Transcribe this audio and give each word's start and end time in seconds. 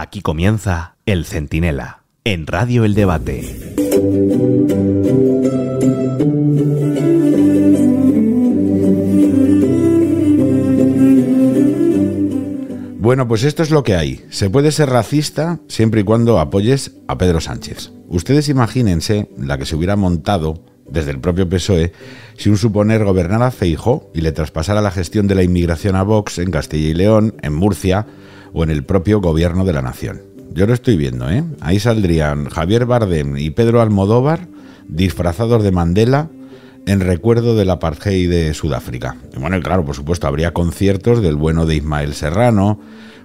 Aquí 0.00 0.20
comienza 0.20 0.94
El 1.06 1.24
Centinela, 1.24 2.04
en 2.22 2.46
Radio 2.46 2.84
El 2.84 2.94
Debate. 2.94 3.42
Bueno, 13.00 13.26
pues 13.26 13.42
esto 13.42 13.64
es 13.64 13.72
lo 13.72 13.82
que 13.82 13.96
hay. 13.96 14.24
Se 14.30 14.48
puede 14.48 14.70
ser 14.70 14.88
racista 14.90 15.58
siempre 15.66 16.02
y 16.02 16.04
cuando 16.04 16.38
apoyes 16.38 16.92
a 17.08 17.18
Pedro 17.18 17.40
Sánchez. 17.40 17.90
Ustedes 18.06 18.48
imagínense 18.48 19.28
la 19.36 19.58
que 19.58 19.66
se 19.66 19.74
hubiera 19.74 19.96
montado 19.96 20.62
desde 20.88 21.10
el 21.10 21.18
propio 21.18 21.48
PSOE 21.48 21.92
si 22.36 22.50
un 22.50 22.56
suponer 22.56 23.02
gobernara 23.02 23.50
Feijó 23.50 24.12
y 24.14 24.20
le 24.20 24.30
traspasara 24.30 24.80
la 24.80 24.92
gestión 24.92 25.26
de 25.26 25.34
la 25.34 25.42
inmigración 25.42 25.96
a 25.96 26.04
Vox 26.04 26.38
en 26.38 26.52
Castilla 26.52 26.88
y 26.88 26.94
León, 26.94 27.34
en 27.42 27.52
Murcia 27.52 28.06
o 28.52 28.64
en 28.64 28.70
el 28.70 28.84
propio 28.84 29.20
gobierno 29.20 29.64
de 29.64 29.72
la 29.72 29.82
nación. 29.82 30.22
Yo 30.52 30.66
lo 30.66 30.74
estoy 30.74 30.96
viendo, 30.96 31.30
¿eh? 31.30 31.44
Ahí 31.60 31.78
saldrían 31.78 32.48
Javier 32.48 32.86
Bardem 32.86 33.36
y 33.36 33.50
Pedro 33.50 33.80
Almodóvar 33.80 34.48
disfrazados 34.88 35.62
de 35.62 35.70
Mandela 35.70 36.30
en 36.86 37.00
recuerdo 37.00 37.54
del 37.54 37.70
apartheid 37.70 38.30
de 38.30 38.54
Sudáfrica. 38.54 39.16
Y 39.36 39.38
bueno, 39.38 39.58
y 39.58 39.60
claro, 39.60 39.84
por 39.84 39.94
supuesto, 39.94 40.26
habría 40.26 40.54
conciertos 40.54 41.20
del 41.20 41.36
bueno 41.36 41.66
de 41.66 41.76
Ismael 41.76 42.14
Serrano, 42.14 42.80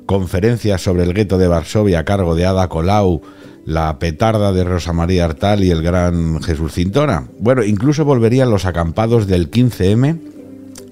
conferencias 0.05 0.81
sobre 0.81 1.03
el 1.03 1.13
gueto 1.13 1.37
de 1.37 1.47
Varsovia 1.47 1.99
a 1.99 2.05
cargo 2.05 2.35
de 2.35 2.45
Ada 2.45 2.67
Colau, 2.67 3.21
la 3.65 3.97
petarda 3.99 4.51
de 4.51 4.65
Rosa 4.65 4.91
María 4.91 5.23
Artal 5.23 5.63
y 5.63 5.71
el 5.71 5.81
gran 5.81 6.41
Jesús 6.41 6.73
Cintora. 6.73 7.29
Bueno, 7.39 7.63
incluso 7.63 8.03
volverían 8.03 8.49
los 8.49 8.65
acampados 8.65 9.27
del 9.27 9.49
15M, 9.49 10.19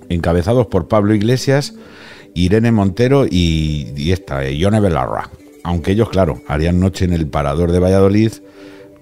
encabezados 0.07 0.67
por 0.67 0.87
Pablo 0.87 1.13
Iglesias, 1.13 1.73
Irene 2.33 2.71
Montero 2.71 3.25
y, 3.25 3.93
y 3.95 4.11
esta, 4.11 4.49
Ione 4.49 4.79
Belarra. 4.79 5.29
Aunque 5.63 5.91
ellos, 5.91 6.09
claro, 6.09 6.41
harían 6.47 6.79
noche 6.79 7.05
en 7.05 7.13
el 7.13 7.27
parador 7.27 7.71
de 7.71 7.79
Valladolid, 7.79 8.31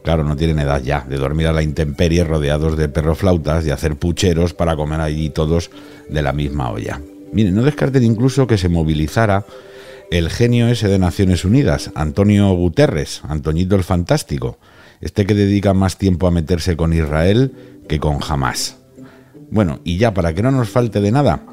claro, 0.04 0.24
no 0.24 0.36
tienen 0.36 0.60
edad 0.60 0.82
ya 0.82 1.06
de 1.08 1.18
dormir 1.18 1.48
a 1.48 1.54
la 1.54 1.64
intemperie 1.64 2.24
rodeados 2.24 2.78
de 2.78 2.90
perroflautas 2.90 3.66
y 3.66 3.72
hacer 3.72 3.96
pucheros 3.96 4.54
para 4.54 4.76
comer 4.76 5.02
allí 5.02 5.30
todos 5.30 5.72
de 6.10 6.22
la 6.22 6.34
misma 6.34 6.72
olla. 6.72 7.02
Miren, 7.32 7.56
no 7.56 7.64
descarten 7.64 8.04
incluso 8.04 8.48
que 8.48 8.58
se 8.58 8.70
movilizara 8.70 9.46
el 10.12 10.30
genio 10.30 10.68
ese 10.68 10.88
de 10.88 10.98
Naciones 10.98 11.46
Unidas, 11.46 11.92
Antonio 11.94 12.52
Guterres, 12.54 13.22
Antoñito 13.28 13.76
el 13.76 13.84
Fantástico, 13.84 14.58
este 15.02 15.26
que 15.26 15.36
dedica 15.36 15.74
más 15.74 15.98
tiempo 15.98 16.28
a 16.28 16.32
meterse 16.32 16.76
con 16.76 16.94
Israel 16.94 17.54
que 17.88 18.00
con 18.00 18.18
Hamas. 18.28 18.78
Bueno, 19.52 19.80
y 19.84 19.98
ya 19.98 20.14
para 20.14 20.34
que 20.34 20.42
no 20.42 20.52
nos 20.52 20.70
falte 20.70 21.02
de 21.02 21.12
nada, 21.12 21.44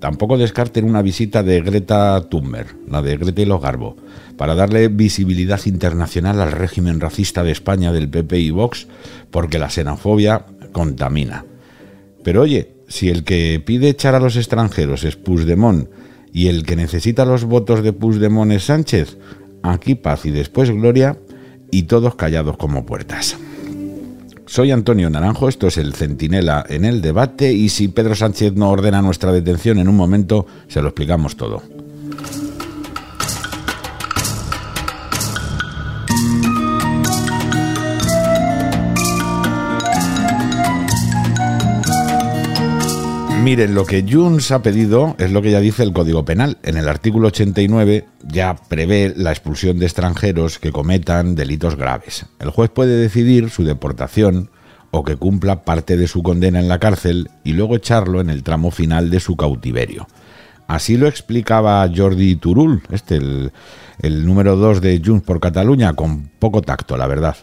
tampoco 0.00 0.36
descarten 0.36 0.86
una 0.86 1.02
visita 1.02 1.42
de 1.42 1.60
Greta 1.60 2.28
Thunberg, 2.28 2.74
la 2.88 3.02
de 3.02 3.16
Greta 3.16 3.42
y 3.42 3.44
los 3.44 3.60
Garbo, 3.60 3.96
para 4.36 4.54
darle 4.54 4.88
visibilidad 4.88 5.60
internacional 5.66 6.40
al 6.40 6.52
régimen 6.52 7.00
racista 7.00 7.44
de 7.44 7.52
España 7.52 7.92
del 7.92 8.08
PP 8.08 8.38
y 8.38 8.50
Vox, 8.50 8.88
porque 9.30 9.58
la 9.58 9.70
xenofobia 9.70 10.46
contamina. 10.72 11.44
Pero 12.24 12.42
oye, 12.42 12.72
si 12.88 13.08
el 13.08 13.22
que 13.22 13.62
pide 13.64 13.90
echar 13.90 14.14
a 14.14 14.20
los 14.20 14.36
extranjeros 14.36 15.04
es 15.04 15.16
Puigdemont 15.16 15.88
y 16.32 16.48
el 16.48 16.64
que 16.64 16.76
necesita 16.76 17.24
los 17.24 17.44
votos 17.44 17.82
de 17.82 17.92
Puigdemont 17.92 18.52
es 18.52 18.64
Sánchez, 18.64 19.18
aquí 19.62 19.94
paz 19.94 20.24
y 20.26 20.30
después 20.30 20.70
gloria 20.70 21.18
y 21.70 21.84
todos 21.84 22.14
callados 22.14 22.56
como 22.56 22.86
puertas. 22.86 23.36
Soy 24.46 24.70
Antonio 24.72 25.08
Naranjo, 25.08 25.48
esto 25.48 25.68
es 25.68 25.78
el 25.78 25.94
Centinela 25.94 26.64
en 26.68 26.84
el 26.84 27.00
debate 27.00 27.52
y 27.52 27.68
si 27.68 27.88
Pedro 27.88 28.14
Sánchez 28.14 28.54
no 28.54 28.70
ordena 28.70 29.00
nuestra 29.00 29.32
detención 29.32 29.78
en 29.78 29.88
un 29.88 29.96
momento, 29.96 30.46
se 30.68 30.82
lo 30.82 30.88
explicamos 30.88 31.36
todo. 31.36 31.62
Miren, 43.42 43.74
lo 43.74 43.86
que 43.86 44.04
Junts 44.06 44.50
ha 44.50 44.60
pedido 44.62 45.16
es 45.18 45.32
lo 45.32 45.40
que 45.40 45.50
ya 45.50 45.60
dice 45.60 45.82
el 45.82 45.94
Código 45.94 46.26
Penal. 46.26 46.58
En 46.62 46.76
el 46.76 46.88
artículo 46.88 47.28
89 47.28 48.04
ya 48.22 48.54
prevé 48.54 49.14
la 49.16 49.30
expulsión 49.30 49.78
de 49.78 49.86
extranjeros 49.86 50.58
que 50.58 50.72
cometan 50.72 51.34
delitos 51.34 51.74
graves. 51.74 52.26
El 52.38 52.50
juez 52.50 52.68
puede 52.68 52.98
decidir 52.98 53.48
su 53.48 53.64
deportación 53.64 54.50
o 54.90 55.04
que 55.04 55.16
cumpla 55.16 55.62
parte 55.62 55.96
de 55.96 56.06
su 56.06 56.22
condena 56.22 56.60
en 56.60 56.68
la 56.68 56.78
cárcel 56.78 57.30
y 57.42 57.54
luego 57.54 57.76
echarlo 57.76 58.20
en 58.20 58.28
el 58.28 58.42
tramo 58.42 58.70
final 58.70 59.08
de 59.08 59.20
su 59.20 59.36
cautiverio. 59.36 60.06
Así 60.68 60.98
lo 60.98 61.08
explicaba 61.08 61.88
Jordi 61.94 62.36
Turul, 62.36 62.82
este 62.90 63.16
el, 63.16 64.26
número 64.26 64.56
2 64.56 64.82
de 64.82 65.02
Junts 65.04 65.24
por 65.24 65.40
Cataluña, 65.40 65.94
con 65.94 66.30
poco 66.38 66.60
tacto, 66.60 66.96
la 66.98 67.06
verdad. 67.06 67.36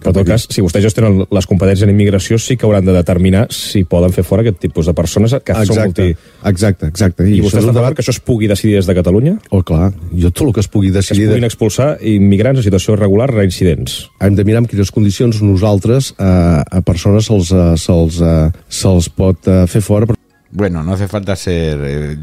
Però 0.00 0.12
en 0.12 0.16
tot 0.18 0.28
cas, 0.28 0.44
si 0.52 0.60
vostès 0.60 0.84
gestionen 0.84 1.22
les 1.32 1.46
competències 1.48 1.86
en 1.86 1.92
immigració, 1.94 2.36
sí 2.40 2.58
que 2.58 2.66
hauran 2.66 2.84
de 2.84 2.92
determinar 2.92 3.46
si 3.54 3.84
poden 3.88 4.12
fer 4.12 4.24
fora 4.26 4.44
aquest 4.44 4.58
tipus 4.60 4.90
de 4.90 4.94
persones 4.96 5.32
que 5.38 5.54
exacte, 5.54 5.68
són 5.70 5.88
multi... 5.88 6.08
Exacte, 6.50 6.90
exacte. 6.92 7.28
I, 7.28 7.38
I 7.38 7.44
vostè 7.44 7.62
està 7.62 7.72
d'acord 7.72 7.96
que 7.96 8.04
això 8.04 8.12
es 8.12 8.20
pugui 8.20 8.50
decidir 8.50 8.76
des 8.76 8.90
de 8.90 8.96
Catalunya? 8.98 9.38
Oh, 9.50 9.62
clar, 9.64 9.92
jo 10.12 10.32
tot 10.32 10.48
el 10.48 10.52
que 10.56 10.64
es 10.64 10.68
pugui 10.68 10.90
Que 10.92 10.98
decidir... 10.98 11.24
es 11.24 11.32
puguin 11.32 11.48
expulsar 11.48 11.88
immigrants 12.04 12.60
en 12.60 12.68
situació 12.68 12.98
irregular 12.98 13.30
reincidents. 13.32 13.96
Hem 14.20 14.36
de 14.36 14.44
mirar 14.44 14.64
en 14.64 14.68
quines 14.68 14.92
condicions 14.92 15.40
nosaltres 15.44 16.12
eh, 16.18 16.26
a 16.26 16.84
persones 16.84 17.30
se'ls 17.30 17.54
eh, 17.54 17.70
se'ls 17.80 18.20
eh, 18.20 18.50
se'ls 18.68 19.08
pot 19.16 19.48
eh, 19.48 19.64
fer 19.70 19.80
fora. 19.84 20.10
però 20.10 20.20
Bueno, 20.54 20.84
no 20.84 20.92
hace 20.92 21.08
falta 21.08 21.34
ser 21.34 21.80
eh, 21.82 22.16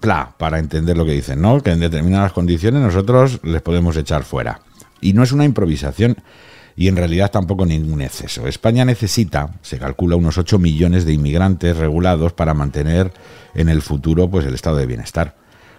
pla 0.00 0.34
para 0.38 0.58
entender 0.58 0.96
lo 0.96 1.04
que 1.04 1.12
dicen, 1.12 1.42
¿no? 1.42 1.60
Que 1.60 1.72
en 1.72 1.80
determinadas 1.80 2.32
condiciones 2.32 2.80
nosotros 2.80 3.40
les 3.42 3.60
podemos 3.60 3.96
echar 3.98 4.24
fuera. 4.24 4.60
Y 5.02 5.12
no 5.12 5.22
es 5.22 5.32
una 5.32 5.44
improvisación 5.44 6.16
y 6.76 6.88
en 6.88 6.96
realidad 6.96 7.30
tampoco 7.30 7.64
ningún 7.64 8.02
exceso. 8.02 8.46
España 8.46 8.84
necesita, 8.84 9.54
se 9.62 9.78
calcula, 9.78 10.16
unos 10.16 10.36
8 10.36 10.58
millones 10.58 11.06
de 11.06 11.14
inmigrantes 11.14 11.76
regulados 11.76 12.34
para 12.34 12.54
mantener 12.54 13.12
en 13.54 13.70
el 13.70 13.80
futuro 13.80 14.28
pues 14.28 14.44
el 14.44 14.54
estado 14.54 14.76
de 14.76 14.86
bienestar. 14.86 15.34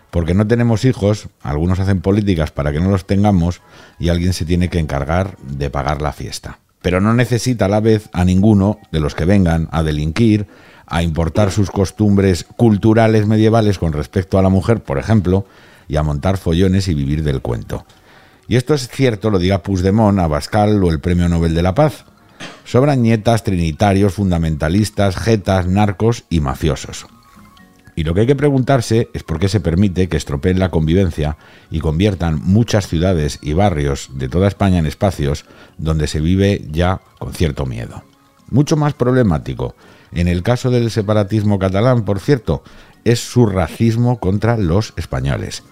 Porque 0.09 0.33
no 0.33 0.47
tenemos 0.47 0.85
hijos, 0.85 1.27
algunos 1.43 1.79
hacen 1.79 2.01
políticas 2.01 2.51
para 2.51 2.71
que 2.71 2.79
no 2.79 2.89
los 2.89 3.05
tengamos 3.05 3.61
y 3.99 4.09
alguien 4.09 4.33
se 4.33 4.45
tiene 4.45 4.69
que 4.69 4.79
encargar 4.79 5.37
de 5.37 5.69
pagar 5.69 6.01
la 6.01 6.13
fiesta. 6.13 6.59
Pero 6.81 7.01
no 7.01 7.13
necesita 7.13 7.65
a 7.65 7.69
la 7.69 7.79
vez 7.79 8.09
a 8.13 8.25
ninguno 8.25 8.79
de 8.91 8.99
los 8.99 9.13
que 9.13 9.25
vengan 9.25 9.67
a 9.71 9.83
delinquir, 9.83 10.47
a 10.87 11.03
importar 11.03 11.51
sus 11.51 11.69
costumbres 11.69 12.45
culturales 12.55 13.27
medievales 13.27 13.77
con 13.77 13.93
respecto 13.93 14.39
a 14.39 14.41
la 14.41 14.49
mujer, 14.49 14.81
por 14.81 14.97
ejemplo, 14.97 15.45
y 15.87 15.97
a 15.97 16.03
montar 16.03 16.37
follones 16.37 16.87
y 16.87 16.93
vivir 16.93 17.23
del 17.23 17.41
cuento. 17.41 17.85
Y 18.47 18.55
esto 18.55 18.73
es 18.73 18.87
cierto, 18.87 19.29
lo 19.29 19.39
diga 19.39 19.61
Puigdemont, 19.61 20.19
Abascal 20.19 20.83
o 20.83 20.89
el 20.89 20.99
Premio 20.99 21.27
Nobel 21.27 21.53
de 21.53 21.63
la 21.63 21.75
Paz. 21.75 22.05
Sobran 22.63 23.01
nietas, 23.01 23.43
trinitarios, 23.43 24.13
fundamentalistas, 24.13 25.17
jetas, 25.17 25.67
narcos 25.67 26.23
y 26.29 26.39
mafiosos. 26.39 27.07
Y 27.95 28.03
lo 28.03 28.13
que 28.13 28.21
hay 28.21 28.27
que 28.27 28.35
preguntarse 28.35 29.09
es 29.13 29.23
por 29.23 29.39
qué 29.39 29.49
se 29.49 29.59
permite 29.59 30.07
que 30.07 30.17
estropeen 30.17 30.59
la 30.59 30.69
convivencia 30.69 31.35
y 31.71 31.79
conviertan 31.79 32.39
muchas 32.43 32.87
ciudades 32.87 33.39
y 33.41 33.53
barrios 33.53 34.11
de 34.13 34.29
toda 34.29 34.47
España 34.47 34.77
en 34.77 34.85
espacios 34.85 35.45
donde 35.79 36.07
se 36.07 36.19
vive 36.19 36.63
ya 36.69 37.01
con 37.17 37.33
cierto 37.33 37.65
miedo. 37.65 38.03
Mucho 38.51 38.77
más 38.77 38.93
problemático, 38.93 39.75
en 40.11 40.27
el 40.27 40.43
caso 40.43 40.69
del 40.69 40.91
separatismo 40.91 41.57
catalán, 41.57 42.05
por 42.05 42.19
cierto, 42.19 42.63
es 43.03 43.19
su 43.19 43.47
racismo 43.47 44.19
contra 44.19 44.57
los 44.57 44.93
españoles. 44.95 45.63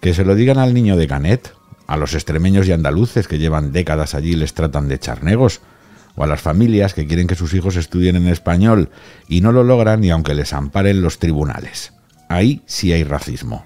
Que 0.00 0.14
se 0.14 0.24
lo 0.24 0.34
digan 0.34 0.58
al 0.58 0.74
niño 0.74 0.96
de 0.96 1.06
Canet, 1.06 1.52
a 1.88 1.96
los 1.96 2.14
extremeños 2.14 2.68
y 2.68 2.72
andaluces 2.72 3.26
que 3.26 3.38
llevan 3.38 3.72
décadas 3.72 4.14
allí 4.14 4.36
les 4.36 4.54
tratan 4.54 4.88
de 4.88 5.00
charnegos, 5.00 5.62
o 6.14 6.22
a 6.22 6.26
las 6.26 6.40
familias 6.40 6.94
que 6.94 7.06
quieren 7.06 7.26
que 7.26 7.34
sus 7.34 7.54
hijos 7.54 7.76
estudien 7.76 8.14
en 8.14 8.28
español 8.28 8.90
y 9.26 9.40
no 9.40 9.52
lo 9.52 9.64
logran 9.64 10.02
ni 10.02 10.10
aunque 10.10 10.34
les 10.34 10.52
amparen 10.52 11.00
los 11.00 11.18
tribunales. 11.18 11.92
Ahí 12.28 12.62
sí 12.66 12.92
hay 12.92 13.04
racismo. 13.04 13.64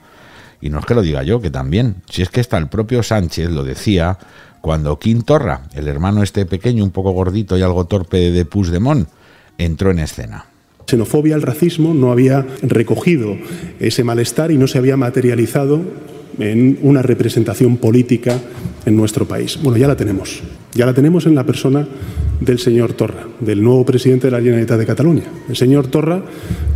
Y 0.61 0.71
no 0.71 0.79
es 0.79 0.87
que 0.87 0.95
lo 0.95 1.03
diga 1.03 1.25
yo, 1.25 1.41
que 1.41 1.51
también, 1.51 1.97
si 2.09 2.23
es 2.23 2.29
que 2.29 2.41
está 2.41 2.59
el 2.59 2.69
propio 2.69 3.03
Sánchez 3.03 3.51
lo 3.51 3.65
decía 3.65 4.19
cuando 4.61 5.01
Quintorra, 5.01 5.63
el 5.75 5.89
hermano 5.89 6.23
este 6.23 6.47
pequeño, 6.47 6.85
un 6.85 6.93
poco 6.93 7.11
gordito 7.11 7.59
y 7.59 7.63
algo 7.63 7.87
torpe 7.87 8.31
de 8.31 8.45
Puigdemont, 8.45 9.09
entró 9.59 9.91
en 9.91 9.99
escena. 9.99 10.47
xenofobia, 10.87 11.35
el 11.35 11.43
racismo 11.43 11.95
no 11.95 12.13
había 12.13 12.47
recogido 12.63 13.37
ese 13.81 14.05
malestar 14.05 14.53
y 14.53 14.59
no 14.59 14.69
se 14.69 14.79
había 14.79 14.97
materializado 14.97 15.81
en 16.39 16.79
una 16.83 17.03
representación 17.03 17.77
política 17.77 18.39
en 18.85 18.97
nuestro 18.97 19.27
país. 19.27 19.59
Bueno, 19.63 19.79
ya 19.79 19.89
la 19.89 19.97
tenemos. 19.97 20.43
Ya 20.75 20.87
la 20.87 20.95
tenemos 20.95 21.27
en 21.27 21.35
la 21.35 21.45
persona 21.45 21.87
del 22.41 22.59
señor 22.59 22.95
Torra, 22.95 23.27
del 23.41 23.63
nuevo 23.63 23.85
presidente 23.85 24.29
de 24.29 24.33
la 24.33 24.39
Generalitat 24.41 24.79
de 24.79 24.87
Cataluña. 24.87 25.25
El 25.49 25.57
señor 25.57 25.89
Torra 25.89 26.23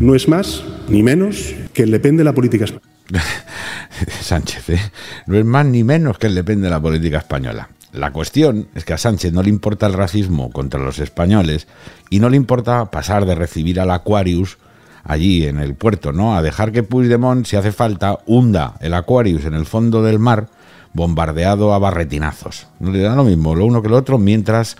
no 0.00 0.14
es 0.14 0.28
más 0.28 0.62
ni 0.88 1.02
menos 1.02 1.54
que 1.72 1.84
el 1.84 1.90
Le 1.90 2.00
Pen 2.00 2.16
de 2.16 2.24
la 2.24 2.34
política 2.34 2.64
española. 2.64 2.96
Sánchez, 4.20 4.70
¿eh? 4.70 4.80
no 5.26 5.36
es 5.36 5.44
más 5.44 5.66
ni 5.66 5.84
menos 5.84 6.18
que 6.18 6.26
el 6.26 6.34
depende 6.34 6.64
de 6.64 6.70
la 6.70 6.80
política 6.80 7.18
española. 7.18 7.70
La 7.92 8.12
cuestión 8.12 8.68
es 8.74 8.84
que 8.84 8.92
a 8.92 8.98
Sánchez 8.98 9.32
no 9.32 9.42
le 9.42 9.48
importa 9.48 9.86
el 9.86 9.94
racismo 9.94 10.50
contra 10.50 10.80
los 10.80 10.98
españoles 10.98 11.66
y 12.10 12.20
no 12.20 12.28
le 12.28 12.36
importa 12.36 12.90
pasar 12.90 13.24
de 13.24 13.34
recibir 13.34 13.80
al 13.80 13.90
Aquarius 13.90 14.58
allí 15.06 15.46
en 15.46 15.58
el 15.58 15.74
puerto, 15.74 16.12
¿no? 16.12 16.36
A 16.36 16.42
dejar 16.42 16.72
que 16.72 16.82
Puigdemont, 16.82 17.46
si 17.46 17.56
hace 17.56 17.72
falta, 17.72 18.18
hunda 18.26 18.74
el 18.80 18.94
Aquarius 18.94 19.44
en 19.44 19.54
el 19.54 19.66
fondo 19.66 20.02
del 20.02 20.18
mar, 20.18 20.48
bombardeado 20.92 21.72
a 21.74 21.78
barretinazos. 21.78 22.66
No 22.80 22.90
le 22.90 23.00
da 23.00 23.14
lo 23.14 23.24
mismo 23.24 23.54
lo 23.54 23.66
uno 23.66 23.82
que 23.82 23.88
lo 23.88 23.96
otro 23.96 24.18
mientras 24.18 24.76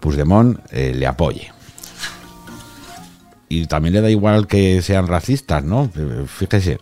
Puigdemont 0.00 0.58
eh, 0.70 0.92
le 0.94 1.06
apoye. 1.06 1.52
Y 3.48 3.66
también 3.66 3.94
le 3.94 4.00
da 4.00 4.10
igual 4.10 4.46
que 4.46 4.82
sean 4.82 5.06
racistas, 5.06 5.64
¿no? 5.64 5.90
Fíjese, 6.26 6.78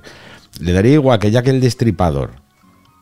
le 0.60 0.72
daría 0.72 0.94
igual 0.94 1.18
que 1.18 1.30
ya 1.30 1.42
que 1.42 1.50
el 1.50 1.60
destripador 1.60 2.41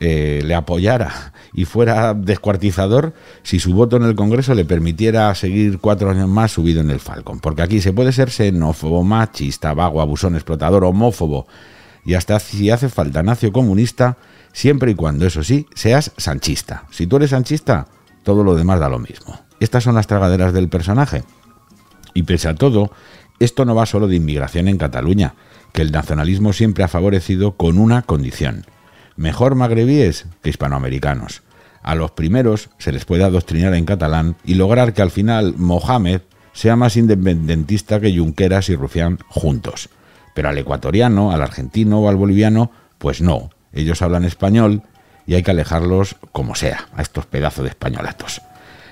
eh, 0.00 0.40
le 0.44 0.54
apoyara 0.54 1.32
y 1.52 1.66
fuera 1.66 2.14
descuartizador 2.14 3.12
si 3.42 3.60
su 3.60 3.74
voto 3.74 3.96
en 3.96 4.04
el 4.04 4.14
Congreso 4.14 4.54
le 4.54 4.64
permitiera 4.64 5.34
seguir 5.34 5.78
cuatro 5.78 6.10
años 6.10 6.28
más 6.28 6.52
subido 6.52 6.80
en 6.80 6.90
el 6.90 7.00
Falcon. 7.00 7.40
Porque 7.40 7.62
aquí 7.62 7.80
se 7.80 7.92
puede 7.92 8.12
ser 8.12 8.30
xenófobo, 8.30 9.04
machista, 9.04 9.74
vago, 9.74 10.00
abusón, 10.00 10.34
explotador, 10.34 10.84
homófobo 10.84 11.46
y 12.04 12.14
hasta 12.14 12.38
si 12.40 12.70
hace 12.70 12.88
falta 12.88 13.22
nacio 13.22 13.52
comunista, 13.52 14.16
siempre 14.52 14.92
y 14.92 14.94
cuando, 14.94 15.26
eso 15.26 15.42
sí, 15.42 15.66
seas 15.74 16.12
sanchista. 16.16 16.84
Si 16.90 17.06
tú 17.06 17.16
eres 17.16 17.30
sanchista, 17.30 17.86
todo 18.22 18.42
lo 18.44 18.54
demás 18.54 18.80
da 18.80 18.88
lo 18.88 18.98
mismo. 18.98 19.38
Estas 19.60 19.84
son 19.84 19.94
las 19.94 20.06
tragaderas 20.06 20.52
del 20.52 20.68
personaje. 20.68 21.24
Y 22.14 22.22
pese 22.22 22.48
a 22.48 22.54
todo, 22.54 22.90
esto 23.38 23.64
no 23.64 23.74
va 23.74 23.86
solo 23.86 24.08
de 24.08 24.16
inmigración 24.16 24.68
en 24.68 24.78
Cataluña, 24.78 25.34
que 25.72 25.82
el 25.82 25.92
nacionalismo 25.92 26.52
siempre 26.52 26.84
ha 26.84 26.88
favorecido 26.88 27.52
con 27.52 27.78
una 27.78 28.02
condición. 28.02 28.64
Mejor 29.16 29.54
magrebíes 29.54 30.26
que 30.42 30.50
hispanoamericanos. 30.50 31.42
A 31.82 31.94
los 31.94 32.10
primeros 32.10 32.70
se 32.78 32.92
les 32.92 33.04
puede 33.04 33.24
adoctrinar 33.24 33.74
en 33.74 33.84
catalán 33.84 34.36
y 34.44 34.54
lograr 34.54 34.92
que 34.92 35.02
al 35.02 35.10
final 35.10 35.54
Mohamed 35.56 36.20
sea 36.52 36.76
más 36.76 36.96
independentista 36.96 38.00
que 38.00 38.16
Junqueras 38.16 38.68
y 38.68 38.76
Rufián 38.76 39.18
juntos. 39.28 39.88
Pero 40.34 40.48
al 40.48 40.58
ecuatoriano, 40.58 41.32
al 41.32 41.42
argentino 41.42 42.00
o 42.00 42.08
al 42.08 42.16
boliviano, 42.16 42.70
pues 42.98 43.20
no. 43.22 43.50
Ellos 43.72 44.02
hablan 44.02 44.24
español 44.24 44.82
y 45.26 45.34
hay 45.34 45.42
que 45.42 45.52
alejarlos 45.52 46.16
como 46.32 46.54
sea, 46.54 46.88
a 46.94 47.02
estos 47.02 47.26
pedazos 47.26 47.64
de 47.64 47.70
españolatos. 47.70 48.42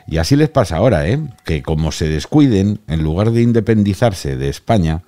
Y 0.07 0.19
así 0.19 0.37
les 0.37 0.49
pasa 0.49 0.77
ahora, 0.77 1.07
¿eh? 1.07 1.21
que 1.45 1.63
como 1.63 1.93
se 1.93 2.09
descuiden, 2.09 2.81
en 2.89 3.03
lugar 3.03 3.31
de 3.31 3.43
independizarse 3.43 4.37
de 4.37 4.49
España, 4.49 5.03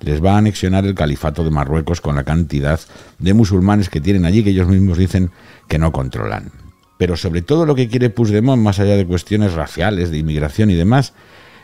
les 0.00 0.24
va 0.24 0.34
a 0.34 0.38
anexionar 0.38 0.84
el 0.84 0.94
califato 0.94 1.44
de 1.44 1.50
Marruecos 1.50 2.00
con 2.00 2.16
la 2.16 2.24
cantidad 2.24 2.80
de 3.18 3.34
musulmanes 3.34 3.88
que 3.88 4.00
tienen 4.00 4.24
allí 4.24 4.44
que 4.44 4.50
ellos 4.50 4.68
mismos 4.68 4.98
dicen 4.98 5.30
que 5.68 5.78
no 5.78 5.92
controlan. 5.92 6.50
Pero 6.98 7.16
sobre 7.16 7.42
todo 7.42 7.66
lo 7.66 7.74
que 7.74 7.88
quiere 7.88 8.10
Puigdemont, 8.10 8.62
más 8.62 8.78
allá 8.78 8.96
de 8.96 9.06
cuestiones 9.06 9.54
raciales, 9.54 10.10
de 10.10 10.18
inmigración 10.18 10.70
y 10.70 10.74
demás, 10.74 11.12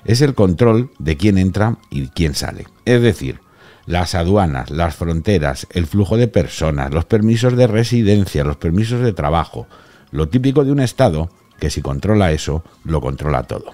es 0.05 0.21
el 0.21 0.35
control 0.35 0.91
de 0.99 1.17
quién 1.17 1.39
entra 1.39 1.79
y 1.91 2.09
quién 2.09 2.35
sale. 2.35 2.67
Es 2.85 3.01
decir, 3.01 3.41
las 3.87 4.15
aduanas, 4.15 4.71
las 4.71 4.95
fronteras, 4.95 5.67
el 5.71 5.87
flujo 5.87 6.17
de 6.17 6.29
personas, 6.29 6.93
los 6.93 7.05
permisos 7.05 7.57
de 7.57 7.67
residencia, 7.67 8.45
los 8.45 8.57
permisos 8.57 9.01
de 9.01 9.13
trabajo, 9.13 9.67
lo 10.11 10.29
típico 10.29 10.65
de 10.65 10.73
un 10.73 10.81
Estado 10.81 11.31
que 11.59 11.71
si 11.71 11.81
controla 11.81 12.33
eso, 12.33 12.65
lo 12.85 13.01
controla 13.01 13.45
todo. 13.45 13.73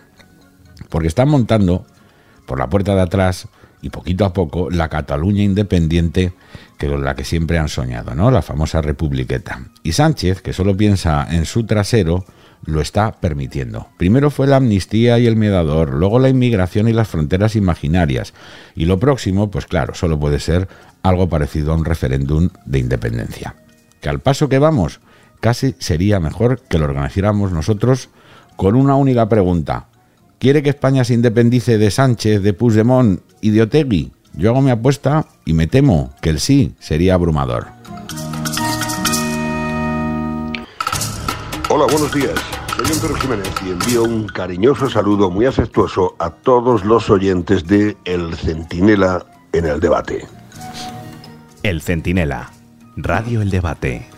Porque 0.89 1.09
están 1.09 1.29
montando 1.29 1.87
por 2.47 2.59
la 2.59 2.69
puerta 2.69 2.95
de 2.95 3.01
atrás 3.03 3.49
y 3.83 3.91
poquito 3.91 4.25
a 4.25 4.33
poco 4.33 4.71
la 4.71 4.89
Cataluña 4.89 5.43
independiente 5.43 6.33
que 6.79 6.89
la 6.89 7.15
que 7.15 7.25
siempre 7.25 7.59
han 7.59 7.69
soñado, 7.69 8.15
¿no? 8.15 8.31
La 8.31 8.43
famosa 8.43 8.81
republiqueta. 8.81 9.61
Y 9.83 9.93
Sánchez, 9.93 10.43
que 10.43 10.53
solo 10.53 10.77
piensa 10.77 11.27
en 11.31 11.45
su 11.45 11.67
trasero, 11.67 12.25
lo 12.65 12.81
está 12.81 13.13
permitiendo. 13.13 13.89
Primero 13.97 14.31
fue 14.31 14.47
la 14.47 14.57
amnistía 14.57 15.19
y 15.19 15.27
el 15.27 15.37
medador, 15.37 15.95
luego 15.95 16.19
la 16.19 16.29
inmigración 16.29 16.89
y 16.89 16.93
las 16.93 17.09
fronteras 17.09 17.57
imaginarias. 17.57 18.35
Y 18.75 18.85
lo 18.85 18.99
próximo, 18.99 19.51
pues 19.51 19.67
claro, 19.67 19.95
solo 19.95 20.19
puede 20.19 20.41
ser 20.41 20.69
algo 21.03 21.29
parecido 21.29 21.73
a 21.73 21.77
un 21.77 21.85
referéndum 21.85 22.51
de 22.65 22.79
independencia. 22.79 23.55
Que 24.01 24.09
al 24.09 24.21
paso 24.21 24.49
que 24.49 24.59
vamos, 24.59 25.01
casi 25.41 25.75
sería 25.79 26.21
mejor 26.21 26.61
que 26.69 26.79
lo 26.79 26.85
organizáramos 26.85 27.53
nosotros 27.53 28.11
con 28.57 28.75
una 28.75 28.97
única 28.97 29.29
pregunta. 29.29 29.87
¿Quiere 30.39 30.63
que 30.63 30.71
España 30.71 31.03
se 31.03 31.15
independice 31.15 31.79
de 31.79 31.91
Sánchez, 31.91 32.43
de 32.43 32.53
Puigdemont 32.53 33.21
y 33.41 33.51
de 33.51 33.63
Otegui? 33.63 34.13
Yo 34.35 34.51
hago 34.51 34.63
mi 34.63 34.71
apuesta 34.71 35.27
y 35.45 35.53
me 35.53 35.67
temo 35.67 36.15
que 36.21 36.31
el 36.31 36.39
sí 36.39 36.75
sería 36.79 37.15
abrumador. 37.15 37.67
Hola, 41.69 41.87
buenos 41.91 42.15
días. 42.15 42.35
Soy 42.77 42.87
Pedro 42.87 43.15
Jiménez 43.17 43.53
y 43.67 43.71
envío 43.71 44.05
un 44.05 44.29
cariñoso 44.29 44.89
saludo 44.89 45.29
muy 45.29 45.47
afectuoso 45.47 46.15
a 46.21 46.31
todos 46.31 46.85
los 46.85 47.11
oyentes 47.11 47.67
de 47.67 47.97
El 48.05 48.37
Centinela 48.37 49.27
en 49.53 49.65
el 49.65 49.81
debate. 49.81 50.25
El 51.65 51.83
Centinela, 51.83 52.53
Radio 52.97 53.43
El 53.43 53.51
Debate. 53.51 54.18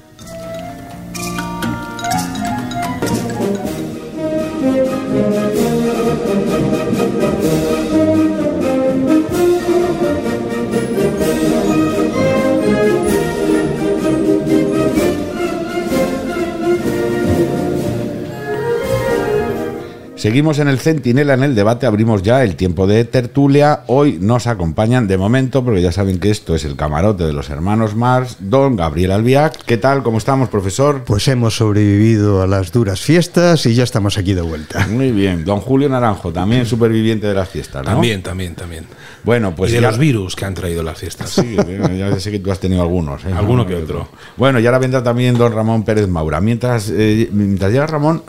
Seguimos 20.21 20.59
en 20.59 20.69
el 20.69 20.79
Centinela, 20.79 21.33
en 21.33 21.43
el 21.43 21.55
debate, 21.55 21.87
abrimos 21.87 22.21
ya 22.23 22.45
el 22.45 22.55
tiempo 22.55 22.87
de 22.87 23.07
tertulia. 23.07 23.85
Hoy 23.87 24.19
nos 24.21 24.47
acompañan 24.47 25.07
de 25.09 25.17
momento, 25.17 25.65
porque 25.65 25.81
ya 25.81 25.93
saben 25.93 26.19
que 26.21 26.31
esto 26.31 26.55
es 26.55 26.67
el 26.67 26.77
camarote 26.77 27.25
de 27.25 27.33
los 27.33 27.49
hermanos 27.49 27.97
Mars, 27.97 28.37
don 28.39 28.77
Gabriel 28.77 29.13
Albiac. 29.13 29.57
¿Qué 29.65 29.79
tal? 29.79 30.03
¿Cómo 30.03 30.19
estamos, 30.19 30.51
profesor? 30.51 31.05
Pues 31.07 31.27
hemos 31.29 31.57
sobrevivido 31.57 32.43
a 32.43 32.47
las 32.47 32.71
duras 32.71 33.01
fiestas 33.01 33.65
y 33.65 33.75
ya 33.75 33.83
estamos 33.83 34.19
aquí 34.19 34.35
de 34.35 34.43
vuelta. 34.43 34.87
Muy 34.91 35.11
bien. 35.11 35.47
Don 35.47 35.61
Julio 35.61 35.89
Naranjo, 35.89 36.31
también 36.35 36.67
superviviente 36.67 37.27
de 37.27 37.33
las 37.33 37.49
fiestas, 37.49 37.83
¿no? 37.87 37.93
También, 37.93 38.23
también, 38.23 38.55
también. 38.55 38.85
Bueno, 39.25 39.55
pues 39.57 39.71
y 39.71 39.77
de 39.77 39.81
ya- 39.81 39.89
los 39.89 39.99
virus 39.99 40.37
que 40.37 40.45
han 40.45 40.53
traído 40.53 40.83
las 40.83 40.99
fiestas. 40.99 41.31
Sí, 41.31 41.57
ya 41.97 42.21
sé 42.21 42.31
que 42.31 42.41
tú 42.41 42.53
has 42.53 42.61
tenido 42.61 42.83
algunos. 42.83 43.25
¿eh? 43.25 43.33
Alguno 43.35 43.65
que 43.67 43.75
otro. 43.75 44.11
Bueno, 44.37 44.61
y 44.61 44.67
ahora 44.67 44.81
vendrá 44.81 45.03
también 45.03 45.39
don 45.39 45.51
Ramón 45.51 45.83
Pérez 45.83 46.09
Maura. 46.09 46.43
Mientras, 46.43 46.91
eh, 46.95 47.31
mientras 47.33 47.73
llega 47.73 47.87
Ramón, 47.87 48.23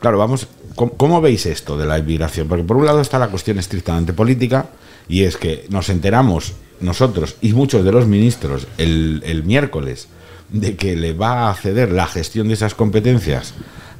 claro, 0.00 0.16
vamos, 0.16 0.48
¿cómo, 0.74 1.20
veis 1.20 1.46
esto 1.46 1.76
de 1.76 1.86
la 1.86 1.98
inmigración? 1.98 2.48
Porque 2.48 2.64
por 2.64 2.76
un 2.76 2.86
lado 2.86 3.00
está 3.00 3.18
la 3.18 3.28
cuestión 3.28 3.58
estrictamente 3.58 4.12
política, 4.12 4.66
y 5.08 5.24
es 5.24 5.36
que 5.36 5.66
nos 5.70 5.88
enteramos 5.88 6.54
nosotros 6.80 7.36
y 7.40 7.52
muchos 7.52 7.84
de 7.84 7.92
los 7.92 8.06
ministros 8.06 8.66
el, 8.78 9.22
el 9.24 9.44
miércoles 9.44 10.08
de 10.50 10.76
que 10.76 10.96
le 10.96 11.12
va 11.12 11.50
a 11.50 11.54
ceder 11.54 11.92
la 11.92 12.06
gestión 12.06 12.48
de 12.48 12.54
esas 12.54 12.74
competencias 12.74 13.54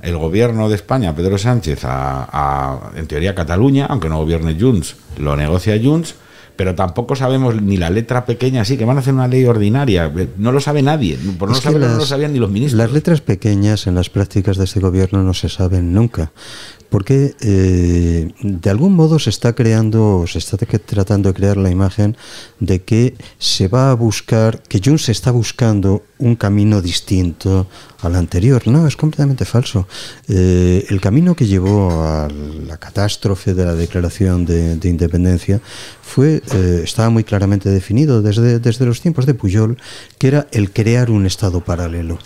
el 0.05 0.19
gobierno 0.19 0.69
de 0.69 0.75
España, 0.75 1.15
Pedro 1.17 1.39
Sánchez, 1.39 1.85
a, 1.85 2.29
a, 2.31 2.91
en 2.95 3.07
teoría 3.07 3.35
Cataluña, 3.35 3.87
aunque 3.87 4.11
no 4.11 4.19
gobierne 4.19 4.57
Junts, 4.61 4.97
lo 5.17 5.35
negocia 5.35 5.81
Junts, 5.83 6.15
pero 6.57 6.75
tampoco 6.75 7.17
sabemos 7.17 7.61
ni 7.61 7.77
la 7.77 7.91
letra 7.91 8.25
pequeña, 8.25 8.65
sí, 8.65 8.77
que 8.77 8.85
van 8.85 8.97
a 8.97 9.01
hacer 9.01 9.15
una 9.15 9.29
ley 9.29 9.45
ordinaria, 9.45 10.13
no 10.37 10.53
lo 10.53 10.61
sabe 10.61 10.83
nadie, 10.83 11.19
por 11.39 11.49
no 11.49 11.55
saberlo 11.55 11.89
no 11.89 11.97
lo 11.97 12.07
sabían 12.07 12.33
ni 12.33 12.39
los 12.39 12.51
ministros. 12.51 12.79
Las 12.79 12.93
letras 12.93 13.21
pequeñas 13.21 13.87
en 13.87 13.95
las 13.95 14.11
prácticas 14.11 14.57
de 14.57 14.65
este 14.65 14.81
gobierno 14.81 15.23
no 15.23 15.35
se 15.35 15.49
saben 15.49 15.93
nunca, 15.93 16.33
porque 16.95 17.35
eh, 17.41 18.31
de 18.41 18.71
algún 18.71 18.95
modo 18.95 19.19
se 19.19 19.29
está 19.29 19.53
creando, 19.53 20.27
se 20.29 20.39
está 20.39 20.57
tratando 20.57 21.29
de 21.29 21.35
crear 21.35 21.57
la 21.57 21.69
imagen 21.69 22.17
de 22.61 22.83
que 22.83 23.17
se 23.37 23.67
va 23.67 23.91
a 23.91 23.95
buscar, 23.95 24.63
que 24.63 24.81
Junts 24.81 25.09
está 25.09 25.33
buscando 25.33 26.05
un 26.21 26.37
camino 26.37 26.81
distinto 26.81 27.67
al 28.01 28.15
anterior. 28.15 28.69
No, 28.69 28.87
es 28.87 28.97
completamente 28.97 29.45
falso. 29.45 29.89
Eh, 30.29 30.87
el 30.89 31.01
camino 31.01 31.35
que 31.35 31.49
llevó 31.49 31.91
a 32.05 32.29
la 32.65 32.77
catástrofe 32.77 33.55
de 33.55 33.65
la 33.65 33.75
declaración 33.75 34.45
de, 34.47 34.77
de 34.77 34.89
independencia 34.89 35.61
fue, 36.01 36.43
eh, 36.53 36.83
estaba 36.85 37.11
muy 37.11 37.25
claramente 37.25 37.71
definido 37.71 38.23
desde, 38.23 38.61
desde 38.61 38.87
los 38.87 39.01
tiempos 39.01 39.27
de 39.27 39.35
Puyol, 39.35 39.79
que 40.19 40.29
era 40.29 40.47
el 40.53 40.71
crear 40.71 41.11
un 41.11 41.27
Estado 41.27 41.61
paralelo 41.61 42.21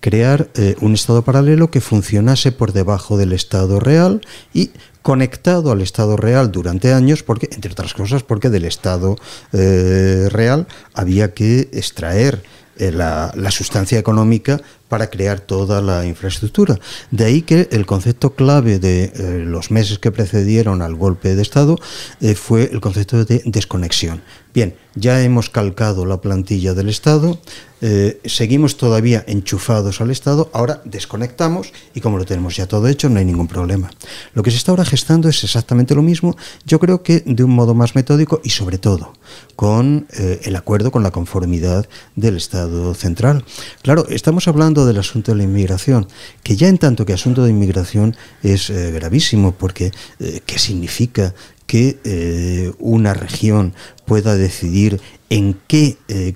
crear 0.00 0.48
eh, 0.54 0.76
un 0.80 0.94
Estado 0.94 1.22
paralelo 1.22 1.70
que 1.70 1.80
funcionase 1.80 2.52
por 2.52 2.72
debajo 2.72 3.16
del 3.16 3.32
Estado 3.32 3.80
real 3.80 4.20
y 4.52 4.70
conectado 5.02 5.70
al 5.70 5.82
Estado 5.82 6.16
real 6.16 6.50
durante 6.50 6.92
años, 6.92 7.22
porque, 7.22 7.48
entre 7.52 7.72
otras 7.72 7.94
cosas, 7.94 8.22
porque 8.22 8.50
del 8.50 8.64
Estado 8.64 9.16
eh, 9.52 10.28
real 10.30 10.66
había 10.94 11.32
que 11.32 11.68
extraer 11.72 12.42
eh, 12.78 12.90
la, 12.90 13.32
la 13.36 13.50
sustancia 13.50 13.98
económica 13.98 14.60
para 14.88 15.10
crear 15.10 15.40
toda 15.40 15.82
la 15.82 16.06
infraestructura. 16.06 16.78
De 17.10 17.24
ahí 17.24 17.42
que 17.42 17.68
el 17.72 17.86
concepto 17.86 18.34
clave 18.34 18.78
de 18.78 19.04
eh, 19.04 19.44
los 19.46 19.70
meses 19.70 19.98
que 19.98 20.12
precedieron 20.12 20.82
al 20.82 20.94
golpe 20.94 21.34
de 21.34 21.42
Estado 21.42 21.78
eh, 22.20 22.34
fue 22.34 22.70
el 22.72 22.80
concepto 22.80 23.24
de 23.24 23.42
desconexión. 23.44 24.22
Bien, 24.54 24.74
ya 24.94 25.22
hemos 25.22 25.50
calcado 25.50 26.06
la 26.06 26.22
plantilla 26.22 26.72
del 26.72 26.88
Estado, 26.88 27.38
eh, 27.82 28.22
seguimos 28.24 28.78
todavía 28.78 29.22
enchufados 29.26 30.00
al 30.00 30.10
Estado, 30.10 30.48
ahora 30.54 30.80
desconectamos 30.86 31.74
y 31.94 32.00
como 32.00 32.16
lo 32.16 32.24
tenemos 32.24 32.56
ya 32.56 32.66
todo 32.66 32.88
hecho, 32.88 33.10
no 33.10 33.18
hay 33.18 33.26
ningún 33.26 33.48
problema. 33.48 33.90
Lo 34.32 34.42
que 34.42 34.50
se 34.50 34.56
está 34.56 34.72
ahora 34.72 34.86
gestando 34.86 35.28
es 35.28 35.44
exactamente 35.44 35.94
lo 35.94 36.00
mismo, 36.00 36.38
yo 36.64 36.80
creo 36.80 37.02
que 37.02 37.22
de 37.26 37.44
un 37.44 37.50
modo 37.50 37.74
más 37.74 37.94
metódico 37.94 38.40
y 38.44 38.50
sobre 38.50 38.78
todo 38.78 39.12
con 39.56 40.06
el 40.12 40.56
acuerdo, 40.56 40.90
con 40.90 41.02
la 41.02 41.10
conformidad 41.10 41.86
del 42.14 42.36
Estado 42.36 42.94
central. 42.94 43.44
Claro, 43.82 44.06
estamos 44.08 44.48
hablando 44.48 44.75
del 44.84 44.98
asunto 44.98 45.32
de 45.32 45.38
la 45.38 45.44
inmigración, 45.44 46.08
que 46.42 46.56
ya 46.56 46.68
en 46.68 46.78
tanto 46.78 47.06
que 47.06 47.12
asunto 47.12 47.44
de 47.44 47.50
inmigración 47.50 48.16
es 48.42 48.68
eh, 48.68 48.90
gravísimo, 48.90 49.52
porque 49.52 49.92
eh, 50.20 50.40
¿qué 50.44 50.58
significa 50.58 51.34
que 51.66 51.98
eh, 52.04 52.72
una 52.78 53.14
región 53.14 53.74
pueda 54.04 54.36
decidir 54.36 55.00
en 55.28 55.58
qué, 55.66 55.98
eh, 56.08 56.34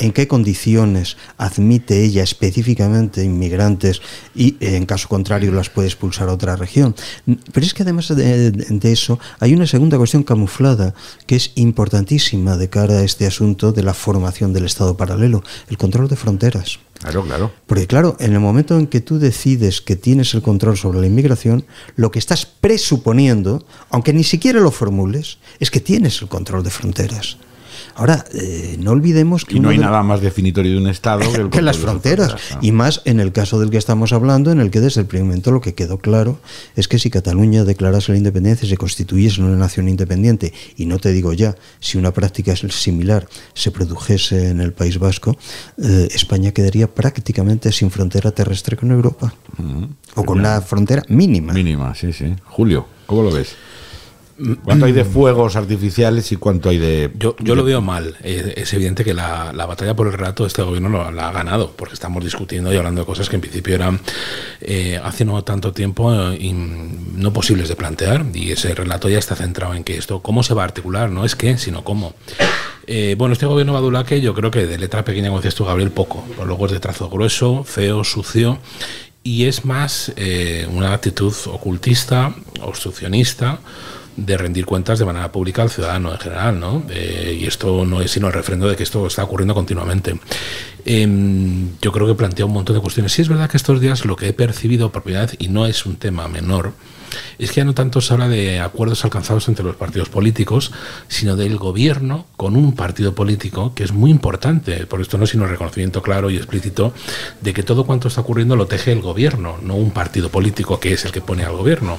en 0.00 0.12
qué 0.12 0.26
condiciones 0.26 1.16
admite 1.38 2.02
ella 2.02 2.22
específicamente 2.22 3.24
inmigrantes 3.24 4.02
y 4.34 4.56
eh, 4.60 4.76
en 4.76 4.86
caso 4.86 5.08
contrario 5.08 5.52
las 5.52 5.70
puede 5.70 5.88
expulsar 5.88 6.28
a 6.28 6.32
otra 6.32 6.56
región. 6.56 6.94
Pero 7.52 7.66
es 7.66 7.74
que 7.74 7.82
además 7.82 8.08
de, 8.08 8.50
de 8.50 8.92
eso 8.92 9.18
hay 9.38 9.54
una 9.54 9.66
segunda 9.66 9.96
cuestión 9.96 10.22
camuflada 10.22 10.94
que 11.26 11.36
es 11.36 11.52
importantísima 11.54 12.56
de 12.56 12.68
cara 12.68 12.94
a 12.94 13.04
este 13.04 13.26
asunto 13.26 13.72
de 13.72 13.82
la 13.82 13.94
formación 13.94 14.52
del 14.52 14.66
Estado 14.66 14.96
paralelo, 14.96 15.42
el 15.68 15.78
control 15.78 16.08
de 16.08 16.16
fronteras. 16.16 16.78
Claro, 17.02 17.24
claro. 17.24 17.52
Porque 17.66 17.86
claro, 17.88 18.16
en 18.20 18.32
el 18.32 18.40
momento 18.40 18.78
en 18.78 18.86
que 18.86 19.00
tú 19.00 19.18
decides 19.18 19.80
que 19.80 19.96
tienes 19.96 20.34
el 20.34 20.42
control 20.42 20.76
sobre 20.76 21.00
la 21.00 21.06
inmigración, 21.08 21.64
lo 21.96 22.12
que 22.12 22.20
estás 22.20 22.46
presuponiendo, 22.46 23.66
aunque 23.90 24.12
ni 24.12 24.22
siquiera 24.22 24.60
lo 24.60 24.70
formules, 24.70 25.38
es 25.58 25.70
que 25.72 25.80
tienes 25.80 26.22
el 26.22 26.28
control 26.28 26.62
de 26.62 26.70
fronteras. 26.70 27.38
Ahora, 27.94 28.24
eh, 28.34 28.76
no 28.78 28.92
olvidemos 28.92 29.44
que 29.44 29.56
Y 29.56 29.60
no 29.60 29.68
hay 29.70 29.76
de- 29.78 29.84
nada 29.84 30.02
más 30.02 30.20
definitorio 30.20 30.72
de 30.72 30.78
un 30.78 30.86
Estado 30.88 31.20
que, 31.32 31.40
el 31.40 31.50
que 31.50 31.62
las 31.62 31.78
fronteras. 31.78 32.28
fronteras, 32.32 32.62
¿no? 32.62 32.66
Y 32.68 32.72
más 32.72 33.02
en 33.04 33.20
el 33.20 33.32
caso 33.32 33.60
del 33.60 33.70
que 33.70 33.76
estamos 33.78 34.12
hablando, 34.12 34.50
en 34.50 34.60
el 34.60 34.70
que 34.70 34.80
desde 34.80 35.00
el 35.02 35.06
primer 35.06 35.26
momento 35.26 35.50
lo 35.52 35.60
que 35.60 35.74
quedó 35.74 35.98
claro 35.98 36.38
es 36.76 36.88
que 36.88 36.98
si 36.98 37.10
Cataluña 37.10 37.64
declarase 37.64 38.12
la 38.12 38.18
independencia 38.18 38.66
y 38.66 38.68
se 38.70 38.76
constituyese 38.76 39.40
en 39.40 39.46
una 39.46 39.56
nación 39.56 39.88
independiente, 39.88 40.52
y 40.76 40.86
no 40.86 40.98
te 40.98 41.12
digo 41.12 41.32
ya, 41.32 41.54
si 41.80 41.98
una 41.98 42.12
práctica 42.12 42.54
similar 42.56 43.28
se 43.54 43.70
produjese 43.70 44.48
en 44.50 44.60
el 44.60 44.72
País 44.72 44.98
Vasco, 44.98 45.36
eh, 45.82 46.08
España 46.14 46.52
quedaría 46.52 46.86
prácticamente 46.92 47.72
sin 47.72 47.90
frontera 47.90 48.30
terrestre 48.32 48.76
con 48.76 48.90
Europa. 48.90 49.34
O 50.14 50.24
con 50.24 50.40
una 50.40 50.60
frontera 50.60 51.02
mínima. 51.08 51.52
Mínima, 51.52 51.94
sí, 51.94 52.12
sí. 52.12 52.34
Julio, 52.44 52.86
¿cómo 53.06 53.22
lo 53.22 53.30
ves? 53.30 53.54
¿Cuánto 54.64 54.86
hay 54.86 54.92
de 54.92 55.04
fuegos 55.04 55.56
artificiales 55.56 56.32
y 56.32 56.36
cuánto 56.36 56.68
hay 56.68 56.78
de...? 56.78 57.10
Yo, 57.18 57.36
yo 57.38 57.54
lo 57.54 57.64
veo 57.64 57.80
mal. 57.80 58.16
Es 58.22 58.72
evidente 58.72 59.04
que 59.04 59.14
la, 59.14 59.52
la 59.52 59.66
batalla 59.66 59.94
por 59.94 60.06
el 60.06 60.12
relato 60.14 60.46
este 60.46 60.62
gobierno 60.62 60.88
lo- 60.88 61.10
la 61.12 61.28
ha 61.28 61.32
ganado, 61.32 61.72
porque 61.76 61.94
estamos 61.94 62.24
discutiendo 62.24 62.72
y 62.72 62.76
hablando 62.76 63.02
de 63.02 63.06
cosas 63.06 63.28
que 63.28 63.36
en 63.36 63.40
principio 63.42 63.74
eran 63.74 64.00
eh, 64.60 65.00
hace 65.02 65.24
no 65.24 65.42
tanto 65.44 65.72
tiempo 65.72 66.12
eh, 66.32 66.52
no 66.52 67.32
posibles 67.32 67.68
de 67.68 67.76
plantear. 67.76 68.24
Y 68.34 68.50
ese 68.52 68.74
relato 68.74 69.08
ya 69.08 69.18
está 69.18 69.36
centrado 69.36 69.74
en 69.74 69.84
que 69.84 69.96
esto, 69.96 70.20
¿cómo 70.22 70.42
se 70.42 70.54
va 70.54 70.62
a 70.62 70.64
articular? 70.66 71.10
No 71.10 71.24
es 71.24 71.36
qué, 71.36 71.56
sino 71.58 71.84
cómo. 71.84 72.14
Eh, 72.86 73.14
bueno, 73.16 73.34
este 73.34 73.46
gobierno 73.46 73.74
Badulaque, 73.74 74.20
yo 74.20 74.34
creo 74.34 74.50
que 74.50 74.66
de 74.66 74.76
letra 74.78 75.04
pequeña, 75.04 75.28
como 75.28 75.38
decías 75.38 75.54
tú, 75.54 75.64
Gabriel, 75.64 75.90
poco. 75.90 76.24
Pero 76.30 76.46
luego 76.46 76.66
es 76.66 76.72
de 76.72 76.80
trazo 76.80 77.08
grueso, 77.08 77.62
feo, 77.64 78.02
sucio. 78.02 78.58
Y 79.22 79.44
es 79.44 79.64
más 79.64 80.12
eh, 80.16 80.66
una 80.72 80.92
actitud 80.94 81.32
ocultista, 81.46 82.34
obstruccionista, 82.60 83.60
de 84.16 84.36
rendir 84.36 84.66
cuentas 84.66 84.98
de 84.98 85.04
manera 85.04 85.32
pública 85.32 85.62
al 85.62 85.70
ciudadano 85.70 86.12
en 86.12 86.18
general, 86.18 86.60
¿no? 86.60 86.82
Eh, 86.90 87.38
y 87.40 87.46
esto 87.46 87.84
no 87.84 88.00
es 88.00 88.10
sino 88.10 88.26
el 88.26 88.32
refrendo 88.32 88.68
de 88.68 88.76
que 88.76 88.82
esto 88.82 89.06
está 89.06 89.24
ocurriendo 89.24 89.54
continuamente. 89.54 90.18
Em, 90.84 91.70
yo 91.80 91.92
creo 91.92 92.06
que 92.06 92.14
plantea 92.14 92.44
un 92.44 92.52
montón 92.52 92.76
de 92.76 92.82
cuestiones. 92.82 93.12
Sí 93.12 93.22
es 93.22 93.28
verdad 93.28 93.48
que 93.48 93.56
estos 93.56 93.80
días 93.80 94.04
lo 94.04 94.16
que 94.16 94.28
he 94.28 94.32
percibido 94.32 94.92
por 94.92 95.02
primera 95.02 95.26
vez, 95.26 95.36
y 95.38 95.48
no 95.48 95.66
es 95.66 95.86
un 95.86 95.96
tema 95.96 96.28
menor, 96.28 96.72
es 97.38 97.50
que 97.50 97.56
ya 97.56 97.64
no 97.64 97.74
tanto 97.74 98.00
se 98.00 98.12
habla 98.12 98.28
de 98.28 98.60
acuerdos 98.60 99.04
alcanzados 99.04 99.48
entre 99.48 99.64
los 99.64 99.76
partidos 99.76 100.08
políticos, 100.08 100.72
sino 101.08 101.36
del 101.36 101.56
gobierno 101.56 102.26
con 102.36 102.56
un 102.56 102.74
partido 102.74 103.14
político, 103.14 103.74
que 103.74 103.84
es 103.84 103.92
muy 103.92 104.10
importante. 104.10 104.86
Por 104.86 105.00
esto 105.00 105.18
no 105.18 105.24
es 105.24 105.30
sino 105.30 105.46
reconocimiento 105.46 106.02
claro 106.02 106.30
y 106.30 106.36
explícito 106.36 106.92
de 107.40 107.52
que 107.52 107.62
todo 107.62 107.84
cuanto 107.84 108.08
está 108.08 108.20
ocurriendo 108.20 108.56
lo 108.56 108.66
teje 108.66 108.92
el 108.92 109.00
gobierno, 109.00 109.58
no 109.62 109.74
un 109.74 109.90
partido 109.90 110.28
político 110.28 110.78
que 110.78 110.92
es 110.92 111.04
el 111.04 111.12
que 111.12 111.20
pone 111.20 111.44
al 111.44 111.56
gobierno. 111.56 111.98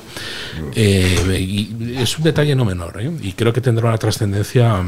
Eh, 0.75 1.39
y 1.39 1.96
es 1.98 2.17
un 2.17 2.24
detalle 2.24 2.55
no 2.55 2.65
menor, 2.65 3.01
¿eh? 3.01 3.12
y 3.22 3.34
creo 3.34 3.53
que 3.53 3.62
tendrá 3.62 3.89
una 3.89 3.98
trascendencia 3.98 4.84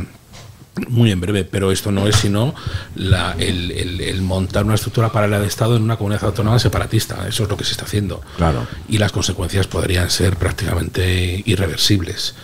muy 0.89 1.11
en 1.11 1.21
breve, 1.21 1.43
pero 1.45 1.71
esto 1.71 1.91
no 1.91 2.05
es 2.07 2.15
sino 2.17 2.53
la- 2.95 3.33
el, 3.39 3.71
el- 3.71 4.01
el 4.01 4.21
montar 4.21 4.65
una 4.65 4.75
estructura 4.75 5.11
paralela 5.11 5.39
de 5.39 5.47
Estado 5.47 5.75
en 5.77 5.83
una 5.83 5.95
comunidad 5.97 6.25
autónoma 6.25 6.59
separatista. 6.59 7.27
Eso 7.27 7.43
es 7.43 7.49
lo 7.49 7.55
que 7.57 7.63
se 7.63 7.71
está 7.71 7.85
haciendo. 7.85 8.21
Claro. 8.37 8.67
Y 8.89 8.97
las 8.97 9.11
consecuencias 9.11 9.67
podrían 9.67 10.09
ser 10.09 10.35
prácticamente 10.35 11.41
irreversibles. 11.45 12.35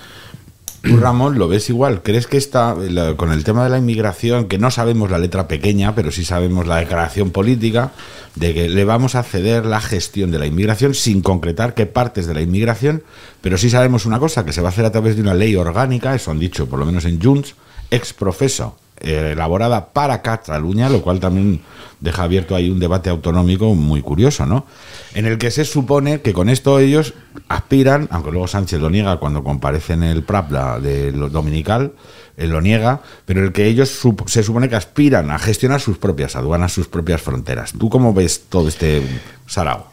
Tú, 0.82 0.98
Ramón, 0.98 1.38
lo 1.38 1.48
ves 1.48 1.70
igual. 1.70 2.02
¿Crees 2.02 2.26
que 2.26 2.38
está 2.38 2.76
con 3.16 3.32
el 3.32 3.44
tema 3.44 3.64
de 3.64 3.70
la 3.70 3.78
inmigración, 3.78 4.48
que 4.48 4.58
no 4.58 4.72
sabemos 4.72 5.12
la 5.12 5.20
letra 5.20 5.48
pequeña, 5.48 5.94
pero 5.94 6.10
sí 6.12 6.26
sabemos 6.26 6.66
la 6.66 6.78
declaración 6.78 7.30
política, 7.30 7.92
de 8.34 8.56
que 8.56 8.68
le 8.68 8.84
vamos 8.84 9.14
a 9.14 9.22
ceder 9.22 9.64
la 9.68 9.80
gestión 9.80 10.32
de 10.32 10.40
la 10.40 10.48
inmigración 10.48 10.96
sin 10.96 11.22
concretar 11.22 11.76
qué 11.76 11.86
partes 11.86 12.26
de 12.26 12.34
la 12.34 12.42
inmigración, 12.42 13.04
pero 13.42 13.60
sí 13.60 13.70
sabemos 13.70 14.08
una 14.08 14.18
cosa, 14.18 14.44
que 14.44 14.54
se 14.54 14.62
va 14.62 14.70
a 14.70 14.72
hacer 14.72 14.86
a 14.86 14.92
través 14.92 15.16
de 15.18 15.22
una 15.22 15.36
ley 15.36 15.56
orgánica, 15.56 16.16
eso 16.16 16.32
han 16.32 16.40
dicho 16.40 16.68
por 16.68 16.80
lo 16.80 16.86
menos 16.88 17.06
en 17.06 17.22
Junts, 17.22 17.54
ex 17.92 18.14
profeso, 18.14 18.76
eh, 19.00 19.32
elaborada 19.34 19.94
para 19.94 20.22
Cataluña, 20.22 20.90
lo 20.90 21.02
cual 21.02 21.20
también 21.20 21.62
deja 22.00 22.24
abierto 22.24 22.56
ahí 22.56 22.70
un 22.70 22.80
debate 22.80 23.10
autonómico 23.10 23.74
muy 23.76 24.02
curioso, 24.02 24.46
¿no? 24.46 24.66
En 25.14 25.26
el 25.26 25.38
que 25.38 25.52
se 25.52 25.66
supone 25.66 26.22
que 26.22 26.34
con 26.34 26.50
esto 26.50 26.80
ellos 26.80 27.14
aspiran, 27.48 28.08
aunque 28.12 28.32
luego 28.32 28.48
Sánchez 28.48 28.80
lo 28.80 28.90
niega 28.90 29.18
cuando 29.18 29.44
comparece 29.44 29.94
en 29.94 30.04
el 30.04 30.24
Prapla 30.24 30.80
de 30.80 31.12
lo 31.12 31.30
dominical, 31.30 31.94
él 32.38 32.50
lo 32.50 32.62
niega, 32.62 33.02
pero 33.26 33.44
el 33.44 33.52
que 33.52 33.68
ellos 33.68 34.00
se 34.26 34.44
supone 34.44 34.70
que 34.70 34.76
aspiran 34.76 35.32
a 35.32 35.40
gestionar 35.40 35.82
sus 35.82 35.98
propias 35.98 36.36
aduanas, 36.36 36.72
sus 36.72 36.88
propias 36.88 37.22
fronteras. 37.22 37.74
¿Tú 37.74 37.90
cómo 37.90 38.14
ves 38.14 38.46
todo 38.50 38.68
este 38.68 39.02
sarao? 39.48 39.88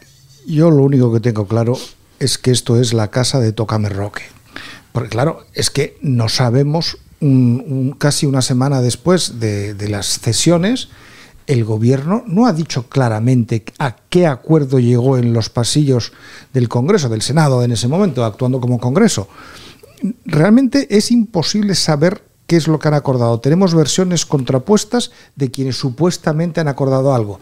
Yo 0.47 0.71
lo 0.71 0.83
único 0.83 1.13
que 1.13 1.19
tengo 1.19 1.47
claro 1.47 1.77
es 2.19 2.37
que 2.37 2.51
esto 2.51 2.79
es 2.79 2.93
la 2.93 3.09
casa 3.09 3.39
de 3.39 3.53
Tócame 3.53 3.89
Roque. 3.89 4.23
Porque 4.91 5.09
claro, 5.09 5.45
es 5.53 5.69
que 5.69 5.97
no 6.01 6.29
sabemos, 6.29 6.97
casi 7.97 8.25
una 8.25 8.41
semana 8.41 8.81
después 8.81 9.39
de, 9.39 9.73
de 9.73 9.89
las 9.89 10.19
cesiones, 10.19 10.89
el 11.47 11.65
gobierno 11.65 12.23
no 12.27 12.45
ha 12.45 12.53
dicho 12.53 12.87
claramente 12.87 13.63
a 13.79 13.95
qué 14.09 14.27
acuerdo 14.27 14.79
llegó 14.79 15.17
en 15.17 15.33
los 15.33 15.49
pasillos 15.49 16.13
del 16.53 16.69
Congreso, 16.69 17.09
del 17.09 17.23
Senado 17.23 17.63
en 17.63 17.71
ese 17.71 17.87
momento, 17.87 18.23
actuando 18.23 18.61
como 18.61 18.79
Congreso. 18.79 19.27
Realmente 20.25 20.95
es 20.95 21.11
imposible 21.11 21.73
saber 21.73 22.23
qué 22.49 22.55
es 22.55 22.67
lo 22.67 22.79
que 22.79 22.87
han 22.87 22.95
acordado. 22.95 23.39
Tenemos 23.39 23.75
versiones 23.75 24.25
contrapuestas 24.25 25.11
de 25.35 25.51
quienes 25.51 25.75
supuestamente 25.77 26.59
han 26.59 26.67
acordado 26.67 27.13
algo. 27.13 27.39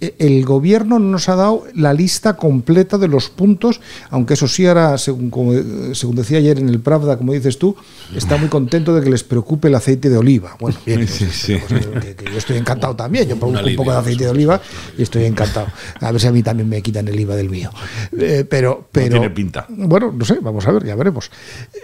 E- 0.00 0.14
El 0.18 0.44
gobierno 0.44 0.98
no 0.98 1.08
nos 1.12 1.28
ha 1.30 1.36
dado 1.36 1.64
la 1.74 1.94
lista 1.94 2.36
completa 2.36 2.98
de 2.98 3.08
los 3.08 3.30
puntos, 3.30 3.80
aunque 4.10 4.34
eso 4.34 4.46
sí 4.46 4.66
ahora, 4.66 4.98
según, 4.98 5.30
como, 5.30 5.54
eh, 5.54 5.64
según 5.94 6.16
decía 6.16 6.36
ayer 6.38 6.58
en 6.58 6.68
el 6.68 6.80
Pravda, 6.80 7.16
como 7.16 7.32
dices 7.32 7.58
tú, 7.58 7.74
está 8.14 8.36
muy 8.36 8.48
contento 8.48 8.94
de 8.94 9.02
que 9.02 9.08
les 9.10 9.24
preocupe 9.24 9.68
el 9.68 9.74
aceite 9.74 10.10
de 10.10 10.18
oliva. 10.18 10.56
Bueno, 10.60 10.78
bien, 10.84 11.08
Sí, 11.08 11.26
sí. 11.32 11.56
que, 12.00 12.14
que 12.14 12.24
yo 12.30 12.36
estoy 12.36 12.58
encantado 12.58 12.94
también. 12.94 13.26
Yo 13.28 13.38
produzco 13.38 13.66
un 13.66 13.76
poco 13.76 13.92
de 13.92 13.96
aceite 13.98 14.24
de 14.24 14.30
oliva 14.30 14.60
y 14.98 15.02
estoy 15.02 15.24
encantado. 15.24 15.66
A 16.00 16.12
ver 16.12 16.20
si 16.20 16.26
a 16.26 16.32
mí 16.32 16.42
también 16.42 16.68
me 16.68 16.82
quitan 16.82 17.08
el 17.08 17.18
IVA 17.18 17.34
del 17.36 17.48
mío. 17.48 17.70
Eh, 18.18 18.44
pero, 18.48 18.86
pero 18.92 19.10
tiene 19.12 19.30
pinta. 19.30 19.64
Bueno, 19.68 20.12
no 20.12 20.24
sé, 20.26 20.38
vamos 20.42 20.66
a 20.68 20.72
ver, 20.72 20.84
ya 20.84 20.94
veremos. 20.94 21.30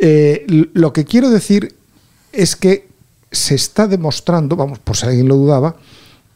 Eh, 0.00 0.44
lo 0.74 0.92
que 0.92 1.04
quiero 1.04 1.30
decir 1.30 1.74
es 2.32 2.56
que 2.56 2.88
se 3.30 3.54
está 3.54 3.86
demostrando, 3.86 4.56
vamos, 4.56 4.78
por 4.78 4.96
si 4.96 5.06
alguien 5.06 5.28
lo 5.28 5.36
dudaba, 5.36 5.76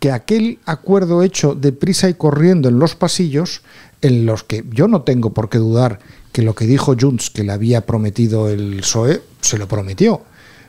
que 0.07 0.13
aquel 0.13 0.61
acuerdo 0.67 1.25
hecho 1.25 1.57
deprisa 1.57 2.09
y 2.09 2.15
corriendo 2.15 2.69
en 2.69 2.79
los 2.79 2.95
pasillos, 2.95 3.63
en 4.03 4.25
los 4.25 4.45
que 4.45 4.65
yo 4.71 4.87
no 4.87 5.03
tengo 5.03 5.31
por 5.35 5.49
qué 5.49 5.59
dudar 5.59 5.99
que 6.31 6.43
lo 6.43 6.55
que 6.55 6.65
dijo 6.67 6.95
Junts 6.99 7.29
que 7.31 7.43
le 7.43 7.51
había 7.51 7.81
prometido 7.87 8.49
el 8.49 8.77
PSOE, 8.83 9.21
se 9.41 9.59
lo 9.59 9.67
prometió. 9.67 10.23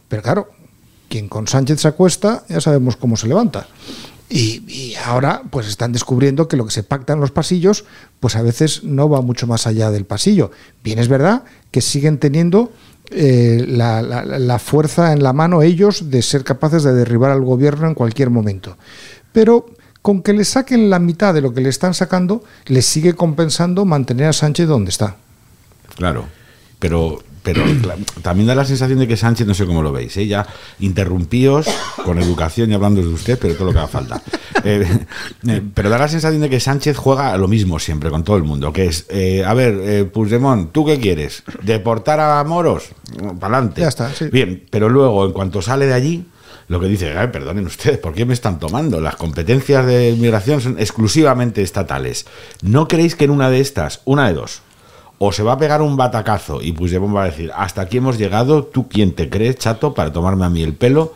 Pero 0.07 0.23
claro, 0.23 0.49
quien 1.07 1.27
con 1.29 1.47
Sánchez 1.47 1.81
se 1.81 1.87
acuesta, 1.87 2.45
ya 2.49 2.59
sabemos 2.61 2.95
cómo 2.95 3.15
se 3.15 3.27
levanta. 3.27 3.67
Y, 4.27 4.95
ahora 5.05 5.43
pues 5.51 5.67
están 5.67 5.91
descubriendo 5.91 6.47
que 6.47 6.57
lo 6.57 6.65
que 6.65 6.71
se 6.71 6.81
pacta 6.83 7.13
en 7.13 7.19
los 7.19 7.29
pasillos, 7.31 7.85
pues 8.19 8.35
a 8.35 8.41
veces 8.41 8.83
no 8.83 9.07
va 9.07 9.21
mucho 9.21 9.45
más 9.45 9.67
allá 9.67 9.91
del 9.91 10.05
pasillo. 10.05 10.49
Bien 10.83 10.97
es 10.97 11.09
verdad 11.09 11.43
que 11.69 11.81
siguen 11.81 12.17
teniendo 12.17 12.71
eh, 13.11 13.63
la, 13.67 14.01
la- 14.01 14.25
la 14.25 14.59
fuerza 14.59 15.13
en 15.13 15.21
la 15.23 15.31
mano 15.31 15.61
ellos 15.61 16.09
de 16.09 16.21
ser 16.23 16.43
capaces 16.43 16.83
de 16.83 16.93
derribar 16.93 17.31
al 17.31 17.41
gobierno 17.41 17.87
en 17.87 17.93
cualquier 17.93 18.29
momento. 18.31 18.75
Pero 19.37 19.67
con 20.01 20.23
que 20.23 20.33
le 20.33 20.43
saquen 20.43 20.89
la 20.89 20.97
mitad 20.97 21.31
de 21.31 21.41
lo 21.41 21.53
que 21.53 21.61
le 21.61 21.69
están 21.69 21.93
sacando, 21.93 22.43
les 22.65 22.87
sigue 22.87 23.13
compensando 23.13 23.85
mantener 23.85 24.25
a 24.25 24.33
Sánchez 24.33 24.67
donde 24.67 24.89
está. 24.89 25.17
Claro, 25.95 26.25
pero, 26.79 27.19
pero 27.43 27.63
también 28.23 28.47
da 28.47 28.55
la 28.55 28.65
sensación 28.65 28.97
de 28.97 29.07
que 29.07 29.15
Sánchez, 29.15 29.45
no 29.45 29.53
sé 29.53 29.67
cómo 29.67 29.83
lo 29.83 29.91
veis, 29.91 30.17
¿eh? 30.17 30.25
ya 30.25 30.47
interrumpíos 30.79 31.67
con 32.03 32.17
educación 32.17 32.71
y 32.71 32.73
hablando 32.73 32.99
de 32.99 33.09
usted, 33.09 33.37
pero 33.39 33.53
todo 33.53 33.65
lo 33.65 33.73
que 33.73 33.77
haga 33.77 33.87
falta. 33.87 34.23
Eh, 34.63 34.85
eh, 35.47 35.61
pero 35.73 35.87
da 35.87 35.99
la 35.99 36.07
sensación 36.07 36.41
de 36.41 36.49
que 36.49 36.59
Sánchez 36.59 36.97
juega 36.97 37.31
a 37.31 37.37
lo 37.37 37.47
mismo 37.47 37.77
siempre 37.77 38.09
con 38.09 38.23
todo 38.23 38.37
el 38.37 38.43
mundo, 38.43 38.73
que 38.73 38.87
es, 38.87 39.05
a 39.45 39.53
ver, 39.53 40.11
Puigdemont, 40.11 40.71
¿tú 40.71 40.83
qué 40.83 40.99
quieres? 40.99 41.43
¿Deportar 41.61 42.19
a 42.19 42.43
moros? 42.43 42.89
Para 43.39 43.59
adelante. 43.59 43.81
Ya 43.81 43.87
está, 43.87 44.11
sí. 44.11 44.25
Bien, 44.31 44.65
pero 44.71 44.89
luego, 44.89 45.27
en 45.27 45.31
cuanto 45.31 45.61
sale 45.61 45.85
de 45.85 45.93
allí, 45.93 46.25
lo 46.67 46.79
que 46.79 46.87
dice, 46.87 47.17
"Ay, 47.17 47.27
perdonen 47.27 47.65
ustedes, 47.65 47.97
¿por 47.97 48.13
qué 48.13 48.25
me 48.25 48.33
están 48.33 48.59
tomando? 48.59 48.99
Las 48.99 49.15
competencias 49.15 49.85
de 49.85 50.15
migración 50.19 50.61
son 50.61 50.79
exclusivamente 50.79 51.61
estatales. 51.61 52.25
¿No 52.61 52.87
creéis 52.87 53.15
que 53.15 53.25
en 53.25 53.31
una 53.31 53.49
de 53.49 53.59
estas, 53.59 54.01
una 54.05 54.27
de 54.27 54.33
dos, 54.33 54.61
o 55.19 55.31
se 55.31 55.43
va 55.43 55.53
a 55.53 55.57
pegar 55.57 55.81
un 55.81 55.97
batacazo 55.97 56.61
y 56.61 56.71
Puigdemont 56.73 57.15
va 57.15 57.23
a 57.23 57.27
decir, 57.27 57.51
hasta 57.55 57.81
aquí 57.81 57.97
hemos 57.97 58.17
llegado, 58.17 58.63
tú 58.63 58.87
quién 58.87 59.13
te 59.13 59.29
crees, 59.29 59.57
chato, 59.57 59.93
para 59.93 60.13
tomarme 60.13 60.45
a 60.45 60.49
mí 60.49 60.61
el 60.61 60.73
pelo, 60.73 61.13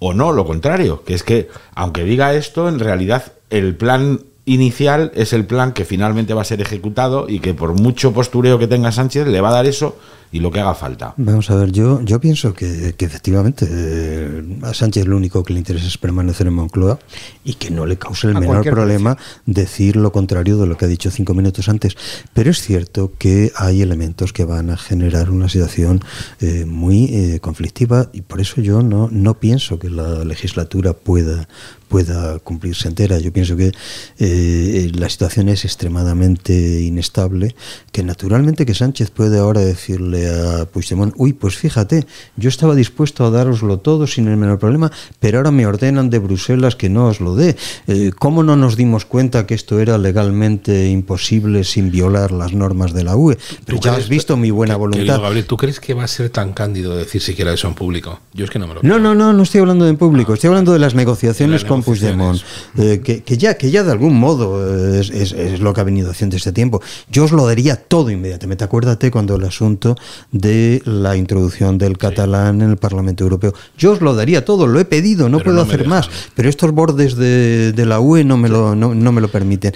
o 0.00 0.12
no, 0.12 0.32
lo 0.32 0.44
contrario, 0.44 1.04
que 1.04 1.14
es 1.14 1.22
que, 1.22 1.48
aunque 1.74 2.04
diga 2.04 2.34
esto, 2.34 2.68
en 2.68 2.78
realidad 2.78 3.32
el 3.50 3.76
plan 3.76 4.20
inicial 4.44 5.12
es 5.14 5.32
el 5.32 5.46
plan 5.46 5.72
que 5.72 5.84
finalmente 5.84 6.34
va 6.34 6.42
a 6.42 6.44
ser 6.44 6.60
ejecutado 6.60 7.26
y 7.28 7.40
que 7.40 7.54
por 7.54 7.72
mucho 7.80 8.12
postureo 8.12 8.58
que 8.58 8.66
tenga 8.66 8.92
Sánchez 8.92 9.26
le 9.28 9.40
va 9.40 9.48
a 9.48 9.54
dar 9.54 9.66
eso 9.66 9.96
y 10.32 10.40
lo 10.40 10.50
que 10.50 10.60
haga 10.60 10.74
falta. 10.74 11.14
Vamos 11.16 11.50
a 11.50 11.56
ver, 11.56 11.72
yo, 11.72 12.02
yo 12.02 12.20
pienso 12.20 12.54
que, 12.54 12.94
que 12.96 13.04
efectivamente 13.04 13.66
eh, 13.70 14.58
a 14.62 14.74
Sánchez 14.74 15.06
lo 15.06 15.16
único 15.16 15.42
que 15.44 15.52
le 15.52 15.60
interesa 15.60 15.86
es 15.86 15.98
permanecer 15.98 16.46
en 16.46 16.54
Moncloa 16.54 16.98
y 17.44 17.54
que 17.54 17.70
no 17.70 17.86
le 17.86 17.96
cause 17.96 18.28
el 18.28 18.36
A 18.36 18.40
menor 18.40 18.64
problema 18.64 19.16
decir 19.46 19.96
lo 19.96 20.12
contrario 20.12 20.56
de 20.56 20.66
lo 20.66 20.76
que 20.76 20.86
ha 20.86 20.88
dicho 20.88 21.10
cinco 21.10 21.34
minutos 21.34 21.68
antes. 21.68 21.96
Pero 22.32 22.50
es 22.50 22.60
cierto 22.60 23.12
que 23.18 23.52
hay 23.56 23.82
elementos 23.82 24.32
que 24.32 24.44
van 24.44 24.70
a 24.70 24.76
generar 24.76 25.30
una 25.30 25.48
situación 25.48 26.00
eh, 26.40 26.64
muy 26.66 27.04
eh, 27.04 27.40
conflictiva 27.40 28.10
y 28.12 28.22
por 28.22 28.40
eso 28.40 28.60
yo 28.60 28.82
no, 28.82 29.08
no 29.10 29.34
pienso 29.34 29.78
que 29.78 29.90
la 29.90 30.24
legislatura 30.24 30.92
pueda 30.92 31.48
pueda 31.94 32.40
cumplirse 32.40 32.88
entera. 32.88 33.20
Yo 33.20 33.32
pienso 33.32 33.56
que 33.56 33.70
eh, 34.18 34.90
la 34.94 35.08
situación 35.08 35.48
es 35.48 35.64
extremadamente 35.64 36.80
inestable, 36.80 37.54
que 37.92 38.02
naturalmente 38.02 38.66
que 38.66 38.74
Sánchez 38.74 39.10
puede 39.10 39.38
ahora 39.38 39.60
decirle 39.60 40.13
a 40.28 40.64
Puigdemont, 40.66 41.14
uy, 41.16 41.32
pues 41.32 41.56
fíjate, 41.56 42.06
yo 42.36 42.48
estaba 42.48 42.74
dispuesto 42.74 43.24
a 43.24 43.30
daroslo 43.30 43.78
todo 43.78 44.06
sin 44.06 44.28
el 44.28 44.36
menor 44.36 44.58
problema, 44.58 44.90
pero 45.20 45.38
ahora 45.38 45.50
me 45.50 45.66
ordenan 45.66 46.10
de 46.10 46.18
Bruselas 46.18 46.76
que 46.76 46.88
no 46.88 47.06
os 47.08 47.20
lo 47.20 47.34
dé. 47.34 47.56
Eh, 47.86 48.12
¿Cómo 48.18 48.42
no 48.42 48.56
nos 48.56 48.76
dimos 48.76 49.04
cuenta 49.04 49.46
que 49.46 49.54
esto 49.54 49.80
era 49.80 49.98
legalmente 49.98 50.88
imposible 50.88 51.64
sin 51.64 51.90
violar 51.90 52.32
las 52.32 52.52
normas 52.52 52.92
de 52.92 53.04
la 53.04 53.16
UE? 53.16 53.36
Pero 53.66 53.78
¿Tú 53.78 53.84
ya 53.84 53.92
crees- 53.92 54.04
has 54.04 54.08
visto 54.08 54.36
mi 54.36 54.50
buena 54.50 54.76
voluntad. 54.76 55.20
Gabriel, 55.20 55.46
¿tú 55.46 55.56
crees 55.56 55.80
que 55.80 55.94
va 55.94 56.04
a 56.04 56.08
ser 56.08 56.30
tan 56.30 56.52
cándido 56.52 56.96
decir 56.96 57.20
siquiera 57.20 57.52
eso 57.52 57.68
en 57.68 57.74
público? 57.74 58.20
Yo 58.32 58.44
es 58.44 58.50
que 58.50 58.58
no 58.58 58.66
me 58.66 58.74
lo 58.74 58.82
No, 58.82 58.98
no, 58.98 59.14
no, 59.14 59.32
no 59.32 59.42
estoy 59.42 59.60
hablando 59.60 59.86
en 59.88 59.96
público, 59.96 60.34
estoy 60.34 60.48
hablando 60.48 60.72
de 60.72 60.78
las 60.78 60.94
negociaciones 60.94 61.62
Las 61.62 61.68
con 61.68 61.82
Puigdemont, 61.82 62.40
eh, 62.78 63.00
que, 63.04 63.22
que 63.22 63.36
ya, 63.38 63.54
que 63.56 63.70
ya 63.70 63.82
de 63.82 63.92
algún 63.92 64.14
modo 64.18 64.94
eh, 64.96 65.00
es, 65.00 65.10
es- 65.10 65.32
es 65.32 65.60
lo 65.60 65.72
que 65.72 65.80
ha 65.80 65.84
venido 65.84 66.10
haciendo 66.10 66.36
este 66.36 66.52
tiempo. 66.52 66.80
Yo 67.10 67.24
os 67.24 67.32
lo 67.32 67.46
daría 67.46 67.76
todo 67.76 68.10
inmediatamente. 68.10 68.64
Acuérdate 68.64 69.10
cuando 69.10 69.36
el 69.36 69.44
asunto 69.44 69.96
de 70.32 70.82
la 70.84 71.16
introducción 71.16 71.78
del 71.78 71.98
catalán 71.98 72.62
en 72.62 72.70
el 72.70 72.76
Parlamento 72.76 73.24
Europeo. 73.24 73.54
Yo 73.78 73.92
os 73.92 74.00
lo 74.00 74.14
daría 74.14 74.44
todo, 74.44 74.66
lo 74.66 74.80
he 74.80 74.84
pedido, 74.84 75.28
no 75.28 75.38
Pero 75.38 75.50
puedo 75.50 75.64
no 75.64 75.70
hacer 75.70 75.86
más. 75.86 76.08
Pero 76.34 76.48
estos 76.48 76.72
bordes 76.72 77.16
de, 77.16 77.72
de 77.72 77.86
la 77.86 78.00
UE 78.00 78.24
no 78.24 78.36
me, 78.36 78.48
lo, 78.48 78.74
no, 78.74 78.94
no 78.94 79.12
me 79.12 79.20
lo 79.20 79.28
permiten. 79.28 79.72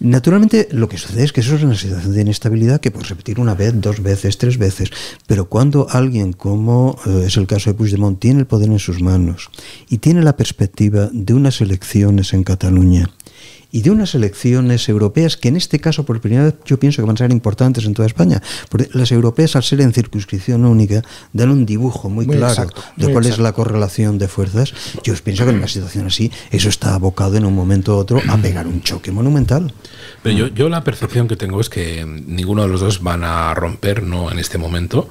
Naturalmente, 0.00 0.68
lo 0.70 0.88
que 0.88 0.96
sucede 0.96 1.24
es 1.24 1.32
que 1.32 1.40
eso 1.40 1.56
es 1.56 1.62
una 1.64 1.74
situación 1.74 2.14
de 2.14 2.20
inestabilidad 2.20 2.80
que 2.80 2.92
puedes 2.92 3.08
repetir 3.08 3.40
una 3.40 3.54
vez, 3.54 3.72
dos 3.80 4.00
veces, 4.00 4.38
tres 4.38 4.56
veces. 4.56 4.90
Pero 5.26 5.46
cuando 5.46 5.88
alguien, 5.90 6.32
como 6.32 6.96
eh, 7.04 7.24
es 7.26 7.36
el 7.36 7.48
caso 7.48 7.70
de 7.70 7.74
Puigdemont, 7.74 8.20
tiene 8.20 8.40
el 8.40 8.46
poder 8.46 8.68
en 8.68 8.78
sus 8.78 9.00
manos 9.00 9.50
y 9.88 9.98
tiene 9.98 10.22
la 10.22 10.36
perspectiva 10.36 11.10
de 11.12 11.34
unas 11.34 11.60
elecciones 11.60 12.32
en 12.32 12.44
Cataluña 12.44 13.10
y 13.70 13.82
de 13.82 13.90
unas 13.90 14.14
elecciones 14.14 14.88
europeas 14.88 15.36
que 15.36 15.48
en 15.48 15.56
este 15.56 15.78
caso 15.78 16.04
por 16.04 16.20
primera 16.20 16.44
vez 16.44 16.54
yo 16.64 16.78
pienso 16.78 17.02
que 17.02 17.06
van 17.06 17.16
a 17.16 17.18
ser 17.18 17.32
importantes 17.32 17.84
en 17.84 17.94
toda 17.94 18.06
España, 18.06 18.42
porque 18.68 18.88
las 18.92 19.12
europeas 19.12 19.56
al 19.56 19.62
ser 19.62 19.80
en 19.80 19.92
circunscripción 19.92 20.64
única 20.64 21.02
dan 21.32 21.50
un 21.50 21.66
dibujo 21.66 22.08
muy, 22.08 22.26
Muy 22.26 22.36
claro 22.36 22.52
exacto, 22.52 22.82
de 22.96 23.04
muy 23.04 23.12
cuál 23.12 23.24
es 23.24 23.30
exacto. 23.30 23.42
la 23.42 23.52
correlación 23.52 24.18
de 24.18 24.28
fuerzas. 24.28 24.72
Yo 25.02 25.14
pienso 25.22 25.44
que 25.44 25.50
en 25.50 25.56
una 25.56 25.68
situación 25.68 26.06
así 26.06 26.30
eso 26.50 26.68
está 26.68 26.94
abocado 26.94 27.36
en 27.36 27.44
un 27.44 27.54
momento 27.54 27.96
u 27.96 27.98
otro 27.98 28.20
a 28.28 28.36
pegar 28.38 28.66
un 28.66 28.82
choque 28.82 29.12
monumental. 29.12 29.72
Pero 30.22 30.36
yo, 30.36 30.48
yo 30.48 30.68
la 30.68 30.84
percepción 30.84 31.28
que 31.28 31.36
tengo 31.36 31.60
es 31.60 31.68
que 31.68 32.04
ninguno 32.04 32.62
de 32.62 32.68
los 32.68 32.80
dos 32.80 33.02
van 33.02 33.24
a 33.24 33.54
romper 33.54 34.02
no 34.02 34.30
en 34.30 34.38
este 34.38 34.58
momento, 34.58 35.08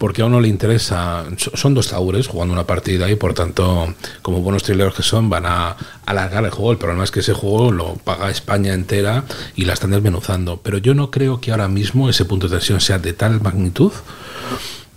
porque 0.00 0.22
a 0.22 0.24
uno 0.24 0.40
le 0.40 0.48
interesa, 0.48 1.26
so- 1.36 1.54
son 1.54 1.74
dos 1.74 1.88
taures 1.88 2.26
jugando 2.26 2.54
una 2.54 2.66
partida 2.66 3.10
y 3.10 3.16
por 3.16 3.34
tanto, 3.34 3.94
como 4.22 4.40
buenos 4.40 4.62
trileros 4.62 4.94
que 4.94 5.02
son, 5.02 5.28
van 5.28 5.44
a 5.44 5.76
alargar 6.06 6.42
el 6.46 6.50
juego. 6.50 6.72
El 6.72 6.78
problema 6.78 7.04
es 7.04 7.10
que 7.10 7.20
ese 7.20 7.34
juego 7.34 7.70
lo 7.70 7.96
paga 7.96 8.30
España 8.30 8.72
entera 8.72 9.24
y 9.56 9.66
la 9.66 9.74
están 9.74 9.90
desmenuzando. 9.90 10.56
Pero 10.62 10.78
yo 10.78 10.94
no 10.94 11.10
creo 11.10 11.42
que 11.42 11.50
ahora 11.50 11.68
mismo 11.68 12.08
ese 12.08 12.24
punto 12.24 12.48
de 12.48 12.56
tensión 12.56 12.80
sea 12.80 12.98
de 12.98 13.12
tal 13.12 13.42
magnitud 13.42 13.92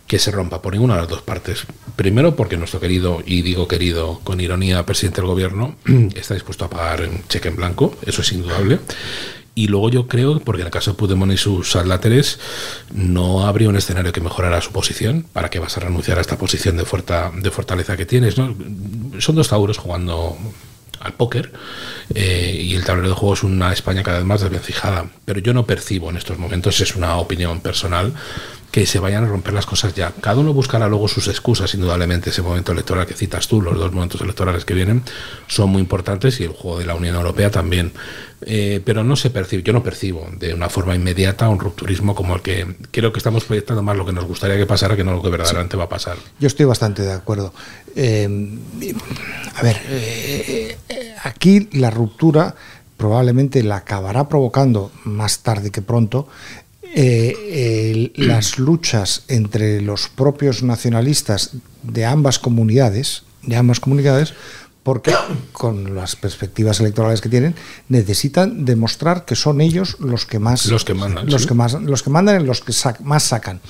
que 0.07 0.19
se 0.19 0.31
rompa 0.31 0.61
por 0.61 0.71
ninguna 0.71 0.93
de 0.95 1.01
las 1.01 1.09
dos 1.09 1.21
partes. 1.21 1.65
Primero 1.97 2.37
porque 2.37 2.55
nuestro 2.55 2.79
querido, 2.79 3.21
y 3.25 3.41
digo 3.41 3.67
querido 3.67 4.21
con 4.23 4.39
ironía, 4.39 4.85
presidente 4.85 5.19
del 5.19 5.29
gobierno 5.29 5.75
está 6.15 6.33
dispuesto 6.33 6.63
a 6.63 6.69
pagar 6.69 7.01
en 7.01 7.27
cheque 7.27 7.49
en 7.49 7.57
blanco, 7.57 7.93
eso 8.05 8.21
es 8.21 8.31
indudable. 8.31 8.79
Y 9.55 9.67
luego 9.67 9.89
yo 9.89 10.07
creo, 10.07 10.39
porque 10.39 10.61
en 10.61 10.67
el 10.67 10.71
caso 10.71 10.91
de 10.91 10.97
Puigdemont 10.97 11.31
y 11.31 11.37
sus 11.37 11.75
adláteres, 11.75 12.39
no 12.91 13.45
habría 13.45 13.69
un 13.69 13.75
escenario 13.75 14.11
que 14.11 14.21
mejorara 14.21 14.61
su 14.61 14.71
posición. 14.71 15.25
¿Para 15.31 15.49
qué 15.49 15.59
vas 15.59 15.77
a 15.77 15.81
renunciar 15.81 16.17
a 16.17 16.21
esta 16.21 16.37
posición 16.37 16.75
de, 16.77 16.85
fuerza, 16.85 17.31
de 17.35 17.51
fortaleza 17.51 17.95
que 17.95 18.05
tienes? 18.05 18.35
Son 18.35 19.35
dos 19.35 19.47
tauros 19.49 19.77
jugando 19.77 20.37
al 20.99 21.13
póker 21.13 21.51
eh, 22.15 22.61
y 22.63 22.75
el 22.75 22.85
tablero 22.85 23.09
de 23.09 23.13
juego 23.13 23.33
es 23.33 23.43
una 23.43 23.73
España 23.73 24.03
cada 24.03 24.17
vez 24.17 24.25
más 24.25 24.41
desvencijada. 24.41 25.07
Pero 25.25 25.39
yo 25.39 25.53
no 25.53 25.65
percibo 25.65 26.09
en 26.09 26.17
estos 26.17 26.39
momentos, 26.39 26.79
es 26.81 26.95
una 26.95 27.17
opinión 27.17 27.59
personal, 27.59 28.13
que 28.73 28.87
se 28.87 28.97
vayan 28.97 29.23
a 29.23 29.27
romper 29.27 29.53
las 29.53 29.67
cosas 29.67 29.93
ya. 29.93 30.11
Cada 30.19 30.39
uno 30.39 30.51
buscará 30.51 30.87
luego 30.87 31.07
sus 31.07 31.27
excusas, 31.27 31.71
indudablemente. 31.75 32.31
Ese 32.31 32.41
momento 32.41 32.71
electoral 32.71 33.05
que 33.05 33.13
citas 33.13 33.47
tú, 33.47 33.61
los 33.61 33.77
dos 33.77 33.91
momentos 33.91 34.19
electorales 34.19 34.65
que 34.65 34.73
vienen, 34.73 35.03
son 35.45 35.69
muy 35.69 35.79
importantes 35.79 36.39
y 36.39 36.45
el 36.45 36.53
juego 36.53 36.79
de 36.79 36.87
la 36.87 36.95
Unión 36.95 37.15
Europea 37.15 37.51
también. 37.51 37.91
Eh, 38.41 38.81
pero 38.83 39.03
no 39.03 39.15
se 39.15 39.29
percibe, 39.29 39.61
yo 39.61 39.73
no 39.73 39.83
percibo 39.83 40.27
de 40.39 40.55
una 40.55 40.69
forma 40.69 40.95
inmediata 40.95 41.47
un 41.49 41.59
rupturismo 41.59 42.15
como 42.15 42.33
el 42.33 42.41
que 42.41 42.65
creo 42.89 43.13
que 43.13 43.19
estamos 43.19 43.43
proyectando 43.43 43.83
más 43.83 43.95
lo 43.95 44.07
que 44.07 44.11
nos 44.11 44.25
gustaría 44.25 44.57
que 44.57 44.65
pasara 44.65 44.95
que 44.95 45.03
no 45.03 45.13
lo 45.13 45.21
que 45.21 45.29
verdaderamente 45.29 45.77
va 45.77 45.83
a 45.83 45.89
pasar. 45.89 46.17
Yo 46.39 46.47
estoy 46.47 46.65
bastante 46.65 47.03
de 47.03 47.13
acuerdo. 47.13 47.53
Eh, 47.95 48.27
a 49.55 49.61
ver, 49.61 49.81
eh, 49.87 50.77
aquí 51.23 51.69
la 51.73 51.91
ruptura 51.91 52.55
probablemente 52.97 53.61
la 53.63 53.77
acabará 53.77 54.27
provocando 54.27 54.91
más 55.03 55.39
tarde 55.39 55.71
que 55.71 55.81
pronto 55.81 56.27
eh, 56.95 58.11
las 58.15 58.59
luchas 58.59 59.23
entre 59.27 59.81
los 59.81 60.07
propios 60.09 60.63
nacionalistas 60.63 61.51
de 61.83 62.05
ambas 62.05 62.39
comunidades, 62.39 63.23
de 63.41 63.55
ambas 63.55 63.79
comunidades, 63.79 64.33
porque 64.83 65.13
con 65.53 65.95
las 65.95 66.15
perspectivas 66.15 66.79
electorales 66.81 67.21
que 67.21 67.29
tienen 67.29 67.55
necesitan 67.89 68.65
demostrar 68.65 69.23
que 69.25 69.35
son 69.35 69.61
ellos 69.61 69.95
los 69.99 70.25
que 70.25 70.39
más 70.39 70.65
Los 70.65 70.83
que 70.85 70.93
mandan, 70.93 71.29
los 71.29 71.43
sí. 71.43 71.47
que 71.47 71.53
más 71.53 71.73
los 71.73 72.03
que 72.03 72.09
mandan 72.09 72.45
los 72.45 72.61
que 72.61 72.73
sac- 72.73 72.99
más 72.99 73.23
sacan 73.23 73.61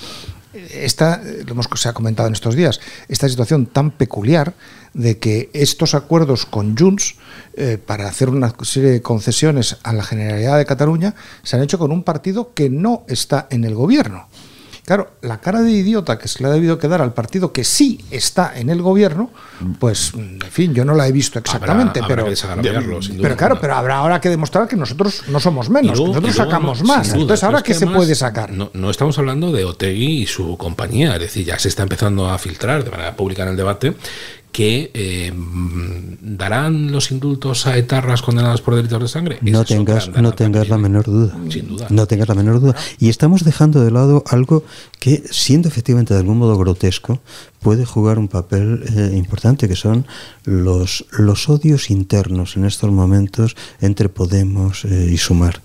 esta, 0.54 1.22
eh, 1.24 1.44
lo 1.46 1.54
hemos, 1.54 1.68
se 1.76 1.90
ha 1.90 1.94
comentado 1.94 2.28
en 2.28 2.34
estos 2.34 2.56
días, 2.56 2.80
esta 3.08 3.28
situación 3.28 3.66
tan 3.66 3.92
peculiar 3.92 4.54
de 4.94 5.18
que 5.18 5.50
estos 5.54 5.96
acuerdos 5.96 6.46
con 6.46 6.78
Junts 6.78 7.16
eh, 7.56 7.78
para 7.84 8.08
hacer 8.08 8.30
una 8.30 8.54
serie 8.62 8.92
de 8.92 9.02
concesiones 9.02 9.78
a 9.84 9.94
la 9.94 10.04
Generalidad 10.04 10.58
de 10.58 10.66
Cataluña 10.66 11.16
se 11.42 11.56
han 11.56 11.64
hecho 11.64 11.80
con 11.80 11.92
un 11.92 12.04
partido 12.04 12.54
que 12.54 12.70
no 12.70 13.04
está 13.08 13.48
en 13.50 13.64
el 13.64 13.76
gobierno. 13.76 14.28
Claro, 14.86 15.12
la 15.22 15.40
cara 15.40 15.62
de 15.62 15.72
idiota 15.72 16.18
que 16.18 16.28
se 16.28 16.44
le 16.44 16.50
ha 16.50 16.52
debido 16.52 16.78
quedar 16.78 17.02
al 17.02 17.14
partido 17.14 17.54
que 17.54 17.64
sí 17.64 18.04
está 18.12 18.52
en 18.60 18.70
el 18.70 18.82
gobierno, 18.82 19.30
pues, 19.80 20.12
en 20.14 20.42
fin, 20.52 20.74
yo 20.74 20.84
no 20.84 20.94
la 20.94 21.08
he 21.08 21.14
visto 21.14 21.40
exactamente, 21.40 22.00
habrá 22.02 22.08
pero, 22.16 22.24
que 22.26 22.32
desagraviarlo, 22.32 23.02
sin 23.02 23.14
duda 23.16 23.24
pero 23.24 23.38
claro, 23.38 23.58
pero 23.62 23.76
habrá 23.76 23.98
ahora 24.00 24.20
que 24.20 24.28
demostrar 24.28 24.68
que 24.68 24.76
nosotros 24.76 25.24
no 25.30 25.40
somos 25.40 25.70
menos, 25.70 25.98
luego- 25.98 26.14
que 26.14 26.20
nosotros 26.20 26.36
luego 26.36 26.52
sacamos 26.52 26.82
no, 26.82 26.88
más. 26.88 27.08
duda, 27.14 27.22
Entonces, 27.22 27.44
¿ahora 27.46 27.58
es 27.60 27.64
qué 27.64 27.72
que 27.74 27.80
se 27.80 27.88
puede 27.88 28.14
sacar? 28.14 28.52
No, 28.52 28.72
no 28.74 28.90
estamos 28.90 29.18
hablando 29.18 29.54
de 29.54 29.64
Otegui 29.64 30.24
y 30.24 30.28
su 30.28 30.58
compañía, 30.58 31.14
es 31.14 31.22
decir, 31.22 31.46
ya 31.46 31.58
se 31.60 31.70
está 31.70 31.84
empezando 31.84 32.30
a 32.30 32.38
filtrar 32.38 32.84
de 32.84 32.92
manera 32.92 33.16
pública 33.16 33.44
en 33.44 33.50
el 33.50 33.56
debate 33.56 33.96
que 34.54 34.92
eh, 34.94 35.34
darán 36.22 36.92
los 36.92 37.12
indultos 37.12 37.66
a 37.66 37.76
etarras 37.76 38.22
condenados 38.22 38.62
por 38.62 38.76
delitos 38.76 39.02
de 39.02 39.08
sangre. 39.08 39.40
No 39.42 39.66
tengas, 39.66 40.10
no 40.10 40.32
tengas 40.34 40.70
la 40.70 40.76
también. 40.76 40.92
menor 40.94 41.06
duda. 41.06 41.36
Sin 41.50 41.68
duda. 41.68 41.88
No 41.90 42.06
tengas 42.06 42.30
la 42.30 42.36
menor 42.36 42.62
duda. 42.62 42.76
Y 43.00 43.10
estamos 43.10 43.44
dejando 43.44 43.84
de 43.84 43.90
lado 43.90 44.24
algo 44.28 44.64
que, 45.00 45.24
siendo 45.32 45.68
efectivamente 45.68 46.14
de 46.14 46.20
algún 46.20 46.38
modo 46.38 46.56
grotesco, 46.56 47.20
puede 47.62 47.84
jugar 47.84 48.20
un 48.20 48.28
papel 48.28 48.84
eh, 48.96 49.16
importante, 49.16 49.68
que 49.68 49.76
son 49.76 50.06
los, 50.46 51.06
los 51.12 51.50
odios 51.50 51.90
internos 51.90 52.56
en 52.56 52.66
estos 52.66 52.92
momentos 52.92 53.56
entre 53.82 54.08
Podemos 54.08 54.86
eh, 54.86 55.10
y 55.12 55.18
Sumar. 55.18 55.62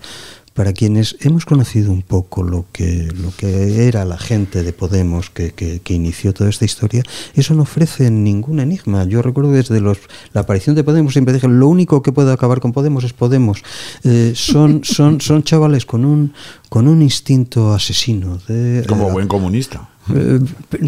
Para 0.53 0.73
quienes 0.73 1.15
hemos 1.21 1.45
conocido 1.45 1.91
un 1.91 2.01
poco 2.01 2.43
lo 2.43 2.65
que, 2.73 3.07
lo 3.15 3.31
que 3.37 3.87
era 3.87 4.03
la 4.03 4.17
gente 4.17 4.61
de 4.63 4.73
Podemos 4.73 5.29
que, 5.29 5.51
que- 5.51 5.79
que 5.79 5.93
inició 5.93 6.33
toda 6.33 6.49
esta 6.49 6.65
historia, 6.65 7.01
eso 7.33 7.53
no 7.53 7.61
ofrece 7.63 8.11
ningún 8.11 8.59
enigma. 8.59 9.05
Yo 9.05 9.21
recuerdo 9.21 9.51
desde 9.51 9.79
los, 9.79 9.99
la 10.33 10.41
aparición 10.41 10.75
de 10.75 10.83
Podemos 10.83 11.13
siempre 11.13 11.33
dije, 11.33 11.47
lo 11.47 11.67
único 11.67 12.01
que 12.01 12.11
puede 12.11 12.33
acabar 12.33 12.59
con 12.59 12.73
Podemos 12.73 13.03
es 13.05 13.13
Podemos. 13.13 13.61
Eh, 14.03 14.33
son, 14.35 14.81
son, 14.83 15.21
son 15.21 15.43
chavales 15.43 15.85
con 15.85 16.03
un, 16.03 16.33
con 16.67 16.87
un 16.87 17.01
instinto 17.01 17.73
asesino. 17.73 18.39
De, 18.47 18.83
Como 18.89 19.07
eh, 19.09 19.11
buen 19.13 19.27
comunista. 19.27 19.87
Eh, 20.15 20.39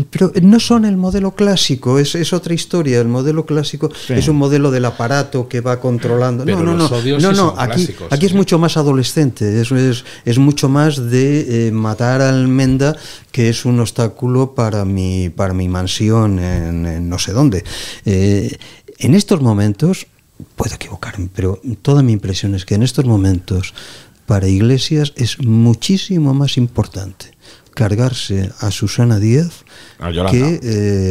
pero 0.09 0.31
no 0.41 0.59
son 0.59 0.85
el 0.85 0.97
modelo 0.97 1.31
clásico, 1.35 1.99
es, 1.99 2.15
es 2.15 2.33
otra 2.33 2.53
historia. 2.53 2.99
El 2.99 3.07
modelo 3.07 3.45
clásico 3.45 3.89
Sí. 4.07 4.13
es 4.13 4.27
un 4.27 4.37
modelo 4.37 4.71
del 4.71 4.85
aparato 4.85 5.47
que 5.47 5.61
va 5.61 5.79
controlando. 5.79 6.43
Pero 6.45 6.59
no, 6.63 6.73
no, 6.73 6.89
los 6.89 7.05
no. 7.05 7.19
no, 7.19 7.31
no, 7.31 7.53
aquí, 7.57 7.75
clásicos, 7.75 8.07
aquí 8.11 8.25
es 8.25 8.31
sí. 8.31 8.37
mucho 8.37 8.59
más 8.59 8.77
adolescente, 8.77 9.61
es, 9.61 9.71
es, 9.71 10.05
es 10.25 10.37
mucho 10.37 10.69
más 10.69 11.09
de 11.09 11.67
eh, 11.67 11.71
matar 11.71 12.21
al 12.21 12.47
Menda, 12.47 12.95
que 13.31 13.49
es 13.49 13.65
un 13.65 13.79
obstáculo 13.79 14.53
para 14.55 14.85
mi, 14.85 15.29
para 15.29 15.53
mi 15.53 15.67
mansión 15.67 16.39
en, 16.39 16.85
en 16.85 17.09
no 17.09 17.19
sé 17.19 17.33
dónde. 17.33 17.63
Eh, 18.05 18.57
en 18.99 19.15
estos 19.15 19.41
momentos, 19.41 20.07
puedo 20.55 20.75
equivocarme, 20.75 21.29
pero 21.33 21.59
toda 21.81 22.03
mi 22.03 22.13
impresión 22.13 22.55
es 22.55 22.65
que 22.65 22.75
en 22.75 22.83
estos 22.83 23.05
momentos 23.05 23.73
para 24.25 24.47
Iglesias 24.47 25.13
es 25.15 25.39
muchísimo 25.39 26.33
más 26.33 26.57
importante 26.57 27.31
cargarse 27.73 28.51
a 28.59 28.71
Susana 28.71 29.19
Díaz 29.19 29.65
A 29.99 30.09
Yolanda. 30.11 30.31
que 30.31 30.59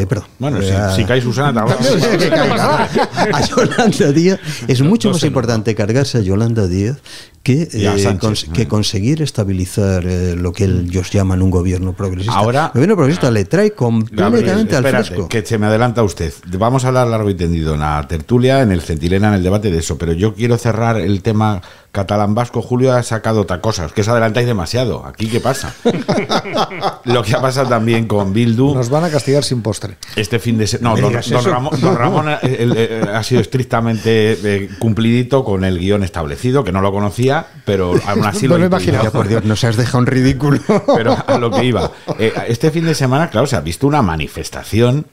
eh, 0.02 0.06
perdón 0.08 0.26
Bueno, 0.38 0.58
eh, 0.60 0.64
si, 0.66 0.70
a- 0.72 0.90
si 0.94 1.04
cae 1.04 1.20
Susana, 1.20 1.64
caiga. 1.64 2.84
a 3.32 3.40
Yolanda 3.46 4.12
Díaz 4.12 4.40
es 4.66 4.82
mucho 4.82 5.10
más 5.10 5.22
importante 5.24 5.74
cargarse 5.74 6.18
a 6.18 6.20
Yolanda 6.22 6.66
Díaz 6.66 6.98
que, 7.42 7.62
eh, 7.72 7.98
Sánchez, 8.02 8.20
cons- 8.48 8.52
que 8.52 8.68
conseguir 8.68 9.22
estabilizar 9.22 10.04
eh, 10.06 10.34
lo 10.36 10.52
que 10.52 10.64
ellos 10.64 11.10
llaman 11.10 11.40
un 11.40 11.50
gobierno 11.50 11.94
progresista. 11.94 12.34
Ahora- 12.34 12.66
el 12.66 12.72
gobierno 12.80 12.96
progresista 12.96 13.30
le 13.30 13.44
trae 13.46 13.70
completamente 13.72 14.72
Gabriel, 14.74 14.96
al 14.96 15.04
fresco. 15.04 15.28
que 15.28 15.44
se 15.46 15.56
me 15.56 15.66
adelanta 15.66 16.02
usted. 16.02 16.34
Vamos 16.58 16.84
a 16.84 16.88
hablar 16.88 17.06
largo 17.06 17.30
y 17.30 17.34
tendido 17.34 17.74
en 17.74 17.80
la 17.80 18.06
tertulia, 18.08 18.60
en 18.60 18.72
el 18.72 18.82
centilena, 18.82 19.28
en 19.28 19.34
el 19.34 19.42
debate 19.42 19.70
de 19.70 19.78
eso, 19.78 19.96
pero 19.96 20.12
yo 20.12 20.34
quiero 20.34 20.58
cerrar 20.58 20.98
el 21.00 21.22
tema 21.22 21.62
catalán 21.92 22.34
vasco. 22.34 22.60
Julio 22.60 22.92
ha 22.92 23.02
sacado 23.02 23.40
otra 23.40 23.60
cosa, 23.62 23.86
es 23.86 23.92
que 23.92 24.02
os 24.02 24.08
adelantáis 24.08 24.46
demasiado. 24.46 25.06
¿Aquí 25.06 25.26
qué 25.28 25.40
pasa? 25.40 25.74
Lo 27.04 27.22
que 27.22 27.34
ha 27.34 27.40
pasado 27.40 27.68
también 27.68 28.06
con 28.06 28.32
Bildu. 28.50 28.74
Nos 28.74 28.88
van 28.90 29.04
a 29.04 29.10
castigar 29.10 29.44
sin 29.44 29.62
postre. 29.62 29.96
Este 30.16 30.38
fin 30.38 30.58
de 30.58 30.66
semana. 30.66 31.00
No, 31.00 31.10
don. 31.10 31.44
Ramón, 31.44 31.80
don 31.80 31.96
Ramón, 31.96 32.28
eh, 32.28 32.38
el- 32.60 32.74
eh, 32.76 33.00
ha 33.14 33.22
sido 33.22 33.40
estrictamente 33.40 34.32
eh, 34.42 34.68
cumplidito 34.78 35.44
con 35.44 35.64
el 35.64 35.78
guion 35.78 36.02
establecido, 36.02 36.64
que 36.64 36.72
no 36.72 36.80
lo 36.80 36.92
conocía, 36.92 37.46
pero 37.64 37.94
aún 38.06 38.24
así 38.24 38.46
No 38.46 38.54
lo 38.54 38.60
lo 38.60 38.66
imaginaba. 38.66 39.10
Por 39.10 39.28
Dios, 39.28 39.44
nos 39.44 39.62
has 39.64 39.76
dejado 39.76 39.98
un 39.98 40.06
ridículo. 40.06 40.60
Pero 40.96 41.16
a 41.26 41.38
lo 41.38 41.50
que 41.50 41.64
iba. 41.64 41.90
Eh, 42.18 42.32
este 42.48 42.70
fin 42.70 42.84
de 42.84 42.94
semana, 42.94 43.30
claro, 43.30 43.46
se 43.46 43.56
ha 43.56 43.60
visto 43.60 43.86
una 43.86 44.02
manifestación 44.02 45.06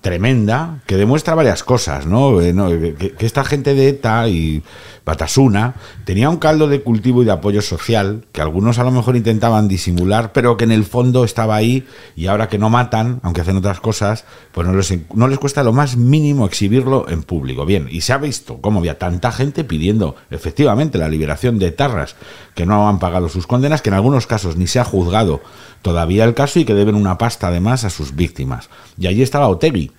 tremenda 0.00 0.78
que 0.86 0.96
demuestra 0.96 1.34
varias 1.34 1.62
cosas, 1.62 2.06
¿no? 2.06 2.40
Eh, 2.40 2.52
no, 2.52 2.70
que, 2.70 3.14
que 3.18 3.26
esta 3.26 3.44
gente 3.44 3.74
de 3.74 3.88
ETA 3.90 4.28
y 4.28 4.62
Batasuna 5.10 5.74
tenía 6.04 6.30
un 6.30 6.36
caldo 6.36 6.68
de 6.68 6.82
cultivo 6.82 7.22
y 7.22 7.24
de 7.24 7.32
apoyo 7.32 7.62
social 7.62 8.26
que 8.30 8.40
algunos 8.40 8.78
a 8.78 8.84
lo 8.84 8.92
mejor 8.92 9.16
intentaban 9.16 9.66
disimular, 9.66 10.32
pero 10.32 10.56
que 10.56 10.62
en 10.62 10.70
el 10.70 10.84
fondo 10.84 11.24
estaba 11.24 11.56
ahí 11.56 11.84
y 12.14 12.28
ahora 12.28 12.48
que 12.48 12.58
no 12.58 12.70
matan, 12.70 13.18
aunque 13.24 13.40
hacen 13.40 13.56
otras 13.56 13.80
cosas, 13.80 14.24
pues 14.52 14.68
no 14.68 14.72
les, 14.72 14.94
no 15.12 15.26
les 15.26 15.40
cuesta 15.40 15.64
lo 15.64 15.72
más 15.72 15.96
mínimo 15.96 16.46
exhibirlo 16.46 17.08
en 17.08 17.24
público. 17.24 17.66
Bien, 17.66 17.88
y 17.90 18.02
se 18.02 18.12
ha 18.12 18.18
visto 18.18 18.58
cómo 18.60 18.78
había 18.78 19.00
tanta 19.00 19.32
gente 19.32 19.64
pidiendo 19.64 20.14
efectivamente 20.30 20.96
la 20.96 21.08
liberación 21.08 21.58
de 21.58 21.72
Tarras 21.72 22.14
que 22.54 22.64
no 22.64 22.88
han 22.88 23.00
pagado 23.00 23.28
sus 23.28 23.48
condenas, 23.48 23.82
que 23.82 23.88
en 23.88 23.94
algunos 23.94 24.28
casos 24.28 24.54
ni 24.54 24.68
se 24.68 24.78
ha 24.78 24.84
juzgado 24.84 25.40
todavía 25.82 26.22
el 26.22 26.34
caso 26.34 26.60
y 26.60 26.64
que 26.64 26.74
deben 26.74 26.94
una 26.94 27.18
pasta 27.18 27.48
además 27.48 27.82
a 27.82 27.90
sus 27.90 28.14
víctimas. 28.14 28.70
Y 28.96 29.08
allí 29.08 29.22
estaba 29.22 29.48
Otegui, 29.48 29.90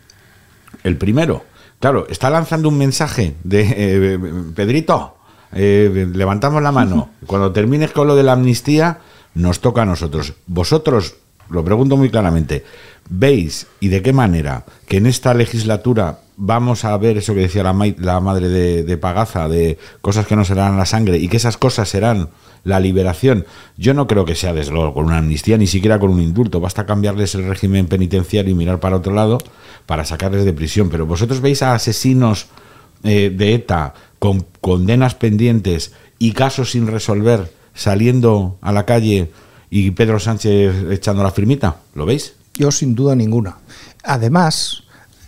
el 0.86 0.98
primero. 0.98 1.51
Claro, 1.82 2.06
está 2.10 2.30
lanzando 2.30 2.70
un 2.70 2.78
mensaje 2.78 3.36
de 3.44 3.66
eh, 3.76 4.20
Pedrito, 4.56 5.18
eh, 5.52 6.08
levantamos 6.14 6.62
la 6.64 6.72
mano. 6.72 7.10
Cuando 7.26 7.52
termines 7.52 7.92
con 7.92 8.08
lo 8.08 8.16
de 8.16 8.24
la 8.24 8.34
amnistía, 8.34 9.00
nos 9.34 9.60
toca 9.60 9.82
a 9.82 9.86
nosotros. 9.86 10.34
Vosotros, 10.48 11.16
lo 11.50 11.66
pregunto 11.66 11.98
muy 11.98 12.10
claramente, 12.10 12.64
¿veis 13.10 13.68
y 13.80 13.90
de 13.90 14.02
qué 14.02 14.14
manera 14.14 14.64
que 14.88 14.98
en 14.98 15.08
esta 15.08 15.34
legislatura 15.34 16.20
vamos 16.38 16.86
a 16.86 16.96
ver 16.98 17.18
eso 17.18 17.34
que 17.34 17.42
decía 17.42 17.64
la, 17.64 17.74
mai- 17.74 17.98
la 17.98 18.20
madre 18.20 18.48
de, 18.48 18.84
de 18.84 18.98
Pagaza, 18.98 19.50
de 19.50 19.78
cosas 20.02 20.26
que 20.28 20.36
no 20.36 20.46
serán 20.46 20.78
la 20.78 20.86
sangre 20.86 21.18
y 21.18 21.28
que 21.28 21.38
esas 21.38 21.58
cosas 21.58 21.90
serán 21.90 22.30
la 22.64 22.80
liberación? 22.80 23.46
Yo 23.78 23.94
no 23.94 24.08
creo 24.08 24.26
que 24.26 24.36
sea 24.36 24.54
desde 24.54 24.72
luego 24.72 24.94
con 24.94 25.06
una 25.06 25.18
amnistía, 25.18 25.58
ni 25.58 25.68
siquiera 25.68 26.00
con 26.00 26.12
un 26.12 26.22
indulto. 26.22 26.60
Basta 26.60 26.86
cambiarles 26.86 27.36
el 27.36 27.48
régimen 27.48 27.88
penitenciario 27.88 28.52
y 28.52 28.56
mirar 28.56 28.80
para 28.80 28.98
otro 28.98 29.14
lado 29.14 29.38
para 29.86 30.06
sacarles 30.06 30.46
de 30.46 30.54
prisión. 30.54 30.90
Pero 30.90 31.06
vosotros 31.06 31.42
veis 31.42 31.62
a 31.64 31.74
asesinos 31.74 32.48
eh, 33.04 33.34
de 33.36 33.56
ETA 33.56 33.94
con 34.20 34.46
condenas 34.62 35.16
pendientes 35.16 35.94
y 36.20 36.34
casos 36.34 36.72
sin 36.72 36.88
resolver 36.88 37.52
saliendo 37.74 38.58
a 38.62 38.72
la 38.72 38.86
calle 38.86 39.32
y 39.70 39.92
Pedro 39.92 40.20
Sánchez 40.20 40.92
echando 40.92 41.24
la 41.24 41.32
firmita. 41.32 41.78
¿Lo 41.96 42.06
veis? 42.06 42.34
Yo 42.54 42.72
sin 42.72 42.94
duda 42.94 43.16
ninguna. 43.16 43.58
Además, 44.04 44.84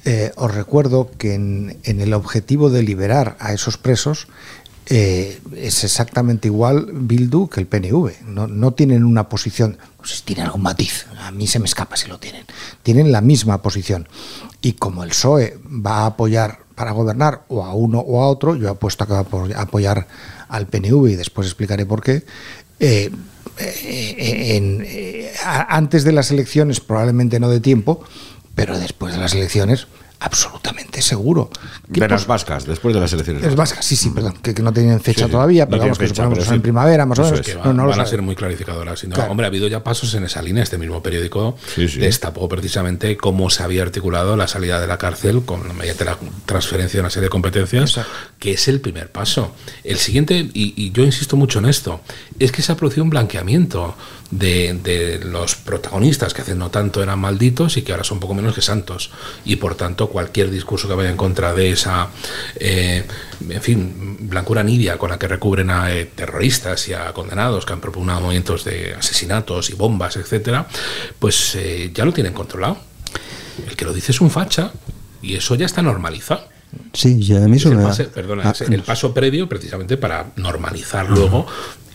eh, 0.06 0.32
os 0.36 0.54
recuerdo 0.54 1.10
que 1.17 1.34
en, 1.34 1.78
en 1.84 2.02
el 2.02 2.13
objetivo 2.13 2.69
de 2.69 2.84
liberar 2.84 3.38
a 3.39 3.54
esos 3.54 3.78
presos 3.78 4.28
eh, 4.88 5.39
es 5.56 5.84
exactamente 5.84 6.48
igual 6.48 6.88
Bildu 6.93 7.48
que 7.48 7.60
el 7.62 7.67
PNV. 7.67 8.12
No, 8.28 8.72
tienen 8.74 9.04
una 9.06 9.30
posición, 9.30 9.78
si 10.04 10.22
tienen 10.24 10.46
algún 10.46 10.62
matiz, 10.63 11.06
a 11.19 11.32
mí 11.32 11.48
se 11.48 11.60
me 11.60 11.65
escapa 11.65 11.96
si 11.98 12.08
lo 12.08 12.19
tienen. 12.19 12.46
Tienen 12.84 13.12
la 13.12 13.22
misma 13.22 13.62
posición. 13.62 14.08
Y 14.62 14.74
como 14.74 15.04
el 15.04 15.10
PSOE 15.10 15.58
va 15.65 16.00
a 16.00 16.06
apoyar 16.08 16.60
para 16.76 16.91
gobernar 16.91 17.43
o 17.50 17.63
a 17.63 17.74
uno 17.74 18.00
o 18.00 18.22
a 18.24 18.28
otro, 18.28 18.56
yo 18.56 18.69
apuesto 18.69 19.04
a 19.04 19.08
que 19.08 19.13
va 19.13 19.19
a 19.19 19.26
apo- 19.26 19.54
a 19.56 19.62
apoyar 19.62 20.08
al 20.50 20.67
PNV 20.67 21.10
y 21.12 21.15
después 21.15 21.48
explicaré 21.48 21.86
por 21.86 22.02
qué. 22.02 22.24
eh, 22.80 23.10
eh, 23.60 25.32
antes 25.69 26.04
de 26.04 26.12
las 26.12 26.32
elecciones 26.32 26.80
probablemente 26.80 27.39
no 27.39 27.50
de 27.50 27.60
tiempo, 27.60 28.04
pero 28.56 28.78
después 28.80 29.13
de 29.13 29.19
las 29.19 29.34
elecciones 29.34 29.88
absolutamente 30.23 31.01
seguro. 31.01 31.49
¿Qué 31.93 31.99
De 32.01 32.07
las 32.07 32.25
vascas, 32.25 32.65
después 32.65 32.93
de 32.95 33.01
las 33.01 33.12
elecciones. 33.13 33.43
es 33.43 33.55
vasca, 33.55 33.81
sí, 33.81 33.95
sí, 33.95 34.09
perdón, 34.09 34.33
que, 34.41 34.53
que 34.53 34.62
no 34.63 34.71
tienen 34.73 34.99
fecha 35.01 35.25
Sí, 35.25 35.31
todavía, 35.31 35.65
no 35.65 35.71
pero 35.71 35.81
vamos, 35.83 35.97
que 35.97 36.05
fecha, 36.07 36.15
suponemos 36.23 36.39
que 36.39 36.49
sí. 36.49 36.55
en 36.55 36.62
primavera, 36.62 37.05
más 37.05 37.19
o 37.19 37.23
menos. 37.23 37.41
que 37.41 37.53
No, 37.55 37.59
van, 37.62 37.77
no 37.77 37.83
lo 37.83 37.89
van 37.89 37.99
a 37.99 38.05
ser 38.05 38.21
muy 38.21 38.36
clarificadoras. 38.36 39.03
Y 39.03 39.07
no, 39.07 39.15
Claro. 39.15 39.31
Hombre, 39.31 39.45
ha 39.45 39.49
habido 39.49 39.67
ya 39.67 39.83
pasos 39.83 40.13
en 40.15 40.23
esa 40.23 40.41
línea. 40.41 40.63
Este 40.63 40.77
mismo 40.77 41.01
periódico 41.03 41.57
Sí, 41.75 41.88
sí. 41.88 41.99
destapó 41.99 42.47
precisamente 42.49 43.17
cómo 43.17 43.49
se 43.49 43.63
había 43.63 43.83
articulado 43.83 44.36
la 44.38 44.47
salida 44.47 44.79
de 44.79 44.88
la 44.88 44.97
cárcel 44.97 45.43
con 45.45 45.75
mediante 45.77 46.05
la 46.05 46.17
transferencia 46.45 46.97
de 46.97 47.01
una 47.01 47.09
serie 47.09 47.25
de 47.25 47.29
competencias, 47.29 47.89
Exacto. 47.97 48.12
que 48.39 48.53
es 48.53 48.67
el 48.67 48.79
primer 48.81 49.12
paso. 49.12 49.53
El 49.83 49.97
siguiente, 49.97 50.36
y, 50.53 50.73
y 50.75 50.91
yo 50.91 51.03
insisto 51.03 51.36
mucho 51.36 51.59
en 51.59 51.65
esto, 51.65 52.01
es 52.39 52.51
que 52.51 52.62
se 52.62 52.71
ha 52.71 52.75
producido 52.75 53.03
un 53.03 53.09
blanqueamiento 53.09 53.95
de, 54.38 54.74
de 54.84 55.19
los 55.24 55.56
protagonistas 55.56 56.34
que 56.34 56.41
hace 56.41 56.56
no 56.56 56.72
tanto 56.72 57.04
eran 57.04 57.19
malditos 57.19 57.78
y 57.78 57.84
que 57.84 57.91
ahora 57.91 58.04
son 58.04 58.19
poco 58.19 58.34
menos 58.34 58.56
que 58.56 58.62
santos. 58.62 59.12
Y 59.46 59.58
por 59.58 59.76
tanto, 59.76 60.10
cualquier 60.10 60.50
discurso 60.50 60.88
que 60.88 60.96
vaya 60.96 61.10
en 61.10 61.17
contra 61.17 61.54
de 61.54 61.72
esa, 61.72 62.10
eh, 62.56 63.06
en 63.48 63.62
fin, 63.62 64.17
blancura 64.22 64.63
nibia 64.63 64.98
con 64.98 65.12
la 65.12 65.19
que 65.19 65.28
recubren 65.28 65.69
a 65.69 65.93
eh, 65.93 66.06
terroristas 66.06 66.88
y 66.88 66.93
a 66.93 67.13
condenados 67.13 67.65
que 67.65 67.74
han 67.74 67.82
propugnado 67.82 68.22
movimientos 68.22 68.63
de 68.63 68.96
asesinatos 68.96 69.69
y 69.69 69.74
bombas, 69.74 70.17
etcétera, 70.17 70.67
pues 71.19 71.56
eh, 71.56 71.91
ya 71.93 72.06
lo 72.06 72.13
tienen 72.13 72.34
controlado. 72.34 72.78
El 73.67 73.76
que 73.76 73.86
lo 73.86 73.93
dice 73.93 74.12
es 74.12 74.22
un 74.22 74.32
facha 74.32 74.72
y 75.22 75.36
eso 75.36 75.56
ya 75.56 75.65
está 75.65 75.82
normalizado. 75.82 76.52
Sí, 76.93 77.22
ya 77.22 77.43
a 77.43 77.48
mí 77.48 77.58
Es 77.58 77.65
el, 77.65 78.08
perdona, 78.08 78.50
Ah, 78.50 78.54
el 78.67 78.82
paso 78.82 79.13
previo 79.13 79.48
precisamente 79.48 79.96
para 79.96 80.32
normalizar 80.38 81.08
luego, 81.08 81.46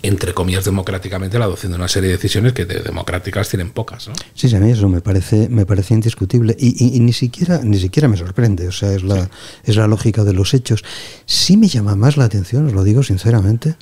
entre 0.03 0.35
comillas, 0.35 0.65
democráticamente 0.65 1.39
la 1.39 1.47
adopción 1.47 1.73
de 1.73 1.79
una 1.79 1.89
serie 1.89 2.09
de 2.09 2.17
decisiones 2.17 2.53
que 2.53 2.65
de 2.65 2.81
democráticas 2.81 3.49
tienen 3.49 3.71
pocas. 3.71 4.09
¿no? 4.09 4.15
Sí, 4.35 4.49
sí, 4.49 4.57
a 4.57 4.61
mí 4.61 4.71
eso 4.71 4.89
me 4.89 5.01
parece, 5.01 5.49
me 5.49 5.67
parece 5.67 5.95
indiscutible 5.95 6.57
y, 6.59 6.99
ni 7.01 7.13
siquiera 7.13 7.61
ni 7.63 7.79
siquiera 7.79 8.09
me 8.09 8.17
sorprende, 8.17 8.69
o 8.69 8.73
sea, 8.73 8.93
es 8.93 9.03
la, 9.03 9.29
es 9.65 9.77
la 9.77 9.87
lógica 9.87 10.25
de 10.25 10.33
los 10.33 10.55
hechos. 10.55 10.85
Sí 11.27 11.57
me 11.57 11.69
llama 11.69 11.97
más 11.97 12.17
la 12.17 12.25
atención, 12.25 12.67
os 12.67 12.73
lo 12.73 12.85
digo 12.85 13.03
sinceramente, 13.03 13.77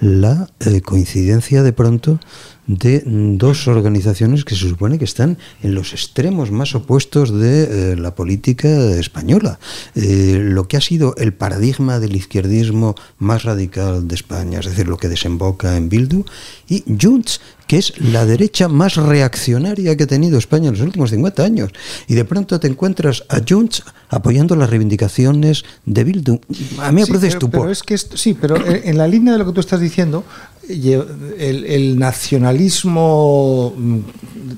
la 0.00 0.48
eh, 0.60 0.80
coincidencia 0.80 1.62
de 1.62 1.72
pronto 1.72 2.20
de 2.68 3.02
mm, 3.04 3.38
dos 3.38 3.66
organizaciones 3.66 4.44
que 4.44 4.54
se 4.54 4.68
supone 4.68 4.98
que 4.98 5.04
están 5.04 5.38
en 5.62 5.74
los 5.74 5.92
extremos 5.92 6.52
más 6.52 6.74
opuestos 6.74 7.32
de 7.32 7.92
eh, 7.92 7.96
la 7.96 8.14
política 8.14 8.68
española. 8.98 9.58
Eh, 9.96 10.38
lo 10.40 10.68
que 10.68 10.76
ha 10.76 10.80
sido 10.80 11.16
el 11.16 11.32
paradigma 11.32 11.98
del 11.98 12.14
izquierdismo 12.14 12.94
más 13.18 13.42
radical 13.42 14.06
de 14.06 14.14
España, 14.14 14.60
es 14.60 14.66
decir, 14.66 14.86
lo 14.86 14.98
que 14.98 15.08
desemboca 15.08 15.57
en 15.64 15.88
Bildu, 15.88 16.24
y 16.68 16.84
Junts, 17.00 17.40
que 17.66 17.78
es 17.78 17.92
la 18.00 18.24
derecha 18.24 18.68
más 18.68 18.96
reaccionaria 18.96 19.96
que 19.96 20.04
ha 20.04 20.06
tenido 20.06 20.38
España 20.38 20.68
en 20.68 20.74
los 20.74 20.82
últimos 20.82 21.10
50 21.10 21.42
años. 21.44 21.70
Y 22.06 22.14
de 22.14 22.24
pronto 22.24 22.58
te 22.60 22.66
encuentras 22.68 23.24
a 23.28 23.40
Junts 23.46 23.82
apoyando 24.08 24.56
las 24.56 24.70
reivindicaciones 24.70 25.64
de 25.84 26.04
Bildu. 26.04 26.40
A 26.78 26.92
mí 26.92 27.00
me 27.02 27.06
Sí, 27.06 27.12
pero, 27.12 27.26
estupor. 27.26 27.60
pero 27.62 27.72
es 27.72 27.82
que 27.82 27.94
esto- 27.94 28.16
sí, 28.16 28.34
pero 28.34 28.56
en 28.64 28.88
en 28.88 28.96
la 28.98 29.06
línea 29.08 29.32
de 29.34 29.38
lo 29.38 29.46
que 29.46 29.52
tú 29.52 29.60
estás 29.60 29.80
diciendo, 29.80 30.24
lle- 30.66 31.04
el, 31.38 31.64
el 31.66 31.98
nacionalismo, 31.98 33.74
mm, 33.76 33.98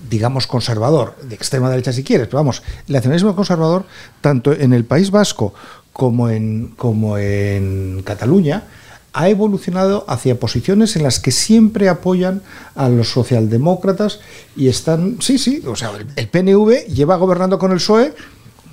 digamos, 0.09 0.47
conservador, 0.47 1.17
de 1.29 1.35
extrema 1.35 1.71
derecha 1.71 1.93
si 1.93 2.03
quieres, 2.05 2.27
pero 2.29 2.39
vamos, 2.39 2.63
el 2.89 2.95
nacionalismo 2.95 3.35
conservador, 3.35 3.85
tanto 4.21 4.53
en 4.53 4.73
el 4.73 4.85
País 4.85 5.11
Vasco 5.11 5.55
como 5.93 6.29
en, 6.31 6.73
como 6.77 7.19
en 7.19 8.03
Cataluña, 8.05 8.65
ha 9.12 9.29
evolucionado 9.29 10.05
hacia 10.09 10.38
posiciones 10.38 10.96
en 10.96 11.03
las 11.03 11.18
que 11.20 11.31
siempre 11.31 11.88
apoyan 11.88 12.42
a 12.75 12.88
los 12.88 13.09
socialdemócratas 13.09 14.20
y 14.57 14.68
están, 14.68 15.16
sí, 15.20 15.38
sí, 15.38 15.62
o 15.66 15.77
sea, 15.77 15.92
el, 16.16 16.29
PNV 16.29 16.87
lleva 16.87 17.16
gobernando 17.16 17.59
con 17.59 17.73
el 17.73 17.79
PSOE 17.79 18.14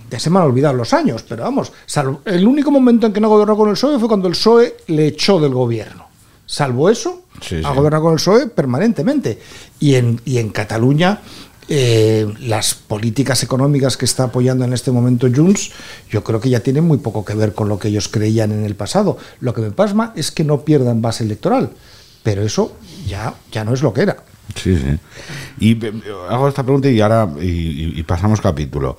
ya 0.09 0.19
se 0.19 0.29
me 0.29 0.39
han 0.39 0.45
olvidado 0.45 0.73
los 0.73 0.93
años, 0.93 1.25
pero 1.27 1.43
vamos, 1.43 1.73
salvo, 1.85 2.21
el 2.25 2.47
único 2.47 2.71
momento 2.71 3.07
en 3.07 3.13
que 3.13 3.19
no 3.19 3.27
gobernó 3.29 3.57
con 3.57 3.67
el 3.67 3.73
PSOE 3.73 3.99
fue 3.99 4.07
cuando 4.07 4.27
el 4.27 4.35
PSOE 4.35 4.77
le 4.87 5.07
echó 5.07 5.39
del 5.39 5.53
gobierno. 5.53 6.07
Salvo 6.45 6.89
eso, 6.89 7.23
Sí, 7.41 7.61
ha 7.63 7.69
sí. 7.69 7.75
gobernado 7.75 8.03
con 8.03 8.13
el 8.13 8.17
PSOE 8.17 8.47
permanentemente. 8.47 9.39
Y 9.79 9.95
en, 9.95 10.21
y 10.25 10.37
en 10.37 10.49
Cataluña, 10.49 11.21
eh, 11.69 12.31
las 12.39 12.75
políticas 12.75 13.43
económicas 13.43 13.97
que 13.97 14.05
está 14.05 14.25
apoyando 14.25 14.63
en 14.63 14.73
este 14.73 14.91
momento 14.91 15.27
Junts, 15.33 15.71
yo 16.09 16.23
creo 16.23 16.39
que 16.39 16.49
ya 16.49 16.61
tienen 16.61 16.85
muy 16.85 16.97
poco 16.97 17.25
que 17.25 17.33
ver 17.33 17.53
con 17.53 17.67
lo 17.69 17.77
que 17.77 17.89
ellos 17.89 18.07
creían 18.07 18.51
en 18.51 18.63
el 18.65 18.75
pasado. 18.75 19.17
Lo 19.41 19.53
que 19.53 19.61
me 19.61 19.71
pasma 19.71 20.13
es 20.15 20.31
que 20.31 20.43
no 20.43 20.61
pierdan 20.61 21.01
base 21.01 21.23
electoral, 21.23 21.71
pero 22.23 22.41
eso 22.41 22.73
ya, 23.05 23.33
ya 23.51 23.63
no 23.65 23.73
es 23.73 23.81
lo 23.81 23.93
que 23.93 24.01
era. 24.01 24.17
Sí, 24.55 24.77
sí. 24.77 24.97
Y 25.59 25.85
eh, 25.85 25.93
hago 26.29 26.47
esta 26.47 26.63
pregunta 26.63 26.89
y 26.89 27.01
ahora 27.01 27.29
y, 27.41 28.01
pasamos 28.03 28.39
capítulo. 28.41 28.97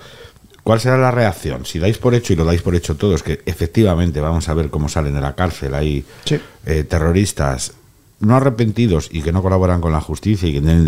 ¿Cuál 0.63 0.81
será 0.81 0.99
la 0.99 1.11
reacción? 1.11 1.65
Si 1.65 1.79
dais 1.79 1.97
por 1.97 2.15
hecho, 2.15 2.35
y 2.35 2.37
lo 2.37 2.45
dais 2.45 2.61
por 2.61 2.75
hecho 2.75 2.97
todos, 2.97 3.23
que 3.23 3.41
efectivamente 3.47 4.21
vamos 4.21 4.51
a 4.51 4.55
ver 4.55 4.69
cómo 4.69 4.91
salen 4.91 5.15
de 5.15 5.23
la 5.23 5.35
cárcel 5.35 5.75
ahí 5.75 6.05
Sí. 6.25 6.39
eh, 6.67 6.85
terroristas 6.85 7.73
no 8.21 8.37
arrepentidos 8.37 9.09
y 9.11 9.23
que 9.23 9.33
no 9.33 9.43
colaboran 9.43 9.81
con 9.81 9.93
la 9.93 10.01
justicia 10.01 10.49
y 10.49 10.53
que 10.53 10.61
tienen 10.61 10.85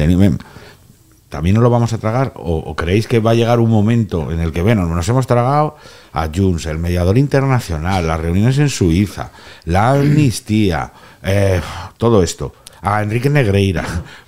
¿También 1.30 1.54
nos 1.54 1.62
lo 1.62 1.70
vamos 1.70 1.92
a 1.92 1.98
tragar? 1.98 2.32
¿O, 2.34 2.56
o 2.56 2.74
creéis 2.74 3.06
que 3.06 3.20
va 3.20 3.30
a 3.30 3.34
llegar 3.34 3.60
un 3.60 3.70
momento 3.70 4.32
en 4.32 4.40
el 4.40 4.52
que, 4.52 4.62
bueno, 4.62 4.84
nos 4.86 5.08
hemos 5.08 5.28
tragado 5.28 5.76
a 6.12 6.28
Junts, 6.34 6.66
el 6.66 6.78
mediador 6.78 7.16
internacional, 7.16 8.06
las 8.06 8.20
reuniones 8.20 8.58
en 8.58 8.68
Suiza, 8.68 9.30
la 9.64 9.92
amnistía, 9.92 10.92
eh, 11.22 11.60
todo 11.96 12.24
esto, 12.24 12.52
a 12.82 13.02
Enrique 13.02 13.30
Negreira, 13.30 13.84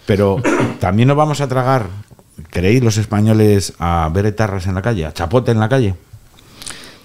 pero 0.06 0.40
también 0.80 1.08
nos 1.08 1.16
vamos 1.16 1.40
a 1.40 1.48
tragar, 1.48 1.86
¿creéis 2.50 2.84
los 2.84 2.96
españoles 2.96 3.72
a 3.80 4.08
ver 4.14 4.26
etarras 4.26 4.68
en 4.68 4.76
la 4.76 4.82
calle, 4.82 5.04
a 5.04 5.12
chapote 5.12 5.50
en 5.50 5.58
la 5.58 5.68
calle? 5.68 5.96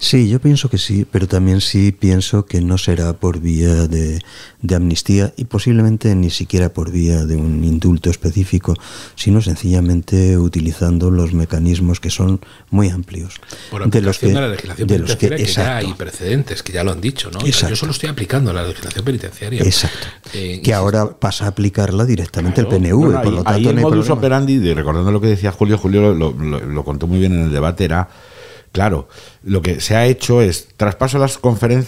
Sí, 0.00 0.28
yo 0.28 0.40
pienso 0.40 0.68
que 0.70 0.78
sí, 0.78 1.04
pero 1.10 1.26
también 1.26 1.60
sí 1.60 1.90
pienso 1.92 2.46
que 2.46 2.60
no 2.60 2.78
será 2.78 3.14
por 3.14 3.40
vía 3.40 3.88
de, 3.88 4.20
de 4.62 4.74
amnistía 4.76 5.32
y 5.36 5.44
posiblemente 5.46 6.14
ni 6.14 6.30
siquiera 6.30 6.68
por 6.68 6.92
vía 6.92 7.24
de 7.24 7.34
un 7.36 7.64
indulto 7.64 8.08
específico, 8.08 8.74
sino 9.16 9.42
sencillamente 9.42 10.38
utilizando 10.38 11.10
los 11.10 11.32
mecanismos 11.32 11.98
que 11.98 12.10
son 12.10 12.40
muy 12.70 12.88
amplios. 12.90 13.34
Por 13.70 13.90
de 13.90 14.00
los 14.00 14.18
que, 14.18 14.28
de 14.28 14.32
la 14.34 14.48
legislación 14.48 14.86
de 14.86 14.98
los 15.00 15.16
que, 15.16 15.28
penitenciaria 15.28 15.46
que, 15.46 15.52
ya 15.84 15.88
hay 15.88 15.94
precedentes, 15.94 16.62
que 16.62 16.72
ya 16.72 16.84
lo 16.84 16.92
han 16.92 17.00
dicho, 17.00 17.30
¿no? 17.32 17.40
Exacto. 17.44 17.70
yo 17.70 17.76
solo 17.76 17.90
estoy 17.92 18.08
aplicando 18.08 18.52
la 18.52 18.62
legislación 18.62 19.04
penitenciaria. 19.04 19.62
exacto, 19.62 20.06
Eh, 20.32 20.60
que 20.62 20.74
ahora 20.74 21.18
pasa 21.18 21.46
a 21.46 21.48
aplicarla 21.48 22.04
directamente 22.04 22.62
Claro. 22.62 22.76
el 22.76 22.82
PNV, 22.82 22.96
Bueno, 22.96 23.22
por 23.22 23.26
ahí- 23.26 23.30
lo 23.32 23.38
ahí 23.38 23.44
tanto 23.44 23.70
el 23.70 23.74
no 23.74 23.78
hay 23.80 23.84
modus 23.84 24.10
operandi, 24.10 24.58
de- 24.58 24.74
recordando 24.74 25.10
lo 25.10 25.20
que 25.20 25.26
decía 25.26 25.50
Julio, 25.50 25.76
Julio 25.76 26.14
lo, 26.14 26.32
lo- 26.32 26.60
lo 26.60 26.84
contó 26.84 27.06
muy 27.08 27.18
bien 27.18 27.32
en 27.32 27.40
el 27.46 27.50
debate, 27.52 27.84
era, 27.84 28.08
claro, 28.78 29.08
lo 29.42 29.60
que 29.60 29.80
se 29.80 29.96
ha 29.96 30.06
hecho 30.06 30.40
es 30.40 30.68
traspaso 30.76 31.18
las, 31.18 31.40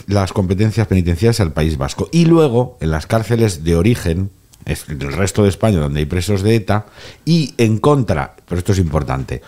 las 0.08 0.32
competencias 0.32 0.88
penitenciarias 0.88 1.38
al 1.38 1.52
País 1.52 1.78
Vasco 1.78 2.08
y 2.10 2.24
luego 2.24 2.78
en 2.80 2.90
las 2.90 3.06
cárceles 3.06 3.62
de 3.62 3.76
origen, 3.76 4.30
es 4.64 4.88
el 4.88 5.12
resto 5.12 5.44
de 5.44 5.50
España 5.50 5.78
donde 5.78 6.00
hay 6.00 6.06
presos 6.06 6.42
de 6.42 6.56
ETA, 6.56 6.86
y 7.24 7.54
en 7.58 7.78
contra, 7.78 8.34
pero 8.48 8.58
esto 8.58 8.72
es 8.72 8.80
importante, 8.80 9.40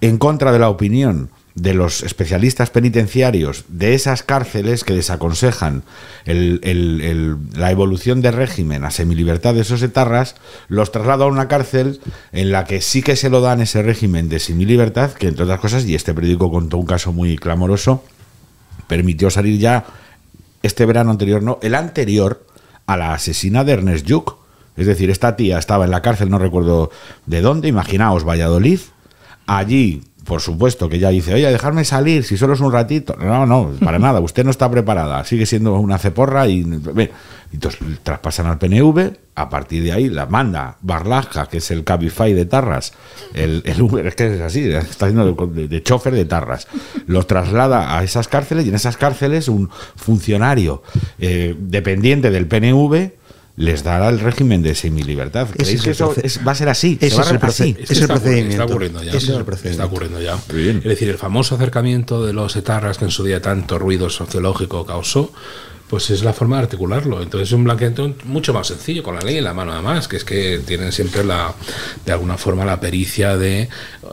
en 0.00 0.16
contra 0.16 0.52
de 0.52 0.58
la 0.58 0.70
opinión 0.70 1.28
de 1.56 1.72
los 1.72 2.02
especialistas 2.02 2.70
penitenciarios 2.70 3.64
de 3.68 3.94
esas 3.94 4.22
cárceles 4.22 4.84
que 4.84 4.92
desaconsejan 4.92 5.82
la 6.26 7.70
evolución 7.70 8.20
de 8.20 8.30
régimen 8.30 8.84
a 8.84 8.90
semilibertad 8.90 9.54
de 9.54 9.62
esos 9.62 9.82
etarras, 9.82 10.36
los 10.68 10.92
traslada 10.92 11.24
a 11.24 11.28
una 11.28 11.48
cárcel 11.48 12.00
en 12.32 12.52
la 12.52 12.64
que 12.64 12.82
sí 12.82 13.02
que 13.02 13.16
se 13.16 13.30
lo 13.30 13.40
dan 13.40 13.62
ese 13.62 13.82
régimen 13.82 14.28
de 14.28 14.38
semilibertad, 14.38 15.12
que 15.12 15.28
entre 15.28 15.44
otras 15.44 15.60
cosas, 15.60 15.86
y 15.86 15.94
este 15.94 16.12
periódico 16.12 16.50
contó 16.50 16.76
un 16.76 16.86
caso 16.86 17.12
muy 17.12 17.38
clamoroso, 17.38 18.04
permitió 18.86 19.30
salir 19.30 19.58
ya 19.58 19.86
este 20.62 20.84
verano 20.84 21.10
anterior, 21.10 21.42
no, 21.42 21.58
el 21.62 21.74
anterior 21.74 22.46
a 22.86 22.98
la 22.98 23.14
asesina 23.14 23.64
de 23.64 23.72
Ernest 23.72 24.06
Lluch. 24.06 24.36
Es 24.76 24.86
decir, 24.86 25.08
esta 25.08 25.36
tía 25.36 25.58
estaba 25.58 25.86
en 25.86 25.90
la 25.90 26.02
cárcel, 26.02 26.28
no 26.28 26.38
recuerdo 26.38 26.90
de 27.24 27.40
dónde, 27.40 27.68
imaginaos, 27.68 28.24
Valladolid. 28.24 28.80
Allí, 29.46 30.02
por 30.26 30.40
supuesto, 30.40 30.88
que 30.88 30.96
ella 30.96 31.10
dice, 31.10 31.32
oye, 31.32 31.50
dejarme 31.50 31.84
salir, 31.84 32.24
si 32.24 32.36
solo 32.36 32.54
es 32.54 32.60
un 32.60 32.72
ratito. 32.72 33.16
No, 33.18 33.46
no, 33.46 33.70
para 33.82 33.98
nada, 33.98 34.20
usted 34.20 34.44
no 34.44 34.50
está 34.50 34.70
preparada, 34.70 35.24
sigue 35.24 35.46
siendo 35.46 35.74
una 35.74 35.98
ceporra 35.98 36.46
y... 36.48 36.66
Entonces 37.52 37.80
traspasan 38.02 38.46
al 38.46 38.58
PNV, 38.58 39.12
a 39.36 39.48
partir 39.48 39.84
de 39.84 39.92
ahí 39.92 40.10
la 40.10 40.26
manda 40.26 40.78
Barlaja, 40.80 41.46
que 41.46 41.58
es 41.58 41.70
el 41.70 41.84
Cabify 41.84 42.34
de 42.34 42.44
Tarras, 42.44 42.92
el, 43.34 43.62
Uber, 43.80 44.04
es 44.04 44.16
que 44.16 44.34
es 44.34 44.40
así, 44.40 44.68
está 44.68 45.06
haciendo 45.06 45.32
de 45.46 45.82
chofer 45.82 46.12
de 46.12 46.24
Tarras, 46.24 46.66
los 47.06 47.28
traslada 47.28 47.96
a 47.96 48.02
esas 48.02 48.26
cárceles 48.26 48.66
y 48.66 48.70
en 48.70 48.74
esas 48.74 48.96
cárceles 48.96 49.48
un 49.48 49.70
funcionario 49.94 50.82
eh, 51.20 51.54
dependiente 51.56 52.30
del 52.30 52.48
PNV 52.48 53.12
les 53.56 53.82
dará 53.82 54.08
el 54.10 54.20
régimen 54.20 54.62
de 54.62 54.74
semilibertad. 54.74 55.48
¿Creéis 55.50 55.78
es 55.78 55.82
que 55.84 55.90
eso 55.90 56.14
es- 56.22 56.40
va 56.46 56.52
a 56.52 56.54
ser 56.54 56.68
así? 56.68 56.98
Ese 57.00 57.10
¿Se 57.10 57.16
va 57.16 57.22
es 57.22 57.28
a 57.28 57.34
el 57.36 57.40
así? 57.42 57.76
Es 57.78 57.90
el 57.90 57.96
está 58.02 58.14
ocurriendo, 58.14 58.14
procedimiento. 58.14 58.52
Está 58.52 58.64
ocurriendo 58.64 59.02
ya. 59.02 59.08
Ese 59.10 59.18
es 59.18 59.28
el 59.64 59.70
Está 59.70 59.84
ocurriendo 59.86 60.20
ya. 60.20 60.38
Bien. 60.52 60.76
Es 60.78 60.84
decir, 60.84 61.08
el 61.08 61.18
famoso 61.18 61.54
acercamiento 61.54 62.24
de 62.24 62.32
los 62.34 62.54
etarras 62.56 62.98
que 62.98 63.06
en 63.06 63.10
su 63.10 63.24
día 63.24 63.40
tanto 63.40 63.78
ruido 63.78 64.10
sociológico 64.10 64.84
causó, 64.84 65.32
pues 65.88 66.10
es 66.10 66.22
la 66.24 66.32
forma 66.32 66.56
de 66.56 66.64
articularlo. 66.64 67.22
Entonces 67.22 67.48
es 67.48 67.52
un 67.52 67.64
blanqueamiento 67.64 68.14
mucho 68.24 68.52
más 68.52 68.66
sencillo, 68.66 69.02
con 69.02 69.14
la 69.14 69.20
ley 69.22 69.38
en 69.38 69.44
la 69.44 69.54
mano 69.54 69.72
además, 69.72 70.08
que 70.08 70.16
es 70.16 70.24
que 70.24 70.60
tienen 70.66 70.90
siempre 70.92 71.24
la, 71.24 71.54
de 72.04 72.12
alguna 72.12 72.36
forma 72.36 72.64
la 72.64 72.78
pericia 72.80 73.36
de, 73.36 73.68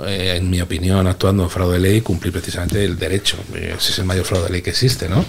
eh, 0.06 0.36
en 0.38 0.49
mi 0.49 0.62
opinión, 0.62 1.06
actuando 1.08 1.43
en 1.43 1.49
fraude 1.49 1.73
de 1.73 1.79
ley, 1.79 2.01
cumplir 2.01 2.32
precisamente 2.32 2.86
el 2.86 2.97
derecho. 2.97 3.38
Eh, 3.56 3.73
Ese 3.77 3.91
es 3.91 3.99
el 3.99 4.06
mayor 4.06 4.23
fraude 4.23 4.45
de 4.45 4.51
ley 4.53 4.62
que 4.62 4.69
existe, 4.69 5.10
¿no? 5.10 5.25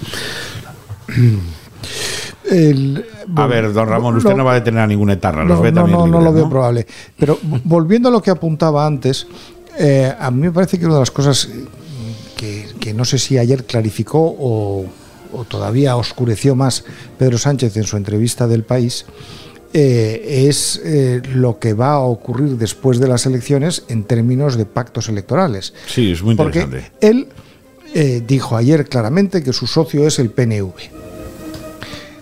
El- 2.55 3.05
A 3.37 3.47
ver, 3.47 3.73
don 3.73 3.89
Ramón, 3.89 4.17
usted 4.17 4.31
lo- 4.31 4.37
no 4.39 4.45
va 4.45 4.53
a 4.53 4.55
detener 4.55 4.81
a 4.81 4.87
ningún 4.87 5.11
etarra, 5.11 5.45
los 5.45 5.57
No, 5.59 5.63
ve 5.63 5.73
no, 5.73 5.83
también 5.83 6.11
no, 6.11 6.21
lo 6.21 6.33
veo 6.33 6.49
probable. 6.49 6.87
Pero 7.19 7.39
volviendo 7.65 8.09
a 8.09 8.13
lo 8.13 8.23
que 8.23 8.31
apuntaba 8.31 8.87
antes, 8.87 9.27
eh, 9.79 10.13
a 10.19 10.31
mí 10.31 10.43
me 10.43 10.53
parece 10.53 10.79
que 10.79 10.85
una 10.87 10.95
de 10.95 11.01
las 11.01 11.11
cosas 11.11 11.49
que, 12.37 12.67
que 12.81 12.95
no 12.95 13.05
sé 13.05 13.19
si 13.19 13.39
ayer 13.39 13.65
clarificó 13.65 14.21
o, 14.21 14.87
o 15.33 15.45
todavía 15.45 15.97
oscureció 15.97 16.55
más 16.55 16.85
Pedro 17.19 17.39
Sánchez 17.39 17.77
en 17.77 17.85
su 17.85 17.97
entrevista 17.97 18.47
del 18.47 18.63
país, 18.63 19.07
eh, 19.73 20.47
es 20.49 20.81
eh, 20.85 21.21
lo 21.35 21.59
que 21.59 21.73
va 21.75 21.95
a 21.95 21.99
ocurrir 22.01 22.57
después 22.57 23.01
de 23.01 23.09
las 23.09 23.27
elecciones 23.27 23.83
en 23.89 24.05
términos 24.05 24.57
de 24.57 24.67
pactos 24.67 25.09
electorales. 25.09 25.75
Sí, 25.87 26.13
es 26.13 26.23
muy 26.23 26.37
Porque 26.37 26.61
interesante. 26.61 26.93
él 27.01 27.27
eh, 27.95 28.23
dijo 28.27 28.57
ayer 28.57 28.89
claramente 28.89 29.43
que 29.43 29.53
su 29.53 29.67
socio 29.67 30.07
es 30.07 30.19
el 30.21 30.31
PNV. 30.31 30.73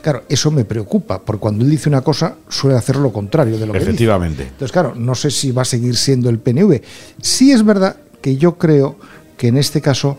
Claro, 0.02 0.24
eso 0.28 0.50
me 0.50 0.64
preocupa, 0.64 1.20
porque 1.22 1.40
cuando 1.40 1.64
él 1.64 1.70
dice 1.70 1.88
una 1.88 2.00
cosa 2.02 2.34
suele 2.48 2.76
hacer 2.76 2.96
lo 2.96 3.12
contrario 3.12 3.56
de 3.56 3.66
lo 3.66 3.72
que 3.72 3.78
dice. 3.78 3.90
Efectivamente. 3.90 4.42
Entonces, 4.42 4.72
claro, 4.72 4.94
no 4.96 5.14
sé 5.14 5.30
si 5.30 5.52
va 5.52 5.62
a 5.62 5.64
seguir 5.64 5.96
siendo 5.96 6.28
el 6.28 6.38
PNV. 6.40 6.80
Sí 7.20 7.52
es 7.52 7.64
verdad 7.64 7.96
que 8.20 8.36
yo 8.36 8.58
creo 8.58 8.96
que 9.36 9.48
en 9.48 9.56
este 9.58 9.80
caso 9.80 10.18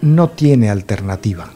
no 0.00 0.30
tiene 0.30 0.70
alternativa. 0.70 1.50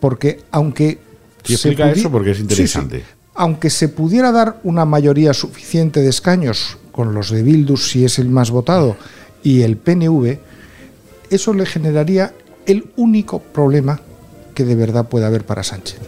Porque 0.00 0.40
aunque... 0.52 0.98
Se 1.44 1.54
explica 1.54 1.90
eso 1.90 2.10
porque 2.10 2.30
es 2.30 2.36
Sí, 2.38 2.42
sí. 2.42 2.48
interesante. 2.50 3.04
aunque 3.34 3.70
se 3.70 3.88
pudiera 3.88 4.30
dar 4.32 4.60
una 4.62 4.84
mayoría 4.84 5.32
suficiente 5.34 6.00
de 6.00 6.08
escaños 6.10 6.76
con 6.92 7.14
los 7.14 7.30
de 7.30 7.42
Bildus 7.42 7.90
si 7.90 8.04
es 8.04 8.18
el 8.18 8.28
más 8.28 8.50
votado 8.50 8.96
y 9.42 9.62
el 9.62 9.76
PNV, 9.76 10.38
eso 11.30 11.54
le 11.54 11.64
generaría 11.66 12.34
el 12.66 12.86
único 12.96 13.40
problema 13.40 14.00
que 14.54 14.64
de 14.64 14.74
verdad 14.74 15.08
puede 15.08 15.24
haber 15.26 15.44
para 15.46 15.62
Sánchez. 15.62 15.98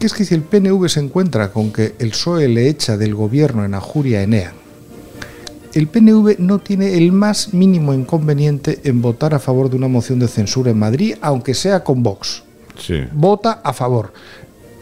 Que 0.00 0.06
es 0.06 0.14
que 0.14 0.24
si 0.24 0.34
el 0.34 0.42
PNV 0.42 0.88
se 0.88 0.98
encuentra 1.00 1.52
con 1.52 1.72
que 1.72 1.94
el 1.98 2.10
PSOE 2.10 2.48
le 2.48 2.68
echa 2.68 2.96
del 2.96 3.14
gobierno 3.14 3.64
en 3.66 3.74
Ajuria 3.74 4.22
Enea, 4.22 4.54
el 5.74 5.86
PNV 5.88 6.36
no 6.38 6.58
tiene 6.58 6.96
el 6.96 7.12
más 7.12 7.52
mínimo 7.54 7.92
inconveniente 7.94 8.80
en 8.84 9.02
votar 9.02 9.34
a 9.34 9.38
favor 9.38 9.68
de 9.70 9.76
una 9.76 9.88
moción 9.88 10.18
de 10.18 10.26
censura 10.26 10.70
en 10.70 10.78
Madrid, 10.78 11.14
aunque 11.20 11.54
sea 11.54 11.84
con 11.84 12.02
Vox 12.02 12.42
Sí. 12.78 12.94
vota 13.12 13.60
a 13.62 13.72
favor. 13.74 14.12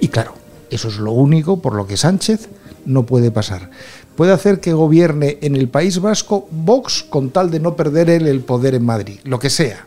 Y 0.01 0.07
claro, 0.09 0.35
eso 0.71 0.87
es 0.89 0.99
lo 0.99 1.11
único 1.13 1.61
por 1.61 1.75
lo 1.75 1.85
que 1.87 1.97
Sánchez 1.97 2.49
no 2.87 3.05
puede 3.05 3.33
pasar. 3.33 3.71
Puede 4.17 4.33
hacer 4.33 4.61
que 4.61 4.73
gobierne 4.73 5.39
en 5.43 5.57
el 5.57 5.69
País 5.69 5.99
Vasco 6.01 6.47
Vox 6.53 7.03
con 7.11 7.31
tal 7.31 7.51
de 7.51 7.59
no 7.59 7.75
perder 7.75 8.09
él 8.09 8.29
el 8.29 8.41
poder 8.41 8.75
en 8.77 8.85
Madrid, 8.85 9.19
lo 9.25 9.41
que 9.41 9.51
sea. 9.51 9.87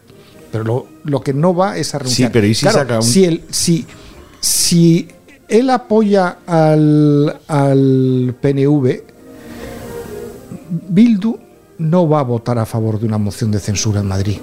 Pero 0.51 0.65
lo, 0.65 0.87
lo 1.05 1.21
que 1.21 1.33
no 1.33 1.55
va 1.55 1.77
es 1.77 1.95
a 1.95 1.99
renunciar. 1.99 2.29
Sí, 2.29 2.33
pero 2.33 2.45
¿y 2.47 2.53
si 2.53 2.61
Claro, 2.63 2.79
saca 2.79 2.95
un- 2.97 3.03
si, 3.03 3.23
el- 3.23 3.43
si, 3.49 3.85
si 4.41 5.07
él 5.51 5.69
apoya 5.69 6.37
al, 6.47 7.39
al 7.47 8.35
PNV, 8.41 9.03
Bildu 10.89 11.37
no 11.77 12.07
va 12.07 12.21
a 12.21 12.23
votar 12.23 12.57
a 12.57 12.65
favor 12.65 12.99
de 12.99 13.05
una 13.05 13.17
moción 13.17 13.51
de 13.51 13.59
censura 13.59 13.99
en 13.99 14.07
Madrid. 14.07 14.37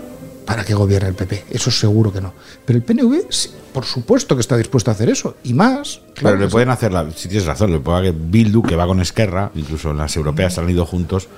para 0.49 0.65
que 0.65 0.73
gobierne 0.73 1.11
el 1.11 1.15
PP. 1.15 1.45
Eso 1.51 1.71
seguro 1.71 2.11
que 2.11 2.23
no. 2.23 2.33
Pero 2.65 2.79
el 2.79 2.83
PNV, 2.83 3.27
sí, 3.29 3.51
por 3.71 3.85
supuesto 3.85 4.35
que 4.35 4.41
está 4.41 4.57
dispuesto 4.57 4.91
a 4.91 4.95
hacer 4.95 5.11
eso. 5.11 5.37
Y 5.45 5.53
más. 5.53 6.01
Pero 6.01 6.15
claro 6.15 6.37
le 6.39 6.47
que 6.47 6.51
pueden 6.51 6.71
hacer, 6.71 6.91
la, 6.91 7.11
si 7.11 7.29
tienes 7.29 7.47
razón, 7.47 7.71
le 7.71 7.81
puede 7.81 8.05
que 8.05 8.19
Bildu, 8.19 8.63
que 8.63 8.75
va 8.75 8.87
con 8.87 8.99
Esquerra, 8.99 9.51
incluso 9.55 9.91
en 9.91 9.99
las 9.99 10.17
europeas 10.17 10.57
han 10.57 10.71
ido 10.71 10.87
juntos, 10.87 11.29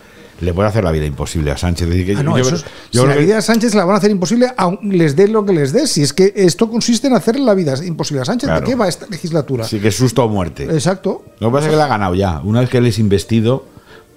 le 0.40 0.52
puede 0.54 0.68
hacer 0.68 0.84
la 0.84 0.90
vida 0.92 1.04
imposible 1.06 1.50
a 1.50 1.56
Sánchez. 1.56 1.88
Es 1.88 1.90
decir, 1.94 2.06
que 2.06 2.20
Ah, 2.20 2.22
no, 2.22 2.36
yo- 2.38 2.42
eso 2.42 2.50
yo 2.50 2.56
es- 2.56 2.62
creo 2.62 3.02
si 3.02 3.08
la 3.08 3.14
que- 3.14 3.20
vida 3.24 3.38
a 3.38 3.42
Sánchez 3.42 3.74
la 3.74 3.84
van 3.84 3.94
a 3.94 3.98
hacer 3.98 4.10
imposible, 4.10 4.48
aun 4.56 4.78
les 4.82 5.14
dé 5.16 5.28
lo 5.28 5.44
que 5.44 5.52
les 5.52 5.72
dé. 5.72 5.86
Si 5.86 6.02
es 6.02 6.12
que 6.12 6.32
esto 6.36 6.70
consiste 6.70 7.06
en 7.08 7.14
hacer 7.14 7.38
la 7.38 7.54
vida 7.54 7.74
imposible 7.84 8.22
a 8.22 8.24
Sánchez, 8.24 8.48
Claro. 8.48 8.60
¿de 8.60 8.66
qué 8.66 8.74
va 8.76 8.88
esta 8.88 9.06
legislatura? 9.08 9.64
sí 9.64 9.78
que 9.80 9.88
es 9.88 9.96
susto 9.96 10.24
o 10.24 10.28
muerte. 10.28 10.64
Exacto. 10.64 11.24
Lo 11.40 11.48
que 11.48 11.52
pasa 11.54 11.66
es 11.66 11.70
que 11.72 11.76
le 11.76 11.82
ha 11.82 11.86
ganado 11.88 12.14
ya. 12.14 12.40
Una 12.44 12.60
vez 12.60 12.70
que 12.70 12.78
él 12.78 12.86
es 12.86 12.98
investido, 12.98 13.66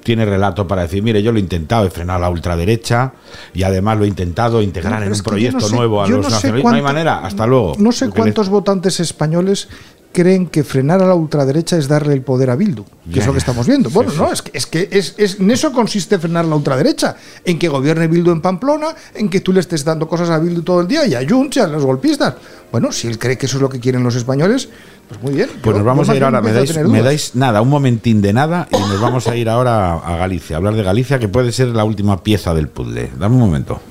tiene 0.04 0.26
relato 0.26 0.68
para 0.68 0.82
decir, 0.82 1.02
mire, 1.02 1.24
yo 1.24 1.32
lo 1.32 1.38
he 1.38 1.42
intentado, 1.42 1.86
he 1.86 1.90
frenado 1.90 2.18
a 2.18 2.22
la 2.24 2.30
ultraderecha 2.30 3.14
y 3.54 3.64
además 3.64 3.98
lo 3.98 4.04
he 4.04 4.08
intentado 4.10 4.62
integrar 4.62 5.02
en 5.02 5.14
un 5.14 5.20
proyecto 5.22 5.60
no 5.62 5.68
sé- 5.70 5.76
nuevo 5.78 6.02
a 6.04 6.08
los 6.10 6.18
no 6.18 6.24
sé 6.26 6.32
nacionalistas. 6.36 6.72
No 6.74 6.76
hay 6.76 6.82
manera, 6.84 7.26
hasta 7.26 7.48
luego. 7.48 7.74
No 7.78 7.92
sé 7.94 8.10
cuántos 8.10 8.50
votantes 8.50 9.00
españoles 9.00 9.70
creen 10.14 10.48
que 10.48 10.64
frenar 10.64 11.02
a 11.02 11.08
la 11.08 11.16
ultraderecha 11.16 11.76
es 11.78 11.88
darle 11.90 12.14
el 12.14 12.22
poder 12.22 12.50
a 12.52 12.56
Bildu, 12.56 12.84
que 12.86 13.16
Ya, 13.16 13.22
es 13.22 13.26
lo 13.28 13.34
que 13.34 13.40
estamos 13.40 13.68
viendo. 13.68 13.90
Bueno, 13.90 14.12
Sí, 14.12 14.18
no, 14.18 14.32
es 14.32 14.42
que, 14.42 14.52
es 14.58 14.66
que 14.68 14.88
es, 14.92 15.16
es- 15.18 15.40
en 15.40 15.52
eso 15.52 15.72
consiste 15.74 16.18
frenar 16.20 16.46
la 16.46 16.56
ultraderecha, 16.56 17.16
en 17.44 17.60
que 17.60 17.68
gobierne 17.68 18.08
Bildu 18.08 18.32
en 18.32 18.40
Pamplona, 18.42 18.96
en 19.16 19.28
que 19.30 19.42
tú 19.42 19.52
le 19.52 19.60
estés 19.60 19.84
dando 19.84 20.08
cosas 20.08 20.30
a 20.30 20.40
Bildu 20.40 20.62
todo 20.62 20.80
el 20.82 20.88
día 20.88 21.06
y 21.06 21.16
a 21.16 21.28
Junts 21.28 21.58
y 21.58 21.60
a 21.60 21.68
los 21.68 21.84
golpistas. 21.84 22.36
Bueno, 22.72 22.92
si 22.92 23.08
él 23.08 23.20
cree 23.20 23.38
que 23.38 23.48
eso 23.48 23.58
es 23.58 23.62
lo 23.62 23.70
que 23.70 23.80
quieren 23.80 24.04
los 24.04 24.16
españoles, 24.16 24.70
pues 25.10 25.22
muy 25.22 25.34
bien. 25.34 25.50
Pues 25.62 25.74
Yo- 25.74 25.80
nos 25.80 25.84
vamos 25.86 26.08
a 26.10 26.16
ir 26.16 26.24
ahora, 26.24 26.42
me 26.42 26.54
dais, 26.54 26.78
me 26.88 27.02
dais 27.02 27.36
nada, 27.36 27.62
un 27.62 27.70
momentín 27.70 28.22
de 28.22 28.32
nada 28.34 28.68
y 28.72 28.78
nos 28.80 29.02
vamos 29.02 29.28
a 29.28 29.36
ir 29.36 29.50
ahora 29.50 29.96
a 29.96 30.16
Galicia, 30.18 30.56
a 30.56 30.58
hablar 30.58 30.76
de 30.76 30.84
Galicia, 30.84 31.20
que 31.20 31.28
puede 31.28 31.52
ser 31.52 31.68
la 31.70 31.84
última 31.84 32.24
pieza 32.24 32.54
del 32.54 32.70
puzzle. 32.70 33.12
Dame 33.20 33.36
un 33.36 33.42
momento. 33.42 33.82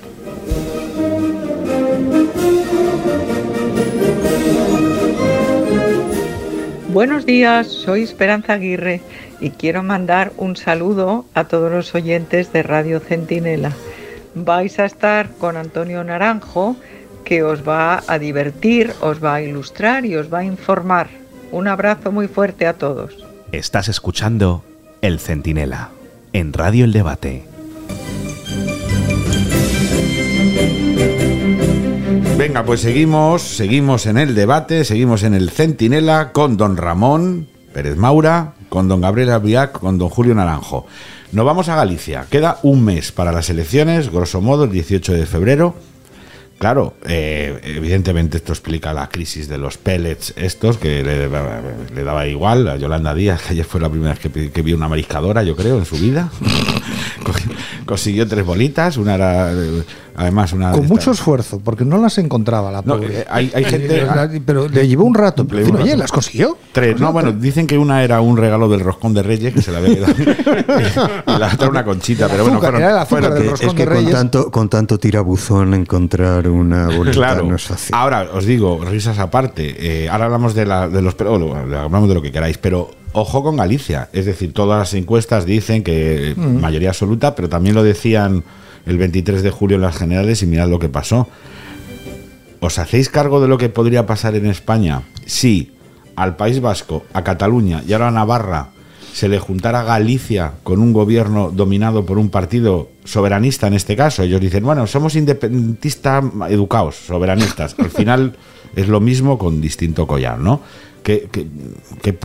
Buenos 6.92 7.24
días, 7.24 7.68
soy 7.68 8.02
Esperanza 8.02 8.52
Aguirre 8.52 9.00
y 9.40 9.48
quiero 9.48 9.82
mandar 9.82 10.30
un 10.36 10.56
saludo 10.56 11.24
a 11.32 11.44
todos 11.44 11.72
los 11.72 11.94
oyentes 11.94 12.52
de 12.52 12.62
Radio 12.62 13.00
Centinela. 13.00 13.72
Vais 14.34 14.78
a 14.78 14.84
estar 14.84 15.30
con 15.38 15.56
Antonio 15.56 16.04
Naranjo, 16.04 16.76
que 17.24 17.44
os 17.44 17.66
va 17.66 18.02
a 18.06 18.18
divertir, 18.18 18.92
os 19.00 19.24
va 19.24 19.36
a 19.36 19.42
ilustrar 19.42 20.04
y 20.04 20.16
os 20.16 20.30
va 20.30 20.40
a 20.40 20.44
informar. 20.44 21.08
Un 21.50 21.66
abrazo 21.66 22.12
muy 22.12 22.28
fuerte 22.28 22.66
a 22.66 22.74
todos. 22.74 23.26
Estás 23.52 23.88
escuchando 23.88 24.62
El 25.00 25.18
Centinela 25.18 25.88
en 26.34 26.52
Radio 26.52 26.84
El 26.84 26.92
Debate. 26.92 27.44
Venga, 32.42 32.64
pues 32.64 32.80
seguimos, 32.80 33.40
seguimos 33.42 34.06
en 34.06 34.18
el 34.18 34.34
debate, 34.34 34.84
seguimos 34.84 35.22
en 35.22 35.34
el 35.34 35.48
Centinela 35.50 36.32
con 36.32 36.56
don 36.56 36.76
Ramón 36.76 37.46
Pérez 37.72 37.96
Maura, 37.96 38.54
con 38.68 38.88
don 38.88 39.00
Gabriel 39.00 39.30
Abiac, 39.30 39.78
con 39.78 39.96
don 39.96 40.08
Julio 40.08 40.34
Naranjo. 40.34 40.84
Nos 41.30 41.46
vamos 41.46 41.68
a 41.68 41.76
Galicia. 41.76 42.26
Queda 42.28 42.58
un 42.64 42.84
mes 42.84 43.12
para 43.12 43.30
las 43.30 43.48
elecciones, 43.48 44.10
grosso 44.10 44.40
modo, 44.40 44.64
el 44.64 44.72
18 44.72 45.12
de 45.12 45.24
febrero. 45.24 45.76
Claro, 46.58 46.94
eh, 47.06 47.60
evidentemente 47.62 48.38
esto 48.38 48.50
explica 48.52 48.92
la 48.92 49.08
crisis 49.08 49.48
de 49.48 49.58
los 49.58 49.78
pellets 49.78 50.34
estos, 50.36 50.78
que 50.78 51.04
le, 51.04 52.02
daba 52.02 52.26
igual 52.26 52.66
a 52.68 52.76
Yolanda 52.76 53.14
Díaz, 53.14 53.40
que 53.42 53.52
ayer 53.52 53.64
fue 53.64 53.80
la 53.80 53.88
primera 53.88 54.14
vez 54.14 54.18
que, 54.18 54.50
que 54.50 54.62
vio 54.62 54.76
una 54.76 54.88
mariscadora, 54.88 55.44
yo 55.44 55.54
creo, 55.54 55.78
en 55.78 55.84
su 55.84 55.94
vida. 55.96 56.28
Cogió- 57.24 57.51
Consiguió 57.86 58.26
tres 58.28 58.44
bolitas, 58.44 58.96
una 58.96 59.14
era, 59.14 59.52
eh, 59.52 59.82
además 60.16 60.52
una... 60.52 60.70
Con 60.70 60.80
estas- 60.84 60.90
mucho 60.90 61.10
esfuerzo, 61.12 61.60
porque 61.64 61.84
no 61.84 61.98
las 61.98 62.18
encontraba 62.18 62.70
la 62.70 62.82
No, 62.82 62.96
pobre. 62.96 63.20
eh, 63.20 63.26
hay- 63.28 63.50
hay 63.54 63.64
gente- 63.64 64.02
Eh, 64.02 64.40
Pero 64.44 64.68
le 64.68 64.86
llevó 64.88 65.04
un 65.04 65.14
rato. 65.14 65.46
Pero, 65.46 65.80
oye. 65.82 65.96
¿las 65.96 66.10
consiguió? 66.12 66.56
Tres, 66.72 66.98
no, 67.00 67.12
bueno, 67.12 67.32
dicen 67.32 67.66
que 67.66 67.76
una 67.78 68.02
era 68.04 68.20
un 68.20 68.36
regalo 68.36 68.68
del 68.68 68.80
roscón 68.80 69.14
de 69.14 69.22
Reyes, 69.22 69.52
que 69.54 69.62
se 69.62 69.72
la 69.72 69.78
había 69.78 69.94
quedado. 69.94 70.14
y 71.26 71.38
la 71.38 71.50
otra 71.54 71.68
una 71.68 71.84
conchita, 71.84 72.28
pero 72.28 72.44
bueno, 72.44 72.58
azúcar, 72.58 72.72
fueron- 72.72 72.82
era 72.82 72.90
el 72.92 72.98
azúcar 72.98 73.20
fueron- 73.22 73.34
del 73.34 73.42
Que- 73.42 73.50
roscón 73.50 73.68
es 73.68 73.74
que 73.74 73.86
de 73.86 74.02
con 74.04 74.12
tanto, 74.12 74.50
con 74.50 74.68
tanto 74.68 74.98
tirabuzón 74.98 75.74
encontrar 75.74 76.48
una 76.48 76.86
bolita 76.88 77.12
Claro. 77.16 77.44
no 77.44 77.56
es 77.56 77.62
fácil. 77.64 77.94
Ahora 77.94 78.28
os 78.32 78.44
digo, 78.46 78.80
risas 78.84 79.18
aparte. 79.18 79.74
eh, 79.78 80.08
ahora 80.08 80.26
hablamos 80.26 80.54
de, 80.54 80.66
la, 80.66 80.88
de 80.88 81.02
los. 81.02 81.14
Pero, 81.14 81.38
bueno, 81.38 81.54
hablamos 81.78 82.08
de 82.08 82.14
lo 82.14 82.22
que 82.22 82.32
queráis, 82.32 82.58
pero 82.58 82.90
ojo 83.12 83.42
con 83.42 83.56
Galicia. 83.56 84.08
Es 84.12 84.26
decir, 84.26 84.52
todas 84.52 84.78
las 84.78 84.94
encuestas 84.94 85.46
dicen 85.46 85.82
que 85.82 86.34
Mm. 86.36 86.60
mayoría 86.60 86.90
absoluta, 86.90 87.34
pero 87.34 87.48
también 87.48 87.74
lo 87.74 87.82
decían 87.82 88.44
el 88.86 88.98
23 88.98 89.42
de 89.42 89.50
julio 89.50 89.76
en 89.76 89.82
las 89.82 89.96
generales 89.96 90.42
y 90.42 90.46
mirad 90.46 90.68
lo 90.68 90.78
que 90.78 90.88
pasó. 90.88 91.28
¿Os 92.60 92.78
hacéis 92.78 93.08
cargo 93.08 93.40
de 93.40 93.48
lo 93.48 93.58
que 93.58 93.68
podría 93.68 94.06
pasar 94.06 94.34
en 94.36 94.46
España 94.46 95.02
si 95.26 95.72
al 96.14 96.36
País 96.36 96.60
Vasco, 96.60 97.04
a 97.12 97.24
Cataluña 97.24 97.82
y 97.86 97.92
ahora 97.92 98.08
a 98.08 98.12
Navarra 98.12 98.68
se 99.12 99.28
le 99.28 99.38
juntara 99.38 99.82
Galicia 99.82 100.52
con 100.62 100.80
un 100.80 100.92
gobierno 100.92 101.50
dominado 101.50 102.06
por 102.06 102.18
un 102.18 102.30
partido 102.30 102.88
soberanista 103.04 103.66
en 103.66 103.74
este 103.74 103.96
caso? 103.96 104.22
Ellos 104.22 104.40
dicen, 104.40 104.62
bueno, 104.64 104.86
somos 104.86 105.16
independentistas 105.16 106.24
educados, 106.48 106.96
soberanistas. 106.96 107.74
Al 107.78 107.90
final 107.90 108.36
es 108.76 108.88
lo 108.88 109.00
mismo 109.00 109.38
con 109.38 109.60
distinto 109.60 110.06
collar, 110.06 110.38
¿no? 110.38 110.60
¿Qué, 111.02 111.28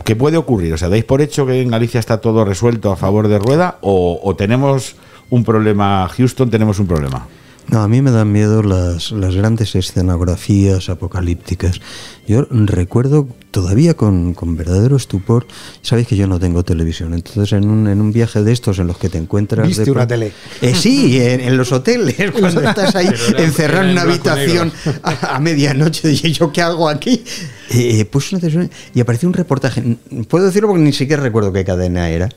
qué- 0.04 0.16
puede 0.16 0.36
ocurrir? 0.36 0.72
O 0.74 0.78
sea, 0.78 0.88
¿dais 0.88 1.04
por 1.04 1.20
hecho 1.20 1.46
que 1.46 1.60
en 1.62 1.68
Galicia 1.70 2.00
está 2.00 2.20
todo 2.20 2.44
resuelto 2.44 2.92
a 2.92 2.96
favor 2.96 3.28
de 3.28 3.38
Rueda 3.38 3.78
o, 3.80 4.20
o 4.22 4.36
tenemos 4.36 4.96
un 5.30 5.44
problema, 5.44 6.08
Houston, 6.08 6.50
tenemos 6.50 6.78
un 6.78 6.86
problema? 6.86 7.26
No, 7.70 7.82
a 7.82 7.88
mí 7.88 8.00
me 8.00 8.10
dan 8.10 8.32
miedo 8.32 8.62
las, 8.62 9.12
las 9.12 9.34
grandes 9.34 9.74
escenografías 9.74 10.88
apocalípticas. 10.88 11.80
Yo 12.26 12.46
recuerdo 12.50 13.28
todavía 13.50 13.94
con, 13.94 14.32
con 14.32 14.56
verdadero 14.56 14.96
estupor, 14.96 15.46
sabéis 15.82 16.08
que 16.08 16.16
yo 16.16 16.26
no 16.26 16.40
tengo 16.40 16.64
televisión, 16.64 17.12
entonces 17.12 17.52
en 17.52 17.68
un, 17.68 17.86
en 17.88 18.00
un 18.00 18.10
viaje 18.10 18.42
de 18.42 18.52
estos 18.52 18.78
en 18.78 18.86
los 18.86 18.96
que 18.96 19.10
te 19.10 19.18
encuentras... 19.18 19.68
Viste 19.68 19.84
de 19.84 19.90
una 19.90 20.06
tele. 20.06 20.32
Eh, 20.62 20.74
sí, 20.74 21.20
en, 21.20 21.40
en 21.40 21.56
los 21.58 21.70
hoteles, 21.72 22.30
cuando 22.38 22.62
estás 22.62 22.94
ahí 22.94 23.08
encerrado 23.36 23.84
en 23.84 23.90
una 23.90 24.02
habitación 24.02 24.72
a, 25.02 25.36
a 25.36 25.38
medianoche, 25.38 26.10
y 26.10 26.32
yo 26.32 26.50
qué 26.50 26.62
hago 26.62 26.88
aquí. 26.88 27.22
Eh, 27.70 28.06
puse 28.06 28.34
una 28.34 28.40
televisión 28.40 28.70
y 28.94 29.00
apareció 29.00 29.28
un 29.28 29.34
reportaje, 29.34 29.98
puedo 30.28 30.46
decirlo 30.46 30.68
porque 30.68 30.82
ni 30.82 30.94
siquiera 30.94 31.22
recuerdo 31.22 31.52
qué 31.52 31.66
cadena 31.66 32.08
era, 32.08 32.30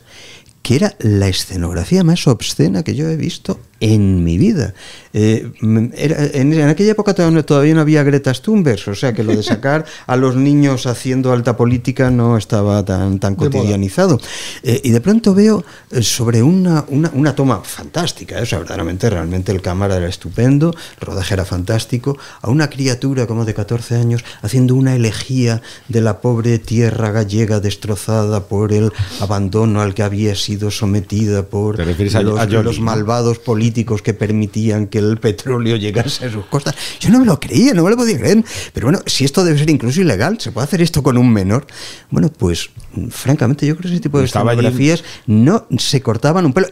que 0.62 0.76
era 0.76 0.94
la 1.00 1.30
escenografía 1.30 2.04
más 2.04 2.28
obscena 2.28 2.84
que 2.84 2.96
yo 2.96 3.08
he 3.08 3.16
visto 3.16 3.60
en 3.82 4.24
mi 4.24 4.38
vida. 4.38 4.74
Eh, 5.14 5.52
era- 5.98 6.24
en, 6.28 6.54
en 6.54 6.70
aquella 6.70 6.92
época 6.94 7.14
todavía 7.14 7.36
no, 7.36 7.44
todavía 7.44 7.74
no 7.76 7.82
había 7.82 8.02
Greta 8.04 8.32
Thunberg, 8.32 8.80
o 8.88 8.96
sea 8.96 9.12
que 9.14 9.24
lo 9.26 9.36
de 9.36 9.44
sacar 9.44 9.84
a 10.08 10.16
los 10.16 10.38
niños 10.38 10.86
haciendo 10.88 11.34
alta 11.34 11.58
política 11.58 12.10
no 12.10 12.38
estaba 12.38 12.86
tan, 12.86 13.20
tan 13.20 13.36
cotidianizado. 13.36 14.18
Eh, 14.64 14.80
y 14.86 14.92
de 14.92 15.02
pronto 15.02 15.34
veo 15.34 15.66
eh, 15.92 16.02
sobre 16.02 16.42
una, 16.42 16.86
una, 16.88 17.12
una 17.14 17.36
toma 17.36 17.60
fantástica, 17.62 18.40
eh, 18.40 18.44
o 18.44 18.46
sea, 18.46 18.60
verdaderamente, 18.60 19.10
realmente 19.10 19.52
el 19.52 19.62
cámara 19.62 19.98
era 19.98 20.08
estupendo, 20.08 20.74
el 21.02 21.06
rodaje 21.06 21.34
era 21.34 21.44
fantástico, 21.44 22.18
a 22.42 22.50
una 22.50 22.70
criatura 22.70 23.28
como 23.28 23.44
de 23.44 23.54
14 23.54 23.96
años 23.96 24.24
haciendo 24.42 24.76
una 24.76 24.96
elegía 24.96 25.62
de 25.90 26.00
la 26.00 26.22
pobre 26.22 26.58
tierra 26.60 27.12
gallega 27.12 27.60
destrozada 27.60 28.46
por 28.48 28.72
el 28.72 28.94
abandono 29.20 29.82
al 29.82 29.94
que 29.94 30.04
había 30.04 30.36
sido 30.36 30.72
sometida 30.72 31.44
por 31.44 31.76
¿Te 31.76 31.84
refieres 31.84 32.16
a- 32.16 32.22
los, 32.22 32.40
a 32.40 32.46
los 32.46 32.80
malvados 32.80 33.40
políticos 33.40 33.71
que 33.74 34.14
permitían 34.14 34.88
que 34.88 35.00
el 35.00 35.18
petróleo 35.18 35.76
llegase 35.76 36.26
a 36.26 36.32
sus 36.32 36.46
costas. 36.46 36.76
Yo 37.00 37.10
no 37.10 37.20
me 37.20 37.26
lo 37.26 37.40
creía, 37.40 37.74
no 37.74 37.84
me 37.84 37.90
lo 37.90 37.98
podía 37.98 38.18
creer. 38.18 38.44
Pero 38.74 38.88
bueno, 38.88 39.00
si 39.06 39.26
esto 39.26 39.44
debe 39.44 39.58
ser 39.58 39.70
incluso 39.70 40.02
ilegal, 40.02 40.40
¿se 40.40 40.52
puede 40.52 40.66
hacer 40.66 40.82
esto 40.82 41.04
con 41.04 41.18
un 41.18 41.32
menor? 41.32 41.66
Bueno, 42.10 42.30
pues 42.30 42.70
francamente 43.10 43.66
yo 43.66 43.76
creo 43.76 43.90
que 43.90 43.96
ese 43.96 44.02
tipo 44.02 44.20
de 44.20 44.26
escenografías 44.26 45.04
no 45.26 45.68
se 45.78 46.02
cortaban 46.02 46.46
un 46.46 46.54
pelo. 46.54 46.68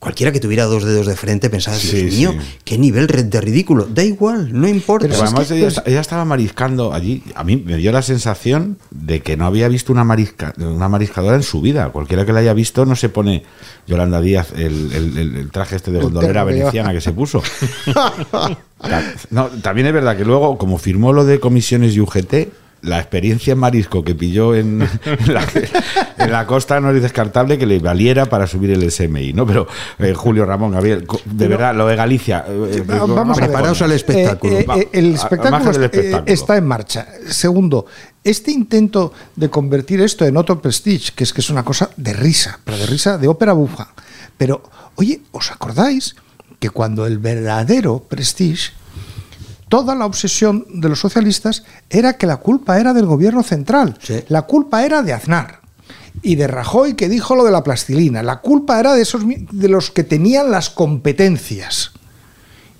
Cualquiera 0.00 0.32
que 0.32 0.40
tuviera 0.40 0.64
dos 0.64 0.82
dedos 0.84 1.06
de 1.06 1.14
frente 1.14 1.50
pensaba, 1.50 1.76
Dios 1.76 1.90
Sí, 1.90 2.04
mío, 2.16 2.32
sí. 2.32 2.38
qué 2.64 2.78
nivel 2.78 3.06
de 3.06 3.40
ridículo. 3.40 3.84
Da 3.84 4.02
igual, 4.02 4.48
no 4.58 4.66
importa. 4.66 5.06
Pero 5.06 5.22
además 5.22 5.50
ella, 5.50 5.68
ella 5.84 6.00
estaba 6.00 6.24
mariscando 6.24 6.94
allí. 6.94 7.22
A 7.34 7.44
mí 7.44 7.58
me 7.58 7.76
dio 7.76 7.92
la 7.92 8.00
sensación 8.00 8.78
de 8.90 9.20
que 9.20 9.36
no 9.36 9.44
había 9.44 9.68
visto 9.68 9.92
una, 9.92 10.02
marisca, 10.02 10.54
una 10.56 10.88
mariscadora 10.88 11.36
en 11.36 11.42
su 11.42 11.60
vida. 11.60 11.90
Cualquiera 11.90 12.24
que 12.24 12.32
la 12.32 12.40
haya 12.40 12.54
visto 12.54 12.86
no 12.86 12.96
se 12.96 13.10
pone 13.10 13.42
Yolanda 13.86 14.22
Díaz 14.22 14.52
el, 14.56 14.90
el- 14.90 15.18
el- 15.18 15.36
el 15.36 15.50
traje 15.50 15.76
este 15.76 15.90
de 15.92 16.00
gondolera 16.00 16.46
que 16.46 16.52
veneciana 16.54 16.94
que 16.94 17.02
se 17.02 17.12
puso. 17.12 17.42
No, 19.30 19.48
también 19.48 19.86
es 19.88 19.92
verdad 19.92 20.16
que 20.16 20.24
luego, 20.24 20.56
como 20.56 20.78
firmó 20.78 21.12
lo 21.12 21.26
de 21.26 21.38
comisiones 21.38 21.94
y 21.94 22.00
UGT, 22.00 22.48
la 22.82 22.98
experiencia 22.98 23.52
en 23.52 23.58
marisco 23.58 24.02
que 24.02 24.14
pilló 24.14 24.54
en, 24.54 24.80
en 25.04 25.34
la, 25.34 25.44
en 26.18 26.32
la 26.32 26.46
costa 26.46 26.80
no 26.80 26.90
es 26.90 27.02
descartable 27.02 27.58
que 27.58 27.66
le 27.66 27.78
valiera 27.78 28.26
para 28.26 28.46
subir 28.46 28.70
el 28.70 28.90
SMI, 28.90 29.32
¿no? 29.34 29.46
Pero 29.46 29.66
eh, 29.98 30.14
Julio 30.14 30.46
Ramón, 30.46 30.72
Gabriel, 30.72 31.00
de 31.00 31.06
Pero- 31.36 31.50
verdad, 31.50 31.74
lo 31.74 31.86
de 31.86 31.96
Galicia. 31.96 32.44
eh, 32.48 32.82
Va- 32.88 32.96
eh, 32.96 33.00
vamos 33.06 33.36
a 33.36 33.40
ver. 33.42 33.50
Preparaos 33.50 33.82
al 33.82 33.92
espectáculo. 33.92 34.52
Eh, 34.58 34.60
eh, 34.68 34.78
eh, 34.80 34.88
el 34.92 35.10
eh, 35.12 35.14
espectáculo. 35.14 36.24
está 36.26 36.56
en 36.56 36.66
marcha. 36.66 37.06
Segundo, 37.28 37.86
este 38.24 38.50
intento 38.50 39.12
de 39.36 39.50
convertir 39.50 40.00
esto 40.00 40.24
en 40.26 40.36
otro 40.36 40.60
prestige, 40.62 41.12
que 41.14 41.24
es 41.24 41.32
que 41.32 41.40
es 41.42 41.50
una 41.50 41.64
cosa 41.64 41.90
de 41.96 42.12
risa, 42.12 42.60
pero 42.64 42.76
de 42.78 42.86
risa 42.86 43.18
de 43.18 43.28
ópera 43.28 43.52
bufa. 43.52 43.88
Pero, 44.38 44.62
oye, 44.96 45.20
¿os 45.32 45.50
acordáis 45.50 46.16
que 46.58 46.70
cuando 46.70 47.06
el 47.06 47.18
verdadero 47.18 48.00
prestige 48.08 48.72
toda 49.70 49.94
la 49.94 50.04
obsesión 50.04 50.66
de 50.68 50.88
los 50.90 50.98
socialistas 50.98 51.62
era 51.88 52.18
que 52.18 52.26
la 52.26 52.38
culpa 52.38 52.78
era 52.78 52.92
del 52.92 53.06
gobierno 53.06 53.42
central, 53.42 53.96
la 54.28 54.42
culpa 54.42 54.84
era 54.84 55.00
de 55.02 55.14
Aznar 55.14 55.60
y 56.22 56.34
de 56.34 56.48
Rajoy 56.48 56.94
que 56.94 57.08
dijo 57.08 57.36
lo 57.36 57.44
de 57.44 57.52
la 57.52 57.62
plastilina, 57.62 58.22
la 58.22 58.40
culpa 58.40 58.80
era 58.80 58.94
de 58.94 59.02
esos 59.02 59.22
de 59.26 59.68
los 59.68 59.90
que 59.92 60.04
tenían 60.04 60.50
las 60.50 60.68
competencias. 60.68 61.92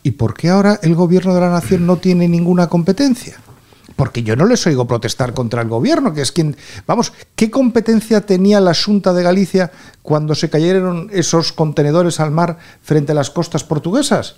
¿Y 0.03 0.12
por 0.12 0.34
qué 0.34 0.49
ahora 0.49 0.80
el 0.82 0.95
gobierno 0.95 1.34
de 1.34 1.41
la 1.41 1.51
nación 1.51 1.86
no 1.86 1.99
tiene 1.99 2.28
ninguna 2.28 2.68
competencia? 2.68 3.38
porque 4.01 4.22
yo 4.22 4.34
no 4.34 4.47
les 4.47 4.66
oigo 4.66 4.86
protestar 4.86 5.34
contra 5.34 5.61
el 5.61 5.68
gobierno, 5.68 6.14
que 6.14 6.22
es 6.22 6.32
quien, 6.32 6.57
vamos, 6.86 7.12
¿qué 7.36 7.51
competencia 7.51 8.22
tenía 8.22 8.59
la 8.59 8.72
Junta 8.72 9.12
de 9.12 9.22
Galicia 9.22 9.72
cuando 10.03 10.35
se 10.35 10.49
cayeron 10.51 11.09
esos 11.13 11.53
contenedores 11.53 12.21
al 12.21 12.31
mar 12.31 12.59
frente 12.83 13.13
a 13.13 13.15
las 13.15 13.31
costas 13.31 13.65
portuguesas? 13.65 14.37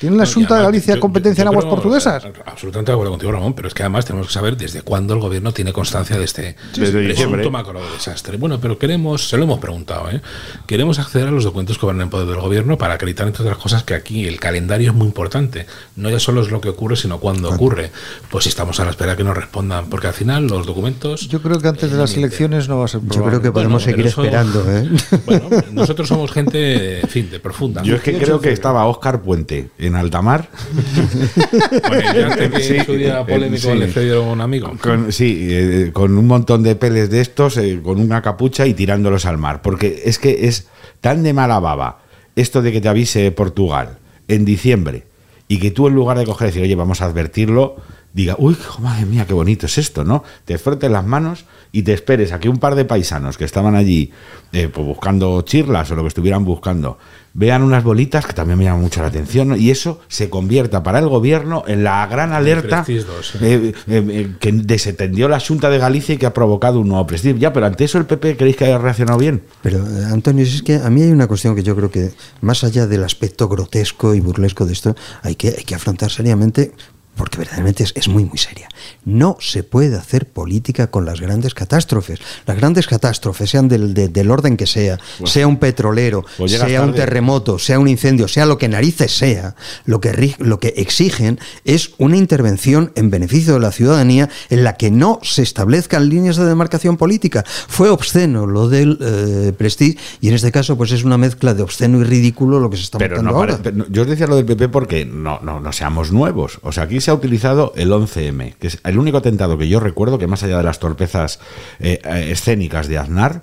¿Tiene 0.00 0.16
la 0.16 0.26
Junta 0.26 0.56
de 0.56 0.64
Galicia 0.64 1.00
competencia 1.00 1.42
en 1.42 1.48
aguas 1.48 1.66
portuguesas? 1.66 2.24
Absolutamente 2.46 2.90
de 2.90 2.94
acuerdo 2.94 3.12
contigo, 3.12 3.32
Ramón, 3.32 3.54
pero 3.54 3.68
es 3.68 3.74
que 3.74 3.82
además 3.82 4.04
tenemos 4.04 4.28
que 4.28 4.32
saber 4.32 4.56
desde 4.56 4.82
cuándo 4.82 5.14
el 5.14 5.20
gobierno 5.20 5.52
tiene 5.52 5.72
constancia 5.72 6.16
de 6.16 6.24
este 6.24 6.56
presunto 6.74 7.50
macro 7.50 7.80
desastre. 7.92 8.36
Bueno, 8.36 8.60
pero 8.60 8.78
queremos, 8.78 9.28
se 9.28 9.36
lo 9.36 9.44
hemos 9.44 9.58
preguntado, 9.58 10.10
¿eh? 10.10 10.20
queremos 10.66 10.98
acceder 10.98 11.28
a 11.28 11.30
los 11.30 11.44
documentos 11.44 11.78
que 11.78 11.86
van 11.86 12.00
en 12.00 12.10
poder 12.10 12.26
del 12.26 12.40
gobierno 12.40 12.78
para 12.78 12.94
acreditar, 12.94 13.26
entre 13.26 13.42
otras 13.42 13.58
cosas, 13.58 13.84
que 13.84 13.94
aquí 13.94 14.26
el 14.26 14.40
calendario 14.40 14.90
es 14.90 14.96
muy 14.96 15.06
importante. 15.06 15.66
No 15.96 16.10
ya 16.10 16.18
solo 16.18 16.42
es 16.42 16.50
lo 16.50 16.60
que 16.60 16.68
ocurre, 16.68 16.96
sino 16.96 17.18
cuándo 17.18 17.50
ocurre. 17.50 17.90
Pues 18.30 18.44
si 18.44 18.50
estamos 18.50 18.80
a 18.80 18.84
la 18.84 18.90
espera 18.90 19.16
que 19.16 19.24
nos 19.24 19.36
respondan, 19.36 19.86
porque 19.86 20.06
al 20.06 20.14
final 20.14 20.46
los 20.46 20.66
documentos... 20.66 21.28
Yo 21.28 21.42
creo 21.42 21.60
que 21.60 21.68
antes 21.68 21.90
de 21.90 21.98
las 21.98 22.16
elecciones 22.16 22.68
no 22.68 22.78
va 22.78 22.86
a 22.86 22.88
ser 22.88 23.00
probable. 23.00 23.18
Yo 23.18 23.28
creo 23.28 23.42
que 23.42 23.52
podemos 23.52 23.82
seguir 23.82 24.06
esperando. 24.06 24.64
¿eh? 24.70 24.88
Bueno, 25.26 25.48
nosotros 25.72 26.08
somos 26.08 26.30
gente, 26.32 27.00
en 27.00 27.08
fin, 27.08 27.30
de 27.30 27.40
profunda. 27.40 27.82
Yo 27.82 27.96
es 27.96 28.02
que 28.02 28.16
creo 28.18 28.40
que 28.40 28.52
estaba 28.52 28.86
Óscar 28.86 29.22
Puente 29.22 29.70
en 29.78 29.96
altamar. 29.96 30.48
bueno, 31.88 32.58
sí, 32.60 32.80
su 32.84 32.92
día 32.94 33.24
polémico 33.24 33.72
sí, 33.72 34.02
le 34.02 34.18
un 34.18 34.40
amigo. 34.40 34.72
Con, 34.80 35.12
sí, 35.12 35.48
eh, 35.50 35.90
con 35.92 36.16
un 36.16 36.26
montón 36.26 36.62
de 36.62 36.76
peles 36.76 37.10
de 37.10 37.20
estos, 37.20 37.56
eh, 37.56 37.80
con 37.82 38.00
una 38.00 38.22
capucha 38.22 38.66
y 38.66 38.74
tirándolos 38.74 39.26
al 39.26 39.38
mar. 39.38 39.62
Porque 39.62 40.02
es 40.04 40.18
que 40.18 40.46
es 40.46 40.68
tan 41.00 41.22
de 41.22 41.32
mala 41.32 41.60
baba 41.60 42.02
esto 42.36 42.62
de 42.62 42.72
que 42.72 42.80
te 42.80 42.88
avise 42.88 43.30
Portugal 43.30 43.98
en 44.28 44.44
diciembre 44.44 45.04
y 45.48 45.58
que 45.58 45.70
tú 45.70 45.86
en 45.88 45.94
lugar 45.94 46.18
de 46.18 46.24
coger 46.24 46.46
y 46.46 46.50
decir, 46.50 46.62
oye, 46.62 46.74
vamos 46.74 47.02
a 47.02 47.06
advertirlo, 47.06 47.76
diga, 48.12 48.36
uy, 48.38 48.56
madre 48.80 49.06
mía, 49.06 49.26
qué 49.26 49.34
bonito 49.34 49.66
es 49.66 49.76
esto, 49.76 50.04
¿no? 50.04 50.22
Te 50.44 50.56
frotes 50.56 50.90
las 50.90 51.04
manos 51.04 51.44
y 51.72 51.82
te 51.82 51.92
esperes 51.92 52.32
a 52.32 52.40
que 52.40 52.48
un 52.48 52.58
par 52.58 52.76
de 52.76 52.84
paisanos 52.84 53.36
que 53.36 53.44
estaban 53.44 53.74
allí 53.74 54.12
eh, 54.52 54.68
pues 54.68 54.86
buscando 54.86 55.42
chirlas 55.42 55.90
o 55.90 55.96
lo 55.96 56.02
que 56.02 56.08
estuvieran 56.08 56.44
buscando, 56.44 56.98
vean 57.34 57.62
unas 57.62 57.82
bolitas 57.82 58.24
que 58.24 58.32
también 58.32 58.58
me 58.58 58.64
llaman 58.64 58.80
mucho 58.80 59.02
la 59.02 59.08
atención, 59.08 59.48
¿no? 59.48 59.56
y 59.56 59.70
eso 59.70 60.00
se 60.08 60.30
convierta 60.30 60.82
para 60.82 61.00
el 61.00 61.08
gobierno 61.08 61.64
en 61.66 61.82
la 61.82 62.06
gran 62.06 62.32
alerta 62.32 62.84
eh, 62.88 63.72
eh, 63.88 64.32
que 64.38 64.52
desatendió 64.52 65.28
la 65.28 65.40
Junta 65.40 65.68
de 65.68 65.78
Galicia 65.78 66.14
y 66.14 66.18
que 66.18 66.26
ha 66.26 66.32
provocado 66.32 66.80
un 66.80 66.88
nuevo 66.88 67.06
prestigio. 67.06 67.36
Ya, 67.36 67.52
pero 67.52 67.66
ante 67.66 67.84
eso 67.84 67.98
el 67.98 68.06
PP, 68.06 68.36
¿creéis 68.36 68.56
que 68.56 68.64
haya 68.66 68.78
reaccionado 68.78 69.18
bien? 69.18 69.42
Pero, 69.62 69.84
Antonio, 70.10 70.44
es 70.44 70.62
que 70.62 70.76
a 70.76 70.88
mí 70.90 71.02
hay 71.02 71.10
una 71.10 71.26
cuestión 71.26 71.56
que 71.56 71.62
yo 71.62 71.74
creo 71.74 71.90
que, 71.90 72.12
más 72.40 72.62
allá 72.62 72.86
del 72.86 73.02
aspecto 73.02 73.48
grotesco 73.48 74.14
y 74.14 74.20
burlesco 74.20 74.64
de 74.64 74.72
esto, 74.72 74.94
hay 75.22 75.34
que, 75.34 75.48
hay 75.48 75.64
que 75.64 75.74
afrontar 75.74 76.10
seriamente 76.10 76.72
porque 77.16 77.38
verdaderamente 77.38 77.84
es, 77.94 78.08
muy, 78.08 78.24
muy 78.24 78.38
seria. 78.38 78.68
No 79.04 79.36
se 79.40 79.62
puede 79.62 79.96
hacer 79.96 80.26
política 80.26 80.88
con 80.88 81.04
las 81.04 81.20
grandes 81.20 81.54
catástrofes. 81.54 82.20
Las 82.46 82.56
grandes 82.56 82.86
catástrofes, 82.86 83.50
sean 83.50 83.68
del, 83.68 83.94
del 83.94 84.30
orden 84.30 84.56
que 84.56 84.66
sea, 84.66 84.98
sea 85.24 85.46
un 85.46 85.58
petrolero, 85.58 86.24
pues 86.36 86.52
sea 86.52 86.82
un 86.82 86.94
terremoto, 86.94 87.58
sea 87.58 87.78
un 87.78 87.88
incendio, 87.88 88.28
sea 88.28 88.46
lo 88.46 88.58
que 88.58 88.68
narices 88.68 89.16
sea, 89.16 89.54
lo 89.84 90.00
que, 90.00 90.34
lo 90.38 90.58
que 90.58 90.74
exigen 90.76 91.38
es 91.64 91.92
una 91.98 92.16
intervención 92.16 92.92
en 92.94 93.10
beneficio 93.10 93.54
de 93.54 93.60
la 93.60 93.72
ciudadanía 93.72 94.28
en 94.50 94.64
la 94.64 94.76
que 94.76 94.90
no 94.90 95.20
se 95.22 95.42
establezcan 95.42 96.08
líneas 96.08 96.36
de 96.36 96.44
demarcación 96.44 96.96
política. 96.96 97.44
Fue 97.46 97.90
obsceno 97.90 98.46
lo 98.46 98.68
del 98.68 98.98
eh, 99.00 99.52
Prestige 99.56 99.98
y 100.20 100.28
en 100.28 100.34
este 100.34 100.50
caso 100.52 100.76
pues 100.76 100.92
es 100.92 101.04
una 101.04 101.18
mezcla 101.18 101.54
de 101.54 101.62
obsceno 101.62 102.00
y 102.00 102.04
ridículo 102.04 102.60
lo 102.60 102.70
que 102.70 102.76
se 102.76 102.84
está 102.84 102.98
pero 102.98 103.20
ahora. 103.28 103.60
yo 103.88 104.02
os 104.02 104.08
decía 104.08 104.26
lo 104.26 104.36
del 104.36 104.44
PP 104.44 104.68
porque 104.68 105.04
no, 105.04 105.40
no, 105.42 105.60
no 105.60 105.72
seamos 105.72 106.12
nuevos. 106.12 106.58
O 106.62 106.72
sea, 106.72 106.84
aquí 106.84 107.00
se 107.04 107.10
ha 107.10 107.14
utilizado 107.14 107.72
el 107.76 107.90
11M, 107.90 108.54
que 108.54 108.68
es 108.68 108.78
el 108.84 108.98
único 108.98 109.18
atentado 109.18 109.58
que 109.58 109.68
yo 109.68 109.78
recuerdo 109.78 110.18
que 110.18 110.26
más 110.26 110.42
allá 110.42 110.56
de 110.56 110.62
las 110.62 110.78
torpezas 110.78 111.38
eh, 111.78 112.00
eh, 112.02 112.30
escénicas 112.30 112.88
de 112.88 112.98
Aznar, 112.98 113.42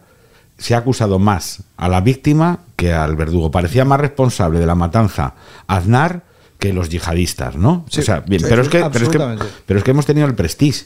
se 0.57 0.75
ha 0.75 0.79
acusado 0.79 1.19
más 1.19 1.63
a 1.77 1.87
la 1.87 2.01
víctima 2.01 2.59
que 2.75 2.93
al 2.93 3.15
verdugo. 3.15 3.51
Parecía 3.51 3.85
más 3.85 3.99
responsable 3.99 4.59
de 4.59 4.65
la 4.65 4.75
matanza 4.75 5.35
Aznar 5.67 6.23
que 6.59 6.73
los 6.73 6.89
yihadistas, 6.89 7.55
¿no? 7.55 7.85
o 7.87 8.01
sea, 8.01 8.19
bien, 8.19 8.43
pero, 8.47 8.61
es 8.61 8.69
que, 8.69 8.83
pero, 8.91 9.05
es 9.05 9.09
que, 9.09 9.37
pero 9.65 9.79
es 9.79 9.83
que 9.83 9.91
hemos 9.91 10.05
tenido 10.05 10.27
el 10.27 10.35
prestige. 10.35 10.85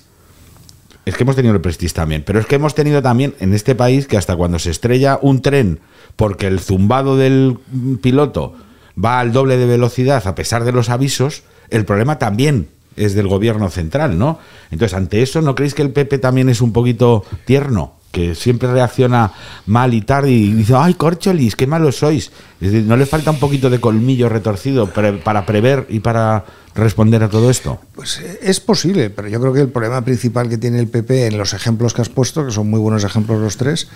Es 1.06 1.16
que 1.16 1.24
hemos 1.24 1.36
tenido 1.36 1.54
el 1.54 1.62
prestige 1.62 1.94
también. 1.94 2.24
Pero 2.26 2.40
es 2.40 2.46
que 2.46 2.56
hemos 2.56 2.74
tenido 2.74 3.02
también 3.02 3.36
en 3.40 3.54
este 3.54 3.76
país 3.76 4.08
que 4.08 4.18
hasta 4.18 4.36
cuando 4.36 4.58
se 4.60 4.72
estrella 4.72 5.20
un 5.22 5.42
tren 5.42 5.80
porque 6.16 6.48
el 6.48 6.60
zumbado 6.60 7.18
del 7.18 7.58
piloto 8.02 8.56
va 9.04 9.20
al 9.20 9.34
doble 9.34 9.58
de 9.58 9.66
velocidad 9.66 10.26
a 10.28 10.36
pesar 10.36 10.64
de 10.64 10.72
los 10.72 10.90
avisos, 10.90 11.44
el 11.70 11.86
problema 11.86 12.20
también 12.20 12.68
es 12.95 13.13
del 13.13 13.28
gobierno 13.28 13.70
central, 13.70 14.18
¿no? 14.18 14.39
Entonces, 14.72 14.97
ante 14.97 15.22
eso, 15.22 15.41
¿no 15.41 15.55
creéis 15.55 15.74
que 15.74 15.82
el 15.82 15.91
PP 15.91 16.20
también 16.20 16.49
es 16.49 16.61
un 16.61 16.72
poquito 16.72 17.24
tierno? 17.45 17.95
que 18.16 18.34
siempre 18.34 18.72
reacciona 18.72 19.34
mal 19.66 19.93
y 19.93 19.99
tarde 19.99 20.32
y 20.32 20.53
dice, 20.53 20.74
ay, 20.74 20.93
corcholis, 20.93 21.57
qué 21.57 21.68
malos 21.68 21.97
sois. 21.97 22.32
¿No 22.61 22.95
le 22.95 23.05
falta 23.05 23.30
un 23.30 23.39
poquito 23.39 23.70
de 23.70 23.82
colmillo 23.82 24.30
retorcido 24.30 24.88
para 24.88 25.45
prever 25.45 25.86
y 25.89 25.99
para 25.99 26.45
responder 26.76 27.24
a 27.24 27.30
todo 27.30 27.49
esto? 27.49 27.82
Pues 27.93 28.22
eh, 28.22 28.39
es 28.41 28.61
posible, 28.61 29.09
pero 29.09 29.28
yo 29.28 29.41
creo 29.41 29.51
que 29.51 29.59
el 29.59 29.68
problema 29.68 30.01
principal 30.05 30.47
que 30.47 30.57
tiene 30.57 30.80
el 30.80 30.88
PP 30.88 31.28
en 31.28 31.38
los 31.38 31.53
ejemplos 31.53 31.93
que 31.93 32.03
has 32.03 32.09
puesto, 32.09 32.45
que 32.45 32.53
son 32.53 32.70
muy 32.70 32.80
buenos 32.80 33.03
ejemplos 33.03 33.41
los 33.41 33.57
tres, 33.57 33.89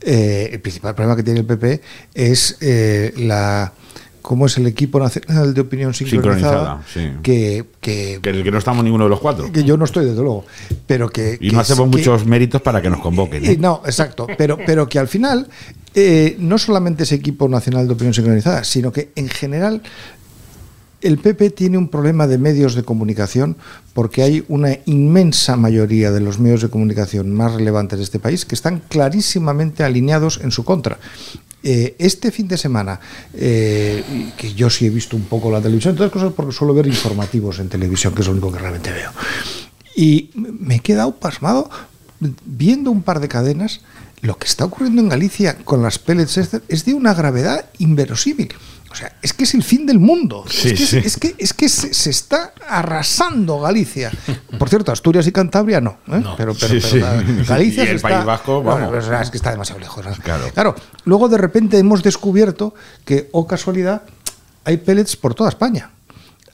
eh, 0.00 0.48
el 0.50 0.60
principal 0.60 0.94
problema 0.94 1.14
que 1.14 1.22
tiene 1.22 1.40
el 1.40 1.46
PP 1.46 1.82
es 2.14 2.56
eh, 2.62 3.12
la 3.18 3.74
como 4.28 4.44
es 4.44 4.58
el 4.58 4.66
equipo 4.66 5.00
nacional 5.00 5.54
de 5.54 5.62
opinión 5.62 5.94
sincronizada, 5.94 6.82
que, 7.22 7.64
que, 7.80 8.18
que, 8.20 8.50
no 8.50 8.58
estamos 8.58 8.84
ninguno 8.84 9.04
de 9.04 9.10
los 9.10 9.20
cuatro. 9.20 9.50
Que 9.50 9.64
yo 9.64 9.78
no 9.78 9.86
estoy, 9.86 10.04
desde 10.04 10.20
luego. 10.20 10.44
Pero 10.86 11.08
que, 11.08 11.38
y 11.40 11.50
no 11.50 11.60
hacemos 11.60 11.88
muchos 11.88 12.26
méritos 12.26 12.60
para 12.60 12.82
que 12.82 12.90
nos 12.90 13.00
convoquen. 13.00 13.42
¿eh? 13.46 13.56
No, 13.58 13.80
exacto. 13.86 14.26
Pero, 14.36 14.58
pero 14.66 14.86
que 14.86 14.98
al 14.98 15.08
final, 15.08 15.48
eh, 15.94 16.36
no 16.40 16.58
solamente 16.58 17.04
ese 17.04 17.14
equipo 17.14 17.48
nacional 17.48 17.86
de 17.86 17.94
opinión 17.94 18.12
sincronizada, 18.12 18.64
sino 18.64 18.92
que 18.92 19.12
en 19.16 19.30
general 19.30 19.80
el 21.00 21.16
PP 21.16 21.48
tiene 21.48 21.78
un 21.78 21.88
problema 21.88 22.26
de 22.26 22.36
medios 22.36 22.74
de 22.74 22.82
comunicación 22.82 23.56
porque 23.94 24.20
hay 24.20 24.44
una 24.48 24.76
inmensa 24.84 25.56
mayoría 25.56 26.10
de 26.12 26.20
los 26.20 26.38
medios 26.38 26.60
de 26.60 26.68
comunicación 26.68 27.32
más 27.32 27.54
relevantes 27.54 27.98
de 27.98 28.04
este 28.04 28.18
país 28.18 28.44
que 28.44 28.54
están 28.54 28.82
clarísimamente 28.90 29.84
alineados 29.84 30.38
en 30.42 30.50
su 30.50 30.64
contra. 30.64 30.98
Eh, 31.62 31.96
este 31.98 32.30
fin 32.30 32.46
de 32.46 32.56
semana, 32.56 33.00
eh, 33.34 34.32
que 34.36 34.54
yo 34.54 34.70
sí 34.70 34.86
he 34.86 34.90
visto 34.90 35.16
un 35.16 35.24
poco 35.24 35.50
la 35.50 35.60
televisión, 35.60 35.96
todas 35.96 36.12
cosas 36.12 36.32
porque 36.32 36.52
suelo 36.52 36.72
ver 36.72 36.86
informativos 36.86 37.58
en 37.58 37.68
televisión, 37.68 38.14
que 38.14 38.20
es 38.20 38.26
lo 38.26 38.32
único 38.32 38.52
que 38.52 38.58
realmente 38.58 38.92
veo. 38.92 39.10
Y 39.96 40.30
me 40.34 40.76
he 40.76 40.80
quedado 40.80 41.16
pasmado 41.16 41.68
viendo 42.44 42.90
un 42.90 43.02
par 43.02 43.20
de 43.20 43.28
cadenas. 43.28 43.80
Lo 44.20 44.36
que 44.36 44.46
está 44.46 44.64
ocurriendo 44.64 45.00
en 45.00 45.08
Galicia 45.08 45.58
con 45.58 45.82
las 45.82 45.98
pellets 45.98 46.38
es 46.68 46.84
de 46.84 46.94
una 46.94 47.14
gravedad 47.14 47.66
inverosímil. 47.78 48.52
O 48.90 48.94
sea, 48.94 49.12
es 49.20 49.32
que 49.32 49.44
es 49.44 49.54
el 49.54 49.62
fin 49.62 49.86
del 49.86 49.98
mundo. 49.98 50.44
es, 50.46 51.16
que, 51.18 51.34
es, 51.38 51.52
que, 51.52 51.68
se, 51.68 52.10
está 52.10 52.52
arrasando 52.66 53.60
Galicia. 53.60 54.10
Por 54.58 54.68
cierto, 54.68 54.92
Asturias 54.92 55.26
y 55.26 55.32
Cantabria 55.32 55.80
no. 55.80 55.98
¿eh? 56.08 56.22
Pero, 56.36 56.54
Galicia 57.46 57.84
y 57.84 57.88
el 57.88 58.00
País 58.00 58.24
Vasco, 58.24 58.62
vamos. 58.62 59.04
es 59.04 59.30
que 59.30 59.36
está 59.36 59.50
demasiado 59.50 59.80
lejos. 59.80 60.06
Claro. 60.22 60.50
claro. 60.52 60.74
Luego 61.04 61.28
de 61.28 61.38
repente 61.38 61.78
hemos 61.78 62.02
descubierto 62.02 62.74
que, 63.04 63.28
oh 63.32 63.46
casualidad, 63.46 64.02
hay 64.64 64.78
pellets 64.78 65.16
por 65.16 65.34
toda 65.34 65.50
España 65.50 65.90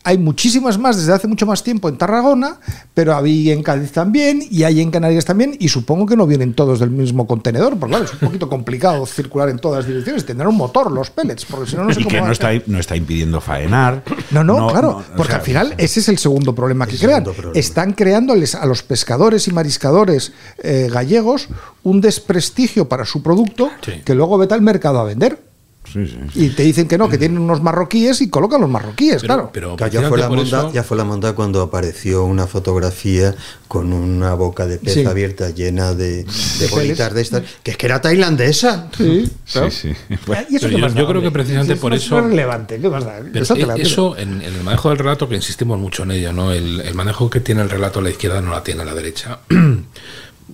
hay 0.05 0.19
muchísimas 0.19 0.79
más 0.79 0.99
desde 0.99 1.15
hace 1.15 1.27
mucho 1.27 1.47
más 1.47 1.65
tiempo 1.65 1.89
en 1.89 1.97
Tarragona, 1.97 2.61
pero 2.93 3.15
había 3.15 3.55
en 3.55 3.63
Cádiz 3.63 3.91
también 3.91 4.43
y 4.51 4.65
hay 4.65 4.83
en 4.83 4.91
Canarias 4.91 5.25
también 5.25 5.57
y 5.59 5.69
supongo 5.69 6.05
que 6.05 6.15
no 6.15 6.27
vienen 6.27 6.53
todos 6.53 6.79
del 6.79 6.91
mismo 6.91 7.27
contenedor, 7.27 7.79
porque 7.79 7.97
claro, 7.97 8.05
es 8.05 8.13
un 8.13 8.19
poquito 8.19 8.49
complicado 8.51 9.07
circular 9.07 9.49
en 9.49 9.59
todas 9.59 9.79
las 9.79 9.87
direcciones, 9.87 10.27
tendrán 10.27 10.51
un 10.51 10.57
motor 10.57 10.93
los 10.93 11.11
pellets, 11.11 11.47
porque 11.47 11.71
si 11.71 11.77
no, 11.77 11.85
no 11.85 11.95
sé 11.95 12.03
y 12.03 12.05
que 12.05 12.21
no 12.21 12.31
está, 12.31 12.51
no 12.67 12.79
está 12.79 12.97
impidiendo 12.97 13.41
faenar. 13.41 14.05
No, 14.31 14.45
no, 14.45 14.69
claro, 14.69 15.03
porque 15.17 15.35
al 15.35 15.41
final 15.41 15.75
ese 15.79 16.01
es 16.01 16.09
el 16.09 16.19
segundo 16.19 16.55
problema 16.55 16.87
que 16.87 16.99
crean. 16.99 17.25
Están 17.55 17.93
creándoles 17.93 18.55
a 18.55 18.67
los 18.67 18.83
pescadores 18.83 19.49
y 19.49 19.53
mariscadores 19.53 20.33
eh, 20.63 20.91
gallegos 20.93 21.49
un 21.83 22.01
desprestigio 22.01 22.89
para 22.89 23.07
su 23.07 23.23
producto 23.23 23.71
que 24.05 24.15
luego 24.15 24.37
vete 24.37 24.55
al 24.55 24.63
mercado 24.63 25.01
a 25.01 25.05
vender 25.05 25.54
Sí, 25.95 26.07
sí. 26.09 26.17
Y 26.35 26.49
te 26.51 26.65
dicen 26.65 26.89
que 26.89 26.99
no, 26.99 27.09
que 27.09 27.19
tienen 27.19 27.39
unos 27.39 27.63
marroquíes 27.63 28.21
y 28.21 28.29
colocan 28.29 28.61
los 28.61 28.69
marroquíes, 28.69 29.23
claro. 29.23 29.53
Claro, 29.53 29.77
ya, 29.93 30.09
fue 30.09 30.19
la 30.19 30.29
monda, 30.29 30.43
eso- 30.43 30.73
ya 30.73 30.83
fue 30.83 30.97
la 30.97 31.05
monda 31.05 31.35
cuando 31.35 31.63
apareció 31.63 32.25
una 32.25 32.49
fotografía 32.49 33.33
con 33.69 33.93
una 33.93 34.35
boca 34.35 34.67
de 34.67 34.79
pez 34.79 34.95
Sí. 34.95 35.05
abierta 35.05 35.51
llena 35.51 35.95
de, 35.95 36.27
bolitas 36.73 37.15
de 37.15 37.23
estas, 37.23 37.43
que 37.63 37.71
es 37.71 37.77
que 37.77 37.87
era 37.87 38.01
tailandesa. 38.01 38.89
Sí, 38.97 39.31
Sí, 39.45 39.61
sí. 39.71 39.93
Bueno, 40.27 40.43
¿Y 40.51 40.57
eso 40.57 40.67
Pero 40.69 40.89
yo- 40.89 41.07
creo 41.07 41.23
que 41.23 41.31
precisamente 41.31 41.75
Es 41.75 41.79
por 41.79 41.95
eso- 41.95 42.21
relevante, 42.21 42.81
¿qué 42.81 42.89
más 42.89 43.05
da? 43.05 43.21
Pero 43.33 43.45
Eso 43.45 43.55
te 43.55 43.63
e- 43.63 43.67
la 43.67 43.77
eso, 43.77 44.17
en, 44.17 44.43
en 44.43 44.53
el 44.55 44.65
manejo 44.65 44.89
del 44.89 44.99
relato, 44.99 45.29
que 45.29 45.37
insistimos 45.37 45.79
mucho 45.79 46.03
en 46.03 46.11
ello, 46.11 46.33
¿no? 46.33 46.51
El, 46.53 46.81
el 46.81 46.95
manejo 46.95 47.31
que 47.31 47.39
tiene 47.39 47.63
el 47.63 47.71
relato 47.71 48.01
la 48.01 48.11
izquierda 48.11 48.41
no 48.41 48.51
la 48.51 48.65
tiene 48.65 48.85
la 48.85 48.95
derecha. 48.95 49.39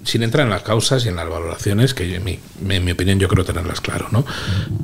Sin 0.04 0.22
entrar 0.22 0.44
en 0.46 0.50
las 0.50 0.62
causas 0.62 1.04
y 1.04 1.08
en 1.08 1.16
las 1.16 1.28
valoraciones, 1.28 1.94
que 1.94 2.14
en 2.14 2.22
mi, 2.24 2.38
en 2.68 2.84
mi 2.84 2.92
opinión 2.92 3.18
yo 3.18 3.26
creo 3.28 3.44
tenerlas 3.44 3.80
claro, 3.80 4.06
¿no? 4.12 4.24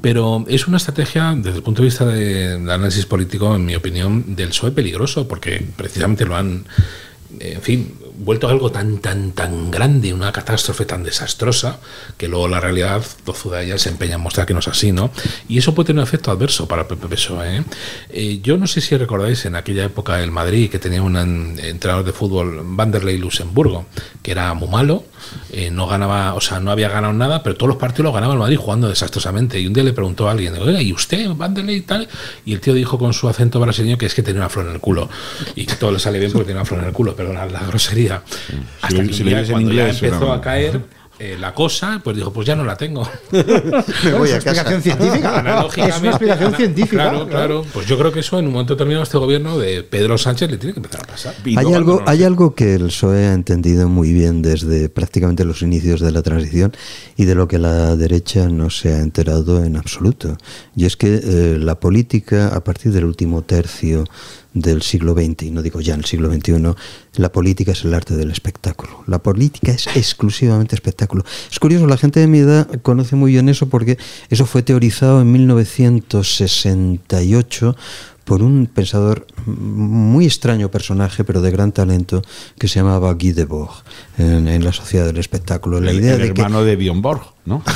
Pero 0.03 0.45
es 0.49 0.67
una 0.67 0.79
estrategia, 0.79 1.33
desde 1.37 1.59
el 1.59 1.63
punto 1.63 1.81
de 1.83 1.87
vista 1.87 2.05
de- 2.05 2.59
del 2.59 2.69
análisis 2.71 3.07
político, 3.07 3.55
en 3.55 3.65
mi 3.65 3.77
opinión, 3.77 4.35
del 4.35 4.49
PSOE 4.49 4.73
peligroso, 4.73 5.29
porque 5.29 5.65
precisamente 5.77 6.25
lo 6.25 6.35
han, 6.37 6.65
en 7.39 7.63
fin, 7.63 7.95
vuelto 8.19 8.49
algo 8.49 8.71
tan, 8.73 8.99
tan, 8.99 9.33
tan 9.33 9.71
grande, 9.71 10.13
una 10.13 10.33
catástrofe 10.33 10.85
tan 10.85 11.03
desastrosa, 11.05 11.79
que 12.17 12.29
luego 12.29 12.49
la 12.49 12.61
realidad 12.61 13.03
tozuda 13.25 13.63
ella 13.63 13.79
se 13.79 13.89
empeña 13.91 14.15
en 14.17 14.21
mostrar 14.21 14.47
que 14.47 14.55
no 14.55 14.61
es 14.61 14.69
así, 14.69 14.93
¿no? 14.93 15.11
Y 15.49 15.59
eso 15.59 15.75
puede 15.75 15.89
tener 15.89 16.01
un 16.01 16.07
efecto 16.09 16.31
adverso 16.31 16.67
para 16.67 16.83
el 16.89 16.97
PSOE. 16.97 17.59
¿eh? 17.59 17.65
Eh, 18.11 18.41
yo 18.43 18.57
no 18.57 18.67
sé 18.67 18.81
si 18.81 18.97
recordáis 18.97 19.45
en 19.45 19.55
aquella 19.57 19.85
época 19.85 20.23
el 20.23 20.31
Madrid, 20.31 20.71
que 20.71 20.79
tenía 20.79 21.03
un 21.03 21.17
en- 21.17 21.59
entrenador 21.63 22.05
de 22.05 22.13
fútbol, 22.13 22.61
Vanderlei 22.65 23.19
Luxemburgo, 23.19 23.87
que 24.23 24.31
era 24.33 24.53
muy 24.55 24.69
malo, 24.69 25.05
eh, 25.53 25.71
no 25.71 25.87
ganaba, 25.87 26.35
o 26.35 26.41
sea, 26.41 26.61
no 26.61 26.71
había 26.71 26.89
ganado 26.89 27.13
nada, 27.13 27.43
pero 27.43 27.57
todos 27.57 27.69
los 27.69 27.77
partidos 27.79 28.05
los 28.07 28.15
ganaba 28.15 28.33
el 28.35 28.39
Madrid 28.39 28.57
jugando 28.57 28.89
desastrosamente. 28.89 29.59
Y 29.61 29.67
un 29.67 29.73
día 29.73 29.85
le 29.85 29.93
preguntó 29.93 30.29
a 30.29 30.33
alguien, 30.33 30.55
¿y 30.81 30.93
usted, 30.93 31.29
Vanderlei 31.35 31.77
y 31.77 31.81
tal? 31.83 32.09
Y 32.45 32.53
el 32.55 32.61
tío 32.61 32.75
dijo 32.75 32.99
con 32.99 33.13
su 33.13 33.29
acento 33.29 33.59
brasileño 33.61 33.99
que 33.99 34.07
es 34.07 34.15
que 34.15 34.23
tenía 34.23 34.41
una 34.41 34.49
flor 34.49 34.67
en 34.67 34.73
el 34.75 34.81
culo. 34.81 35.09
Y 35.55 35.67
todo 35.67 35.91
le 35.93 35.99
sale 35.99 36.19
bien 36.19 36.31
porque 36.33 36.47
tenía 36.47 36.61
una 36.63 36.67
flor 36.69 36.81
en 36.81 36.87
el 36.87 36.93
culo, 36.93 37.15
perdona 37.17 37.47
la 37.47 37.61
grosería. 37.67 38.06
Hasta 38.13 38.89
Si- 39.03 39.09
que 39.09 39.13
si 39.15 39.23
día, 39.25 39.39
dices 39.39 39.49
en 39.51 39.53
cuando 39.55 39.73
ya 39.73 39.83
inglés, 39.83 40.03
empezó 40.03 40.33
a 40.33 40.41
caer 40.41 40.81
eh, 41.19 41.35
la 41.41 41.55
cosa, 41.55 41.99
pues 42.05 42.15
dijo, 42.15 42.31
pues 42.31 42.47
ya 42.47 42.55
no 42.55 42.63
la 42.63 42.77
tengo. 42.77 43.09
Me 43.33 44.13
voy 44.13 44.29
a 44.33 44.35
explicación 44.37 44.83
científica. 44.83 45.39
Analógicamente, 45.39 45.97
Es 45.97 46.01
una 46.03 46.11
explicación 46.11 46.49
ana- 46.49 46.57
científica. 46.59 47.03
Claro, 47.11 47.27
claro. 47.27 47.65
Pues 47.73 47.87
yo 47.87 47.97
creo 47.99 48.13
que 48.13 48.21
eso 48.21 48.39
en 48.39 48.47
un 48.49 48.53
momento 48.53 48.75
determinado 48.75 49.03
este 49.03 49.17
gobierno 49.17 49.57
de 49.59 49.83
Pedro 49.83 50.19
Sánchez 50.19 50.51
le 50.51 50.59
tiene 50.59 50.75
que 50.75 50.81
empezar 50.81 51.01
a 51.03 51.07
pasar. 51.07 51.35
Y 51.47 51.59
Hay 51.59 51.73
algo, 51.73 52.03
no 52.05 52.11
hay 52.11 52.23
algo 52.23 52.55
que 52.55 52.75
el 52.75 52.89
PSOE 52.89 53.29
ha 53.29 53.33
entendido 53.33 53.89
muy 53.89 54.13
bien 54.13 54.43
desde 54.43 54.91
prácticamente 54.91 55.47
los 55.47 55.63
inicios 55.63 56.01
de 56.01 56.11
la 56.13 56.21
transición 56.21 56.73
y 57.17 57.25
de 57.25 57.35
lo 57.35 57.49
que 57.49 57.59
la 57.59 57.97
derecha 57.97 58.49
no 58.51 58.69
se 58.69 58.93
ha 58.93 58.99
enterado 58.99 59.65
en 59.65 59.79
absoluto. 59.79 60.37
Y 60.75 60.85
es 60.85 60.99
que 60.99 61.15
eh, 61.25 61.57
la 61.59 61.81
política, 61.81 62.49
a 62.49 62.63
partir 62.63 62.93
del 62.93 63.07
último 63.07 63.41
tercio 63.41 64.05
del 64.57 64.83
siglo 64.83 65.15
XX, 65.15 65.43
y 65.43 65.51
no 65.51 65.63
digo 65.63 65.83
ya 65.83 65.95
en 65.95 66.01
el 66.01 66.07
siglo 66.07 66.33
XXI, 66.33 66.75
la 67.17 67.31
política 67.31 67.73
es 67.73 67.85
el 67.85 67.93
arte 67.93 68.17
del 68.17 68.31
espectáculo. 68.31 69.05
La 69.07 69.23
política 69.23 69.71
es 69.71 69.87
exclusivamente 69.95 70.75
espectáculo. 70.75 71.27
Es 71.51 71.59
curioso, 71.61 71.87
la 71.87 71.99
gente 71.99 72.21
de 72.21 72.27
mi 72.27 72.39
edad 72.39 72.67
conoce 72.81 73.17
muy 73.17 73.33
bien 73.33 73.51
eso 73.51 73.69
porque 73.69 73.99
eso 74.31 74.47
fue 74.47 74.63
teorizado 74.63 75.21
en 75.21 75.31
1968 75.31 77.77
por 78.27 78.43
un 78.43 78.67
pensador 78.67 79.25
muy 79.47 80.27
extraño 80.27 80.69
personaje, 80.69 81.23
pero 81.23 81.41
de 81.41 81.53
gran 81.53 81.71
talento, 81.71 82.23
que 82.59 82.67
se 82.67 82.81
llamaba 82.81 83.13
Guy 83.15 83.31
Debord, 83.31 83.71
en, 84.19 84.49
en 84.49 84.65
la 84.65 84.73
sociedad 84.73 85.07
del 85.07 85.19
espectáculo. 85.19 85.81
La 85.81 85.93
el, 85.93 86.01
idea 86.01 86.15
el 86.15 86.21
de 86.21 86.35
que 86.35 86.41
hermano 86.41 86.65
de 86.65 86.75
Bjorn 86.75 87.03
Borg, 87.03 87.23
¿no? 87.45 87.63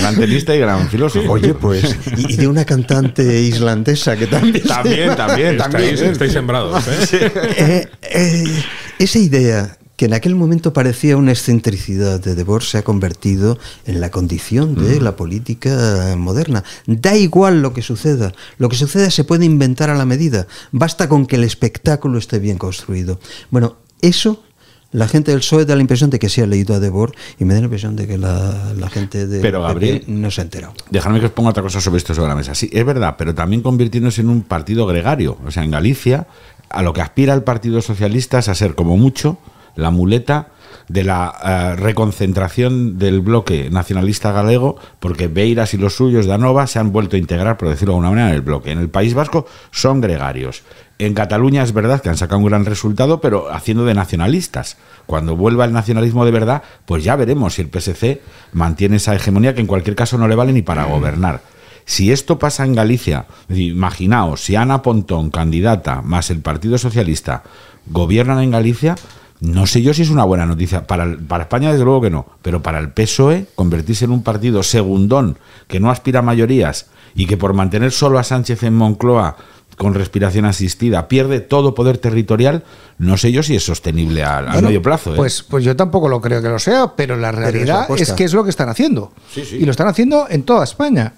gran 0.00 0.16
tenista 0.16 0.52
y 0.56 0.58
gran 0.58 0.88
filósofo. 0.88 1.30
Oye, 1.30 1.54
pues, 1.54 1.96
y, 2.16 2.32
y 2.32 2.36
de 2.36 2.48
una 2.48 2.64
cantante 2.64 3.40
islandesa 3.40 4.16
que 4.16 4.26
también... 4.26 4.64
También, 4.66 5.14
también, 5.14 5.56
también. 5.70 5.94
Estáis, 5.94 6.10
estáis 6.10 6.32
sembrados, 6.32 6.82
¿eh? 6.88 7.30
Eh, 7.56 7.88
eh, 8.02 8.64
esa 8.98 9.18
idea 9.20 9.78
que 10.00 10.06
en 10.06 10.14
aquel 10.14 10.34
momento 10.34 10.72
parecía 10.72 11.18
una 11.18 11.32
excentricidad 11.32 12.18
de 12.20 12.34
Debord 12.34 12.62
se 12.62 12.78
ha 12.78 12.82
convertido 12.82 13.58
en 13.84 14.00
la 14.00 14.10
condición 14.10 14.74
de 14.74 14.98
la 14.98 15.14
política 15.14 16.14
moderna. 16.16 16.64
Da 16.86 17.18
igual 17.18 17.60
lo 17.60 17.74
que 17.74 17.82
suceda, 17.82 18.32
lo 18.56 18.70
que 18.70 18.76
suceda 18.76 19.10
se 19.10 19.24
puede 19.24 19.44
inventar 19.44 19.90
a 19.90 19.94
la 19.94 20.06
medida, 20.06 20.46
basta 20.72 21.06
con 21.06 21.26
que 21.26 21.36
el 21.36 21.44
espectáculo 21.44 22.16
esté 22.16 22.38
bien 22.38 22.56
construido. 22.56 23.20
Bueno, 23.50 23.76
eso 24.00 24.42
la 24.90 25.06
gente 25.06 25.32
del 25.32 25.40
PSOE 25.40 25.66
da 25.66 25.74
la 25.74 25.82
impresión 25.82 26.08
de 26.08 26.18
que 26.18 26.30
se 26.30 26.42
ha 26.42 26.46
leído 26.46 26.74
a 26.74 26.80
Debord 26.80 27.12
y 27.38 27.44
me 27.44 27.52
da 27.52 27.60
la 27.60 27.66
impresión 27.66 27.94
de 27.94 28.06
que 28.06 28.16
la, 28.16 28.72
la 28.78 28.88
gente 28.88 29.26
de 29.26 29.40
Pero, 29.40 29.60
Gabriel, 29.60 30.04
no 30.06 30.30
se 30.30 30.40
ha 30.40 30.44
enterado. 30.44 30.72
Dejadme 30.90 31.20
que 31.20 31.26
os 31.26 31.32
ponga 31.32 31.50
otra 31.50 31.62
cosa 31.62 31.78
sobre 31.82 31.98
esto 31.98 32.14
sobre 32.14 32.30
la 32.30 32.36
mesa. 32.36 32.54
Sí, 32.54 32.70
es 32.72 32.86
verdad, 32.86 33.16
pero 33.18 33.34
también 33.34 33.60
convirtiéndose 33.60 34.22
en 34.22 34.30
un 34.30 34.44
partido 34.44 34.86
gregario. 34.86 35.36
O 35.44 35.50
sea, 35.50 35.62
en 35.62 35.70
Galicia, 35.72 36.26
a 36.70 36.82
lo 36.82 36.94
que 36.94 37.02
aspira 37.02 37.34
el 37.34 37.42
Partido 37.42 37.82
Socialista 37.82 38.38
es 38.38 38.48
a 38.48 38.54
ser, 38.54 38.74
como 38.74 38.96
mucho, 38.96 39.36
la 39.80 39.90
muleta 39.90 40.48
de 40.88 41.04
la 41.04 41.34
eh, 41.44 41.76
reconcentración 41.76 42.98
del 42.98 43.20
bloque 43.20 43.70
nacionalista 43.70 44.32
galego, 44.32 44.76
porque 44.98 45.28
Beiras 45.28 45.72
y 45.72 45.78
los 45.78 45.94
suyos 45.94 46.26
de 46.26 46.32
Anova 46.32 46.66
se 46.66 46.80
han 46.80 46.92
vuelto 46.92 47.14
a 47.16 47.18
integrar, 47.18 47.56
por 47.56 47.68
decirlo 47.68 47.92
de 47.92 47.96
alguna 47.98 48.10
manera, 48.10 48.28
en 48.30 48.34
el 48.34 48.42
bloque. 48.42 48.72
En 48.72 48.78
el 48.78 48.88
País 48.88 49.14
Vasco 49.14 49.46
son 49.70 50.00
gregarios. 50.00 50.64
En 50.98 51.14
Cataluña 51.14 51.62
es 51.62 51.72
verdad 51.72 52.02
que 52.02 52.08
han 52.08 52.16
sacado 52.16 52.40
un 52.40 52.46
gran 52.46 52.64
resultado, 52.64 53.20
pero 53.20 53.52
haciendo 53.52 53.84
de 53.84 53.94
nacionalistas. 53.94 54.78
Cuando 55.06 55.36
vuelva 55.36 55.64
el 55.64 55.72
nacionalismo 55.72 56.24
de 56.24 56.32
verdad, 56.32 56.62
pues 56.86 57.04
ya 57.04 57.16
veremos 57.16 57.54
si 57.54 57.62
el 57.62 57.70
PSC 57.70 58.20
mantiene 58.52 58.96
esa 58.96 59.14
hegemonía 59.14 59.54
que 59.54 59.60
en 59.60 59.66
cualquier 59.66 59.96
caso 59.96 60.18
no 60.18 60.28
le 60.28 60.34
vale 60.34 60.52
ni 60.52 60.62
para 60.62 60.84
gobernar. 60.84 61.40
Si 61.84 62.12
esto 62.12 62.38
pasa 62.38 62.64
en 62.64 62.74
Galicia, 62.74 63.26
imaginaos, 63.48 64.44
si 64.44 64.56
Ana 64.56 64.82
Pontón, 64.82 65.30
candidata, 65.30 66.02
más 66.02 66.30
el 66.30 66.40
Partido 66.40 66.78
Socialista, 66.78 67.44
gobiernan 67.86 68.40
en 68.40 68.50
Galicia, 68.50 68.96
no 69.40 69.66
sé 69.66 69.82
yo 69.82 69.94
si 69.94 70.02
es 70.02 70.10
una 70.10 70.24
buena 70.24 70.46
noticia. 70.46 70.86
Para, 70.86 71.04
el- 71.04 71.18
para 71.18 71.44
España, 71.44 71.70
desde 71.72 71.84
luego 71.84 72.00
que 72.02 72.10
no. 72.10 72.26
Pero 72.42 72.62
para 72.62 72.78
el 72.78 72.90
PSOE, 72.90 73.46
convertirse 73.54 74.04
en 74.04 74.10
un 74.12 74.22
partido 74.22 74.62
segundón, 74.62 75.38
que 75.66 75.80
no 75.80 75.90
aspira 75.90 76.18
a 76.18 76.22
mayorías 76.22 76.86
y 77.14 77.26
que 77.26 77.36
por 77.36 77.54
mantener 77.54 77.90
solo 77.92 78.18
a 78.18 78.24
Sánchez 78.24 78.62
en 78.64 78.74
Moncloa 78.74 79.36
con 79.76 79.94
respiración 79.94 80.44
asistida 80.44 81.08
pierde 81.08 81.40
todo 81.40 81.74
poder 81.74 81.96
territorial, 81.96 82.64
no 82.98 83.16
sé 83.16 83.32
yo 83.32 83.42
si 83.42 83.56
es 83.56 83.64
sostenible 83.64 84.22
al 84.22 84.44
Bueno, 84.52 84.68
medio 84.68 84.82
plazo. 84.82 85.14
¿eh? 85.14 85.16
Pues, 85.16 85.42
pues 85.42 85.64
yo 85.64 85.74
tampoco 85.74 86.06
lo 86.10 86.20
creo 86.20 86.42
que 86.42 86.48
lo 86.50 86.58
sea, 86.58 86.92
pero 86.94 87.16
la 87.16 87.32
realidad 87.32 87.88
es 87.96 88.12
que 88.12 88.24
es 88.24 88.34
lo 88.34 88.44
que 88.44 88.50
están 88.50 88.68
haciendo. 88.68 89.10
Sí, 89.32 89.42
sí. 89.44 89.56
Y 89.56 89.64
lo 89.64 89.70
están 89.70 89.88
haciendo 89.88 90.26
en 90.28 90.42
toda 90.42 90.64
España. 90.64 91.14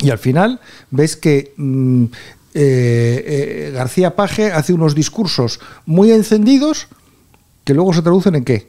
Y 0.00 0.10
al 0.10 0.18
final 0.18 0.60
ves 0.92 1.16
que 1.16 1.52
mm, 1.56 2.04
eh, 2.04 2.10
eh, 2.54 3.70
García 3.74 4.14
Paje 4.14 4.52
hace 4.52 4.72
unos 4.72 4.94
discursos 4.94 5.58
muy 5.84 6.12
encendidos 6.12 6.86
que 7.64 7.74
luego 7.74 7.92
se 7.92 8.02
traducen 8.02 8.34
en 8.34 8.44
qué? 8.44 8.66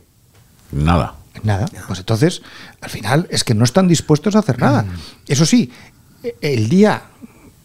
Nada. 0.72 1.16
Nada. 1.44 1.68
Pues 1.88 2.00
entonces, 2.00 2.42
al 2.82 2.90
final 2.90 3.28
es 3.30 3.44
que 3.44 3.54
no 3.54 3.66
están 3.66 3.88
dispuestos 3.88 4.36
a 4.36 4.40
hacer 4.40 4.60
nada. 4.60 4.86
Eso 5.28 5.46
sí, 5.46 5.72
el 6.42 6.70
día, 6.70 7.04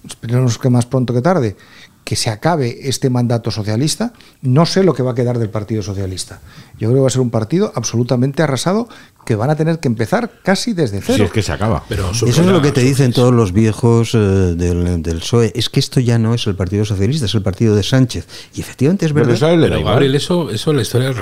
esperemos 0.06 0.58
que 0.58 0.70
más 0.70 0.86
pronto 0.86 1.14
que 1.14 1.22
tarde, 1.22 1.56
que 2.04 2.16
se 2.16 2.30
acabe 2.30 2.88
este 2.88 3.10
mandato 3.10 3.50
socialista, 3.50 4.12
no 4.42 4.66
sé 4.66 4.82
lo 4.82 4.94
que 4.94 5.02
va 5.02 5.12
a 5.12 5.14
quedar 5.14 5.38
del 5.38 5.50
Partido 5.50 5.82
Socialista. 5.82 6.40
Yo 6.72 6.88
creo 6.88 6.94
que 6.94 7.00
va 7.02 7.06
a 7.06 7.10
ser 7.10 7.20
un 7.20 7.30
partido 7.30 7.72
absolutamente 7.76 8.42
arrasado 8.42 8.88
que 9.24 9.36
van 9.36 9.50
a 9.50 9.56
tener 9.56 9.78
que 9.80 9.88
empezar 9.88 10.30
casi 10.42 10.72
desde 10.72 11.00
cero. 11.00 11.16
Si 11.16 11.22
es 11.22 11.30
que 11.30 11.42
se 11.42 11.52
acaba. 11.52 11.84
Pero 11.88 12.10
Eso 12.10 12.26
es 12.26 12.38
lo 12.38 12.60
que 12.62 12.72
te 12.72 12.80
dicen 12.80 13.12
todos 13.12 13.32
los 13.32 13.52
viejos 13.52 14.14
eh, 14.14 14.18
del, 14.18 15.02
del 15.02 15.18
PSOE. 15.18 15.52
Es 15.54 15.68
que 15.68 15.80
esto 15.80 16.00
ya 16.00 16.18
no 16.18 16.34
es 16.34 16.46
el 16.46 16.54
Partido 16.54 16.84
Socialista, 16.84 17.26
es 17.26 17.34
el 17.34 17.42
partido 17.42 17.74
de 17.76 17.82
Sánchez. 17.82 18.26
Y 18.54 18.60
efectivamente 18.60 19.06
es 19.06 19.12
Pero 19.12 19.26
verdad. 19.26 19.50
Pero 19.60 19.78
igual. 19.78 19.94
Gabriel, 19.94 20.14
eso, 20.14 20.50
eso 20.50 20.72
la 20.72 20.82
historia 20.82 21.14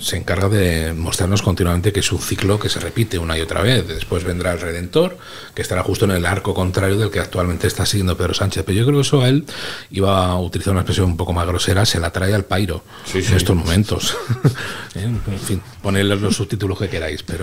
se 0.00 0.16
encarga 0.16 0.48
de 0.48 0.92
mostrarnos 0.92 1.42
continuamente 1.42 1.92
que 1.92 2.00
es 2.00 2.12
un 2.12 2.20
ciclo 2.20 2.58
que 2.58 2.68
se 2.68 2.80
repite 2.80 3.18
una 3.18 3.36
y 3.36 3.40
otra 3.40 3.62
vez. 3.62 3.86
Después 3.86 4.24
vendrá 4.24 4.52
el 4.52 4.60
Redentor, 4.60 5.18
que 5.54 5.62
estará 5.62 5.82
justo 5.82 6.04
en 6.04 6.12
el 6.12 6.26
arco 6.26 6.54
contrario 6.54 6.98
del 6.98 7.10
que 7.10 7.20
actualmente 7.20 7.66
está 7.66 7.86
siguiendo 7.86 8.16
Pedro 8.16 8.34
Sánchez. 8.34 8.64
Pero 8.66 8.78
yo 8.78 8.86
creo 8.86 8.98
que 8.98 9.02
eso 9.02 9.22
a 9.22 9.28
él 9.28 9.44
iba 9.90 10.26
a 10.26 10.38
utilizar 10.38 10.72
una 10.72 10.80
expresión 10.80 11.06
un 11.06 11.16
poco 11.16 11.32
más 11.32 11.46
grosera, 11.46 11.84
se 11.84 12.00
la 12.00 12.10
trae 12.10 12.34
al 12.34 12.44
pairo 12.44 12.82
en 13.12 13.36
estos 13.36 13.56
momentos. 13.56 14.16
¿Eh? 14.94 15.04
en 15.04 15.38
fin, 15.38 15.62
ponedle 15.82 16.16
los 16.16 16.36
subtítulos 16.36 16.78
que 16.78 16.88
queráis, 16.88 17.22
pero 17.22 17.39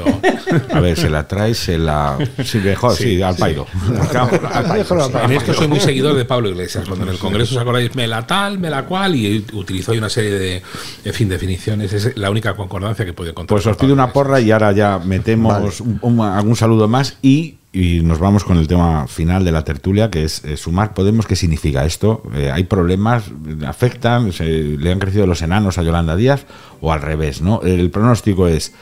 A 0.74 0.80
ver, 0.80 0.98
se 0.98 1.10
la 1.10 1.28
trae, 1.28 1.54
se 1.54 1.78
la. 1.78 2.18
Sí, 2.43 2.58
mejor, 2.60 2.93
sí, 2.95 3.22
al 3.22 3.36
pairo. 3.36 3.66
Al 4.14 4.86
sí. 4.86 5.14
En 5.24 5.32
esto 5.32 5.54
soy 5.54 5.68
muy 5.68 5.80
seguidor 5.80 6.16
de 6.16 6.26
Pablo 6.26 6.50
Iglesias, 6.50 6.86
cuando 6.88 7.06
en 7.06 7.12
el 7.12 7.18
Congreso 7.18 7.56
os 7.56 7.62
acordáis, 7.62 7.95
me 7.95 8.08
la 8.08 8.26
tal, 8.28 8.60
me 8.60 8.70
la 8.70 8.84
cual, 8.86 9.16
y 9.16 9.45
utilizó 9.54 9.91
ahí 9.91 9.98
una 9.98 10.10
serie 10.10 10.32
de, 10.32 10.62
en 11.06 11.14
fin, 11.14 11.30
definiciones. 11.30 11.93
Es 11.93 12.18
la 12.18 12.30
única 12.30 12.56
concordancia 12.56 13.06
que 13.06 13.14
puedo 13.14 13.30
encontrar. 13.32 13.56
Pues 13.56 13.66
os 13.68 13.78
pido 13.78 13.93
una 13.93 14.12
porra 14.14 14.39
y 14.41 14.52
ahora 14.52 14.72
ya 14.72 15.00
metemos 15.04 15.82
un- 15.82 16.00
un- 16.02 16.22
algún 16.22 16.56
saludo 16.56 16.88
más 16.88 17.18
y, 17.22 17.56
y 17.74 18.00
nos 18.02 18.20
vamos 18.20 18.43
con 18.43 18.58
el 18.58 18.68
tema 18.68 19.08
final 19.08 19.43
de 19.45 19.52
la 19.52 19.64
tertulia, 19.64 20.10
que 20.10 20.24
es 20.24 20.43
eh, 20.45 20.58
sumar 20.58 20.93
Podemos. 20.93 21.28
¿Qué 21.28 21.36
significa 21.36 21.86
esto? 21.86 22.24
Eh, 22.34 22.50
¿Hay 22.52 22.64
problemas? 22.64 23.26
¿Afectan? 23.66 24.32
Se- 24.32 24.45
¿Le 24.45 24.91
han 24.91 25.00
crecido 25.00 25.28
los 25.28 25.41
enanos 25.41 25.78
a 25.78 25.84
Yolanda 25.84 26.16
Díaz? 26.16 26.45
¿O 26.82 26.91
al 26.91 27.02
revés? 27.02 27.41
¿no? 27.41 27.62
El 27.62 27.89
pronóstico 27.91 28.48
es 28.48 28.74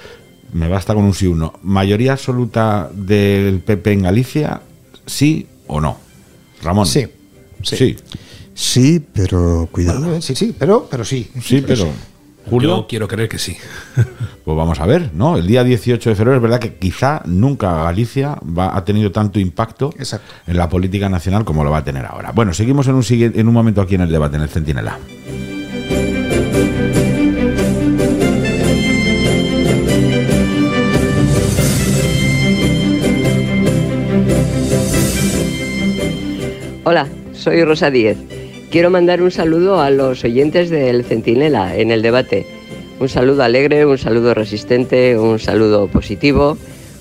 me 0.55 0.67
basta 0.69 0.93
con 0.93 1.03
un 1.03 1.13
sí 1.13 1.27
uno. 1.27 1.53
¿Mayoría 1.63 2.13
absoluta 2.13 2.89
del 2.93 3.59
PP 3.59 3.91
en 3.93 4.01
Galicia, 4.03 4.61
sí 5.05 5.47
o 5.67 5.81
no? 5.81 5.97
Ramón. 6.63 6.85
Sí. 6.85 7.07
Sí. 7.61 7.95
Sí, 8.53 9.03
pero 9.13 9.67
cuidado. 9.71 9.99
Bueno, 9.99 10.21
sí, 10.21 10.33
sí, 10.33 10.55
pero, 10.57 10.87
pero 10.89 11.03
sí. 11.03 11.29
Sí, 11.43 11.61
pero. 11.65 11.87
Julio. 12.49 12.69
Yo 12.77 12.87
quiero 12.87 13.07
creer 13.07 13.27
que 13.27 13.39
sí. 13.39 13.57
Pues 14.45 14.55
vamos 14.55 14.79
a 14.79 14.85
ver, 14.85 15.09
¿no? 15.15 15.37
El 15.37 15.47
día 15.47 15.63
18 15.63 16.11
de 16.11 16.15
febrero 16.15 16.35
es 16.37 16.41
verdad 16.43 16.59
que 16.59 16.75
quizá 16.75 17.23
nunca 17.25 17.83
Galicia 17.83 18.37
va, 18.45 18.77
ha 18.77 18.85
tenido 18.85 19.11
tanto 19.11 19.39
impacto 19.39 19.91
Exacto. 19.97 20.31
en 20.45 20.55
la 20.57 20.69
política 20.69 21.09
nacional 21.09 21.43
como 21.43 21.63
lo 21.63 21.71
va 21.71 21.79
a 21.79 21.83
tener 21.83 22.05
ahora. 22.05 22.31
Bueno, 22.31 22.53
seguimos 22.53 22.87
en 22.87 22.93
un, 22.93 23.01
siguiente- 23.03 23.39
en 23.39 23.47
un 23.47 23.55
momento 23.55 23.81
aquí 23.81 23.95
en 23.95 24.01
el 24.01 24.11
debate, 24.11 24.35
en 24.35 24.43
el 24.43 24.49
Centinela. 24.49 24.99
Hola, 36.87 37.07
soy 37.33 37.63
Rosa 37.63 37.89
Díez. 37.89 38.15
Quiero 38.69 38.91
mandar 38.91 39.21
un 39.21 39.31
saludo 39.31 39.81
a 39.81 39.89
los 39.89 40.23
oyentes 40.23 40.69
del 40.69 41.03
Centinela 41.03 41.75
en 41.75 41.89
el 41.89 42.03
debate. 42.03 42.45
Un 42.99 43.09
saludo 43.09 43.41
alegre, 43.43 43.87
un 43.87 43.97
saludo 43.97 44.35
resistente, 44.35 45.17
un 45.17 45.39
saludo 45.39 45.87
positivo, 45.87 46.57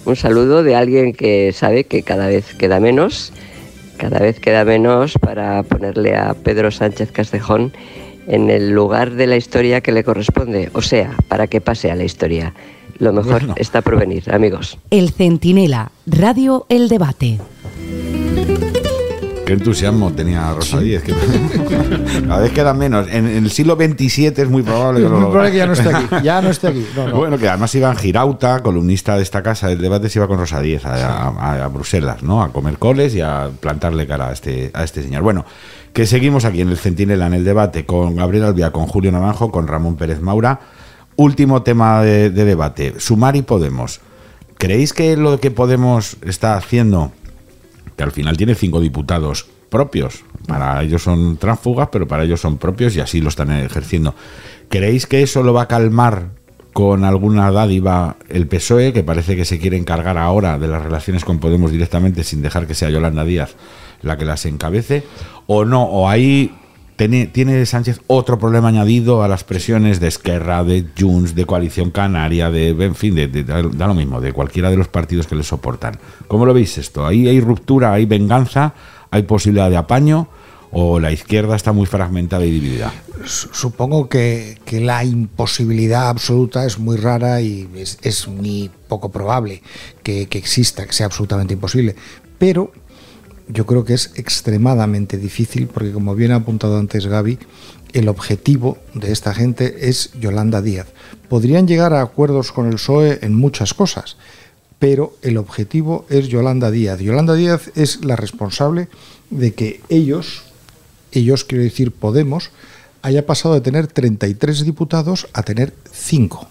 un 0.07 0.17
saludo 0.17 0.63
de 0.63 0.75
alguien 0.75 1.13
que 1.13 1.53
sabe 1.53 1.85
que 1.85 2.03
cada 2.03 2.29
vez 2.29 2.55
queda 2.55 2.81
menos, 2.81 3.31
cada 3.99 4.21
vez 4.21 4.41
queda 4.41 4.65
menos 4.65 5.19
para 5.21 5.63
ponerle 5.65 6.17
a 6.17 6.33
Pedro 6.33 6.71
Sánchez 6.71 7.13
Castejón 7.13 7.73
en 8.27 8.49
el 8.49 8.71
lugar 8.71 9.11
de 9.13 9.27
la 9.27 9.37
historia 9.37 9.83
que 9.83 9.93
le 9.93 10.03
corresponde, 10.03 10.71
o 10.73 10.81
sea, 10.81 11.15
para 11.29 11.47
que 11.47 11.61
pase 11.61 11.91
a 11.91 11.95
la 11.95 12.05
historia. 12.05 12.55
Lo 12.99 13.13
mejor 13.13 13.41
Bueno. 13.41 13.55
está 13.59 13.83
por 13.83 13.99
venir, 13.99 14.33
amigos. 14.33 14.79
El 14.91 15.11
Centinela, 15.11 15.93
Radio 16.07 16.65
El 16.71 16.89
Debate. 16.89 17.39
Qué 19.47 19.53
entusiasmo 19.53 20.11
tenía 20.13 20.53
Rosa 20.55 20.81
Díez. 20.81 21.03
que- 21.03 21.13
Cada 22.27 22.41
vez 22.41 22.53
queda 22.53 22.73
menos. 22.73 23.07
En, 23.09 23.27
en 23.27 23.45
el 23.45 23.51
siglo 23.51 23.77
XXVII 23.77 24.33
es 24.37 24.49
muy 24.49 24.63
probable 24.63 25.01
que 25.01 25.07
Es 25.07 25.11
lo 25.13 25.19
muy 25.21 25.27
probable 25.31 25.51
que 25.53 25.57
ya 25.59 25.67
no 25.67 25.73
esté 25.75 25.89
aquí. 25.95 26.07
Ya 26.23 26.41
no 26.41 26.49
esté 26.51 26.69
aquí. 26.69 26.87
No, 26.97 27.09
no. 27.09 27.17
Bueno, 27.17 27.37
que 27.39 27.49
además 27.49 27.75
iba 27.75 27.91
en 27.91 27.97
Girauta, 27.97 28.63
columnista 28.63 29.17
de 29.17 29.23
esta 29.23 29.43
casa 29.43 29.69
del 29.69 29.81
debate, 29.83 30.09
se 30.09 30.19
iba 30.19 30.27
con 30.29 30.39
Rosa 30.39 30.61
Díez 30.61 30.87
a, 30.87 31.29
a- 31.29 31.65
a 31.65 31.69
Bruselas, 31.69 32.23
¿no? 32.23 32.43
A 32.43 32.53
comer 32.53 32.79
coles 32.79 33.15
y 33.15 33.21
a 33.21 33.51
plantarle 33.61 34.07
cara 34.07 34.29
a 34.29 34.33
este, 34.33 34.71
a 34.73 34.83
este 34.83 35.03
señor. 35.03 35.23
Bueno, 35.23 35.45
que 35.93 36.07
seguimos 36.07 36.45
aquí 36.47 36.63
en 36.63 36.71
el 36.71 36.79
Centinela, 36.79 37.27
en 37.27 37.35
el 37.35 37.45
debate, 37.45 37.85
con 37.85 38.17
Gabriel 38.17 38.45
Albia, 38.45 38.71
con 38.73 38.87
Julio 38.87 39.13
Naranjo, 39.13 39.51
con 39.51 39.67
Ramón 39.67 39.97
Pérez 39.97 40.21
Maura. 40.23 40.61
Último 41.17 41.63
tema 41.63 42.03
de, 42.03 42.31
de 42.31 42.45
debate, 42.47 42.95
Sumar 42.99 43.37
y 43.37 43.43
Podemos. 43.43 44.01
¿Creéis 44.57 44.93
que 44.95 45.17
lo 45.17 45.39
que 45.39 45.51
Podemos 45.51 46.17
está 46.23 46.57
haciendo, 46.57 47.13
que 47.97 48.03
al 48.03 48.13
final 48.13 48.37
tiene 48.37 48.55
cinco 48.55 48.81
diputados 48.81 49.47
propios, 49.69 50.25
para 50.47 50.83
ellos 50.83 51.03
son 51.03 51.37
tránsfugas, 51.37 51.89
pero 51.91 52.07
para 52.07 52.25
ellos 52.25 52.41
son 52.41 52.59
propios 52.59 52.95
y 52.97 53.01
así 53.01 53.21
lo 53.21 53.29
están 53.29 53.51
ejerciendo, 53.51 54.15
¿creéis 54.69 55.07
que 55.07 55.23
eso 55.23 55.43
lo 55.43 55.53
va 55.53 55.63
a 55.63 55.69
calmar 55.69 56.31
con 56.73 57.05
alguna 57.05 57.51
dádiva 57.53 58.17
el 58.29 58.49
PSOE, 58.49 58.93
que 58.93 59.05
parece 59.05 59.37
que 59.37 59.45
se 59.45 59.61
quiere 59.61 59.77
encargar 59.77 60.19
ahora 60.19 60.59
de 60.59 60.67
las 60.67 60.83
relaciones 60.83 61.25
con 61.25 61.39
Podemos 61.39 61.71
directamente 61.71 62.25
sin 62.25 62.43
dejar 62.43 62.67
que 62.67 62.75
sea 62.75 62.91
Yolanda 62.91 63.25
Díaz 63.25 63.55
la 64.03 64.19
que 64.19 64.25
las 64.25 64.45
encabece? 64.45 65.05
¿O 65.47 65.65
no? 65.65 65.85
¿O 65.85 66.09
ahí 66.09 66.53
tiene, 66.97 67.67
Sánchez 67.67 68.01
otro 68.07 68.39
problema 68.39 68.69
añadido 68.69 69.23
a 69.23 69.29
las 69.29 69.45
presiones 69.45 70.01
de 70.01 70.09
Esquerra, 70.09 70.63
de 70.65 70.87
Junts, 70.99 71.35
de 71.35 71.45
Coalición 71.45 71.91
Canaria, 71.91 72.51
de, 72.51 72.69
en 72.71 72.95
fin, 72.95 73.15
de, 73.15 73.27
da 73.45 73.87
lo 73.87 73.95
mismo, 73.95 74.21
de 74.21 74.33
cualquiera 74.33 74.71
de 74.71 74.77
los 74.77 74.89
partidos 74.89 75.27
que 75.27 75.35
le 75.35 75.43
soportan? 75.43 75.99
¿Cómo 76.29 76.47
lo 76.47 76.55
veis 76.55 76.79
esto? 76.79 77.07
¿Ahí 77.07 77.27
hay 77.29 77.41
ruptura, 77.41 77.93
hay 77.93 78.07
venganza, 78.07 78.75
hay 79.11 79.23
posibilidad 79.25 79.71
de 79.71 79.77
apaño? 79.77 80.29
¿O 80.77 80.99
la 80.99 81.13
izquierda 81.13 81.55
está 81.55 81.73
muy 81.73 81.87
fragmentada 81.87 82.45
y 82.45 82.51
dividida? 82.51 82.93
Su- 83.25 83.49
Supongo 83.53 84.09
que, 84.09 84.59
la 84.73 85.05
imposibilidad 85.05 86.09
absoluta 86.09 86.65
es 86.67 86.81
muy 86.81 86.97
rara 86.97 87.41
y 87.41 87.69
es, 88.03 88.27
muy 88.29 88.71
poco 88.89 89.11
probable 89.13 89.63
que 90.03 90.27
exista, 90.33 90.85
que 90.85 90.93
sea 90.93 91.07
absolutamente 91.07 91.55
imposible. 91.55 91.95
Pero 92.39 92.73
yo 93.49 93.67
creo 93.67 93.85
que 93.85 93.95
es 93.95 94.13
extremadamente 94.17 95.19
difícil 95.19 95.67
porque, 95.67 95.93
como 95.93 96.15
bien 96.15 96.33
ha 96.33 96.37
apuntado 96.37 96.79
antes 96.79 97.07
Gaby, 97.07 97.39
el 97.93 98.09
objetivo 98.09 98.79
de 98.95 99.13
esta 99.13 99.35
gente 99.35 99.89
es 99.89 100.13
Yolanda 100.21 100.61
Díaz. 100.63 100.89
Podrían 101.29 101.69
llegar 101.69 101.93
a 101.93 102.03
acuerdos 102.03 102.53
con 102.53 102.67
el 102.67 102.75
PSOE 102.75 103.21
en 103.23 103.35
muchas 103.35 103.75
cosas, 103.75 104.17
pero 104.79 105.17
el 105.23 105.37
objetivo 105.37 106.05
es 106.09 106.29
Yolanda 106.29 106.71
Díaz. 106.71 107.01
Yolanda 107.01 107.35
Díaz 107.35 107.71
es 107.75 108.05
la 108.05 108.17
responsable 108.17 108.89
de 109.31 109.55
que 109.55 109.81
ellos, 109.89 110.43
ellos 111.13 111.45
quiero 111.45 111.65
decir 111.65 111.93
Podemos, 111.93 112.51
haya 113.03 113.27
pasado 113.27 113.55
de 113.55 113.61
tener 113.61 113.87
33 113.87 114.65
diputados 114.65 115.29
a 115.33 115.43
tener 115.43 115.75
5. 115.93 116.49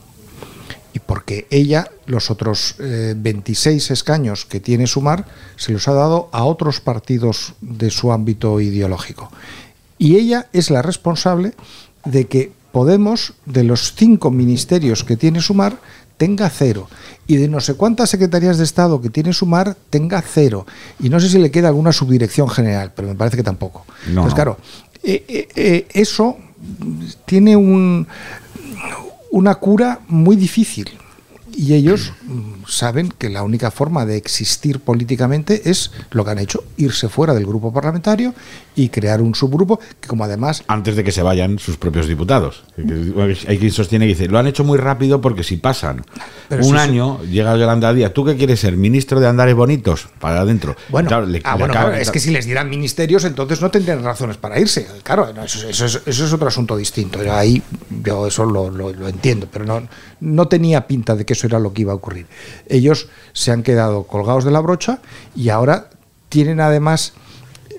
Y 0.93 0.99
porque 0.99 1.47
ella, 1.49 1.89
los 2.05 2.29
otros 2.29 2.75
eh, 2.79 3.15
26 3.17 3.91
escaños 3.91 4.45
que 4.45 4.59
tiene 4.59 4.87
Sumar, 4.87 5.25
se 5.55 5.71
los 5.71 5.87
ha 5.87 5.93
dado 5.93 6.29
a 6.31 6.43
otros 6.43 6.79
partidos 6.79 7.53
de 7.61 7.89
su 7.89 8.11
ámbito 8.11 8.61
ideológico. 8.61 9.31
Y 9.97 10.17
ella 10.17 10.47
es 10.53 10.69
la 10.69 10.81
responsable 10.81 11.53
de 12.05 12.27
que 12.27 12.51
Podemos, 12.73 13.35
de 13.45 13.63
los 13.63 13.93
cinco 13.93 14.31
ministerios 14.31 15.03
que 15.03 15.15
tiene 15.15 15.41
Sumar, 15.41 15.77
tenga 16.17 16.49
cero. 16.49 16.89
Y 17.27 17.35
de 17.35 17.47
no 17.47 17.59
sé 17.59 17.75
cuántas 17.75 18.09
secretarías 18.09 18.57
de 18.57 18.63
Estado 18.63 18.99
que 18.99 19.11
tiene 19.11 19.31
Sumar, 19.31 19.77
tenga 19.91 20.19
cero. 20.23 20.65
Y 20.99 21.09
no 21.09 21.19
sé 21.19 21.29
si 21.29 21.37
le 21.37 21.51
queda 21.51 21.67
alguna 21.67 21.93
subdirección 21.93 22.49
general, 22.49 22.91
pero 22.95 23.09
me 23.09 23.13
parece 23.13 23.37
que 23.37 23.43
tampoco. 23.43 23.85
No, 24.07 24.09
Entonces, 24.09 24.33
claro, 24.33 24.57
eh, 25.03 25.23
eh, 25.27 25.47
eh, 25.55 25.87
eso 25.93 26.35
tiene 27.25 27.55
un, 27.55 28.07
una 29.33 29.55
cura 29.55 29.99
muy 30.09 30.35
difícil. 30.35 30.91
Y 31.55 31.73
ellos 31.75 32.13
mm, 32.23 32.63
saben 32.67 33.09
que 33.17 33.29
la 33.29 33.43
única 33.43 33.69
forma 33.71 34.05
de 34.05 34.17
existir 34.17 34.79
políticamente 34.79 35.69
es 35.69 35.91
lo 36.11 36.25
que 36.25 36.31
han 36.31 36.39
hecho, 36.39 36.63
irse 36.77 37.09
fuera 37.09 37.33
del 37.33 37.45
grupo 37.45 37.71
parlamentario 37.71 38.33
y 38.75 38.89
crear 38.89 39.21
un 39.21 39.35
subgrupo 39.35 39.79
que 40.01 40.07
como 40.07 40.23
además... 40.23 40.63
Antes 40.67 40.95
de 40.95 41.03
que 41.03 41.11
se 41.11 41.21
vayan 41.21 41.59
sus 41.59 41.77
propios 41.77 42.07
diputados. 42.07 42.63
Hay 43.47 43.57
quien 43.59 43.71
sostiene 43.71 44.05
que 44.05 44.13
dice, 44.13 44.27
lo 44.27 44.39
han 44.39 44.47
hecho 44.47 44.63
muy 44.63 44.77
rápido 44.79 45.21
porque 45.21 45.43
si 45.43 45.57
pasan 45.57 46.03
Pero 46.49 46.63
un 46.65 46.71
sí, 46.71 46.75
sí. 46.75 46.89
año, 46.89 47.21
llega 47.23 47.55
Yolanda 47.55 47.93
Díaz, 47.93 48.13
¿tú 48.13 48.25
qué 48.25 48.35
quieres 48.35 48.59
ser? 48.59 48.75
¿Ministro 48.75 49.19
de 49.19 49.27
Andares 49.27 49.53
Bonitos? 49.55 50.07
Para 50.19 50.41
adentro. 50.41 50.75
Bueno, 50.89 51.07
Claro, 51.07 51.25
le- 51.27 51.41
ah, 51.43 51.53
le 51.55 51.59
bueno, 51.59 51.73
acaba- 51.73 51.99
es 51.99 52.09
que 52.09 52.19
si 52.19 52.31
les 52.31 52.45
dieran 52.45 52.69
ministerios, 52.69 53.25
entonces 53.25 53.61
no 53.61 53.69
tendrían 53.69 54.03
razones 54.03 54.37
para 54.37 54.59
irse. 54.59 54.87
Claro, 55.03 55.29
eso, 55.43 55.67
eso 55.69 55.85
es, 55.85 56.01
eso 56.05 56.25
es 56.25 56.33
otro 56.33 56.47
asunto 56.47 56.75
distinto. 56.75 57.19
Ahí 57.31 57.61
yo 58.03 58.25
eso 58.27 58.43
lo, 58.45 58.71
lo- 58.71 58.91
lo 58.91 59.07
entiendo, 59.07 59.47
pero 59.51 59.65
no, 59.65 59.87
no 60.23 60.47
tenía 60.47 60.87
pinta 60.87 61.15
de 61.15 61.25
que 61.25 61.33
eso 61.33 61.47
era 61.47 61.59
lo 61.59 61.73
que 61.73 61.81
iba 61.83 61.91
a 61.91 61.95
ocurrir. 61.95 62.25
Ellos 62.67 63.07
se 63.33 63.51
han 63.51 63.61
quedado 63.63 64.03
colgados 64.03 64.43
de 64.45 64.51
la 64.51 64.59
brocha 64.61 64.99
y 65.35 65.49
ahora 65.49 65.89
tienen 66.29 66.59
además, 66.59 67.13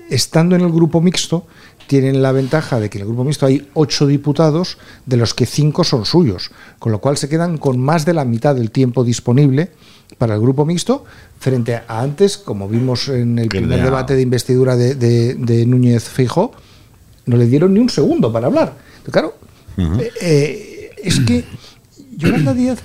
estando 0.09 0.55
en 0.55 0.61
el 0.61 0.71
grupo 0.71 1.01
mixto, 1.01 1.45
tienen 1.87 2.21
la 2.23 2.31
ventaja 2.31 2.79
de 2.79 2.89
que 2.89 2.97
en 2.97 3.03
el 3.03 3.07
grupo 3.07 3.23
mixto 3.23 3.45
hay 3.45 3.69
ocho 3.73 4.07
diputados, 4.07 4.77
de 5.05 5.17
los 5.17 5.33
que 5.33 5.45
cinco 5.45 5.83
son 5.83 6.05
suyos, 6.05 6.51
con 6.79 6.91
lo 6.91 6.99
cual 6.99 7.17
se 7.17 7.29
quedan 7.29 7.57
con 7.57 7.79
más 7.79 8.05
de 8.05 8.13
la 8.13 8.25
mitad 8.25 8.55
del 8.55 8.71
tiempo 8.71 9.03
disponible 9.03 9.71
para 10.17 10.35
el 10.35 10.41
grupo 10.41 10.65
mixto, 10.65 11.03
frente 11.39 11.75
a 11.75 11.83
antes, 12.01 12.37
como 12.37 12.67
vimos 12.69 13.09
en 13.09 13.37
el 13.37 13.49
primer 13.49 13.79
debate 13.85 14.15
de 14.15 14.21
investidura 14.21 14.75
de, 14.75 14.95
de- 14.95 15.35
de 15.35 15.65
Núñez 15.65 16.03
Feijóo, 16.05 16.53
no 17.25 17.37
le 17.37 17.45
dieron 17.47 17.73
ni 17.73 17.79
un 17.79 17.89
segundo 17.89 18.31
para 18.31 18.47
hablar. 18.47 18.73
Claro, 19.11 19.35
eh, 19.99 20.11
eh, 20.21 20.89
es 21.03 21.19
que 21.19 21.43
Yolanda 22.21 22.57
Díaz 22.57 22.79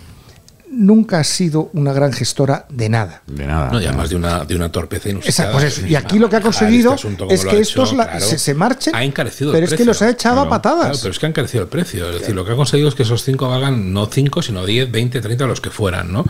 nunca 0.72 1.18
ha 1.18 1.24
sido 1.24 1.68
una 1.72 1.92
gran 1.92 2.12
gestora 2.12 2.66
de 2.70 2.88
nada. 2.88 3.22
De 3.26 3.46
nada. 3.46 3.70
No, 3.72 3.80
y 3.80 3.86
además 3.86 4.08
de 4.10 4.16
una, 4.16 4.44
de 4.44 4.54
una 4.56 4.70
torpeza 4.70 5.08
inusitada. 5.08 5.48
Exacto, 5.50 5.52
pues 5.66 5.78
eso. 5.78 5.86
Y 5.86 5.94
aquí 5.96 6.18
lo 6.18 6.28
que 6.30 6.36
ha 6.36 6.40
conseguido 6.40 6.94
este 6.94 7.16
como 7.16 7.30
es 7.30 7.44
que 7.44 7.58
estos 7.58 7.88
hecho, 7.88 7.96
la- 7.96 8.06
claro, 8.08 8.24
se, 8.26 8.38
se 8.38 8.54
marchen, 8.54 8.94
Ha 8.94 9.02
encarecido 9.04 9.50
pero 9.52 9.58
el 9.58 9.64
es 9.64 9.70
que 9.70 9.76
precio. 9.84 9.90
los 9.90 10.02
ha 10.02 10.10
echado 10.10 10.34
Claro, 10.36 10.46
a 10.48 10.50
patadas. 10.50 10.84
Claro, 10.86 10.98
pero 11.02 11.10
es 11.12 11.18
que 11.18 11.26
ha 11.26 11.28
encarecido 11.28 11.62
el 11.64 11.68
precio. 11.68 12.08
Es 12.10 12.20
decir, 12.20 12.34
lo 12.34 12.44
que 12.44 12.52
ha 12.52 12.56
conseguido 12.56 12.88
es 12.88 12.94
que 12.94 13.02
esos 13.02 13.22
cinco 13.24 13.48
valgan 13.48 13.92
no 13.92 14.06
cinco, 14.06 14.42
sino 14.42 14.64
10, 14.64 14.90
20, 14.90 15.20
30, 15.20 15.46
los 15.46 15.60
que 15.60 15.70
fueran, 15.70 16.12
¿no? 16.12 16.24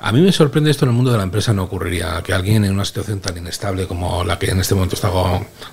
A 0.00 0.12
mí 0.12 0.20
me 0.20 0.32
sorprende 0.32 0.70
esto 0.70 0.84
en 0.84 0.90
el 0.90 0.94
mundo 0.94 1.10
de 1.10 1.16
la 1.16 1.22
empresa, 1.24 1.52
no 1.52 1.64
ocurriría 1.64 2.22
que 2.22 2.32
alguien 2.34 2.64
en 2.64 2.72
una 2.72 2.84
situación 2.84 3.20
tan 3.20 3.36
inestable 3.38 3.86
como 3.86 4.22
la 4.24 4.38
que 4.38 4.50
en 4.50 4.60
este 4.60 4.74
momento 4.74 4.94
está 4.96 5.10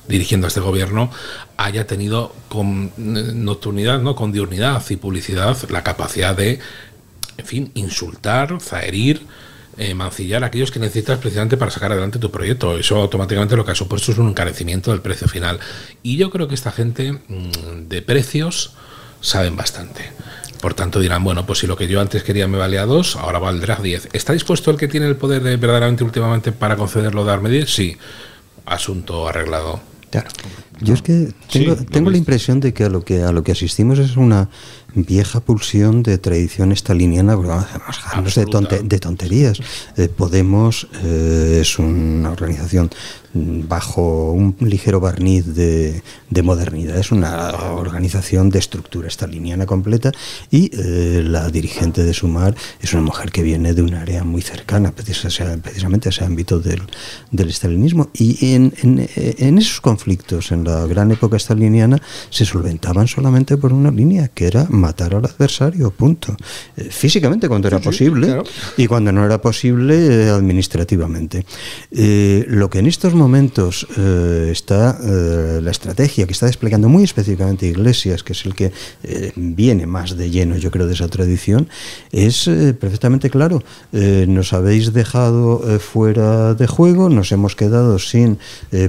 dirigiendo 0.07 0.47
a 0.47 0.49
este 0.49 0.59
gobierno 0.61 1.11
haya 1.57 1.85
tenido 1.87 2.33
con 2.49 2.91
nocturnidad, 2.97 3.99
¿no? 3.99 4.15
Con 4.15 4.31
diurnidad 4.31 4.81
y 4.89 4.95
publicidad 4.95 5.57
la 5.69 5.83
capacidad 5.83 6.35
de, 6.35 6.59
en 7.37 7.45
fin, 7.45 7.71
insultar, 7.75 8.57
zaherir, 8.61 9.21
eh, 9.77 9.93
mancillar 9.93 10.43
a 10.43 10.47
aquellos 10.47 10.71
que 10.71 10.79
necesitas 10.79 11.19
precisamente 11.19 11.57
para 11.57 11.69
sacar 11.69 11.91
adelante 11.91 12.17
tu 12.17 12.31
proyecto. 12.31 12.77
Eso 12.77 12.95
automáticamente 12.95 13.57
lo 13.57 13.65
que 13.65 13.71
ha 13.71 13.75
supuesto 13.75 14.11
es 14.11 14.17
un 14.17 14.29
encarecimiento 14.29 14.91
del 14.91 15.01
precio 15.01 15.27
final. 15.27 15.59
Y 16.01 16.15
yo 16.15 16.29
creo 16.29 16.47
que 16.47 16.55
esta 16.55 16.71
gente 16.71 17.11
mm, 17.11 17.89
de 17.89 18.01
precios 18.01 18.73
saben 19.19 19.57
bastante. 19.57 20.11
Por 20.61 20.73
tanto 20.73 20.99
dirán, 20.99 21.23
bueno, 21.23 21.45
pues 21.45 21.59
si 21.59 21.67
lo 21.67 21.75
que 21.75 21.87
yo 21.87 21.99
antes 21.99 22.23
quería 22.23 22.47
me 22.47 22.57
valía 22.57 22.85
2, 22.85 23.17
ahora 23.17 23.39
valdrá 23.39 23.75
10. 23.75 24.09
¿Está 24.13 24.31
dispuesto 24.31 24.71
el 24.71 24.77
que 24.77 24.87
tiene 24.87 25.07
el 25.07 25.17
poder 25.17 25.43
de 25.43 25.57
verdaderamente 25.57 26.03
últimamente 26.03 26.53
para 26.53 26.77
concederlo 26.77 27.25
darme 27.25 27.49
10? 27.49 27.69
Sí. 27.69 27.97
Asunto 28.65 29.27
arreglado. 29.27 29.81
Claro. 30.09 30.29
Yo 30.79 30.93
es 30.93 31.01
que 31.01 31.33
tengo, 31.51 31.75
Sí, 31.75 31.85
tengo 31.85 32.09
la 32.09 32.17
impresión 32.17 32.61
de 32.61 32.73
que 32.73 32.85
a 32.85 32.89
lo 32.89 33.03
que 33.03 33.23
a 33.23 33.31
lo 33.31 33.43
que 33.43 33.51
asistimos 33.51 33.99
es 33.99 34.15
una 34.15 34.49
vieja 34.95 35.39
pulsión 35.41 36.03
de 36.03 36.17
tradición 36.17 36.71
estaliniana, 36.71 37.35
vamos, 37.35 38.35
de, 38.35 38.45
tonte- 38.45 38.81
de 38.83 38.99
tonterías. 38.99 39.59
Eh, 39.97 40.07
Podemos 40.07 40.87
eh, 41.03 41.59
es 41.61 41.77
una 41.79 42.31
organización 42.31 42.89
mm, 43.33 43.67
bajo 43.67 44.31
un 44.31 44.55
ligero 44.61 44.99
barniz 44.99 45.45
de, 45.53 46.01
de 46.29 46.41
modernidad, 46.41 46.97
es 46.97 47.11
una 47.11 47.51
organización 47.75 48.49
de 48.49 48.59
estructura 48.59 49.07
estaliniana 49.07 49.65
completa 49.65 50.11
y 50.49 50.71
eh, 50.73 51.21
la 51.25 51.49
dirigente 51.49 52.03
de 52.03 52.13
Sumar 52.13 52.55
es 52.81 52.93
una 52.93 53.01
mujer 53.03 53.31
que 53.31 53.43
viene 53.43 53.73
de 53.73 53.81
un 53.81 53.93
área 53.93 54.23
muy 54.23 54.41
cercana 54.41 54.93
precisa- 54.95 55.57
precisamente 55.61 56.09
a 56.09 56.11
ese 56.11 56.23
ámbito 56.23 56.59
del, 56.59 56.81
del 57.31 57.49
estalinismo 57.49 58.09
y 58.13 58.53
en, 58.53 58.73
en- 58.81 59.09
en 59.15 59.57
esos 59.57 59.81
conflictos 59.81 60.51
en 60.51 60.63
la 60.63 60.85
gran 60.87 61.11
época 61.11 61.37
staliniana 61.37 62.01
se 62.29 62.45
solventaban 62.45 63.07
solamente 63.07 63.57
por 63.57 63.73
una 63.73 63.91
línea 63.91 64.29
que 64.29 64.47
era 64.47 64.65
matar 64.85 65.15
al 65.15 65.25
adversario, 65.25 65.91
punto. 65.91 66.35
Eh, 66.77 66.89
físicamente 66.89 67.47
cuando 67.47 67.67
era 67.67 67.79
posible 67.79 68.27
y 68.77 68.87
cuando 68.87 69.11
no 69.11 69.25
era 69.25 69.37
posible 69.41 69.93
eh, 69.95 70.29
administrativamente. 70.29 71.45
Eh, 71.91 72.45
lo 72.47 72.69
que 72.69 72.79
en 72.79 72.87
estos 72.87 73.13
momentos 73.13 73.87
eh, 73.97 74.49
está 74.51 74.97
eh, 75.01 75.59
la 75.61 75.71
estrategia 75.71 76.25
que 76.27 76.33
está 76.33 76.45
desplegando 76.45 76.89
muy 76.89 77.03
específicamente 77.03 77.67
Iglesias, 77.67 78.23
que 78.23 78.33
es 78.33 78.45
el 78.45 78.53
que 78.53 78.71
viene 79.35 79.85
más 79.85 80.17
de 80.17 80.29
lleno, 80.29 80.57
yo 80.57 80.71
creo, 80.71 80.87
de 80.87 80.93
esa 80.93 81.07
tradición, 81.07 81.67
es 82.11 82.49
perfectamente 82.79 83.29
claro. 83.29 83.63
Nos 83.91 84.53
habéis 84.53 84.93
dejado 84.93 85.61
fuera 85.79 86.53
de 86.53 86.67
juego, 86.67 87.09
nos 87.09 87.31
hemos 87.31 87.55
quedado 87.55 87.97
sin 87.99 88.37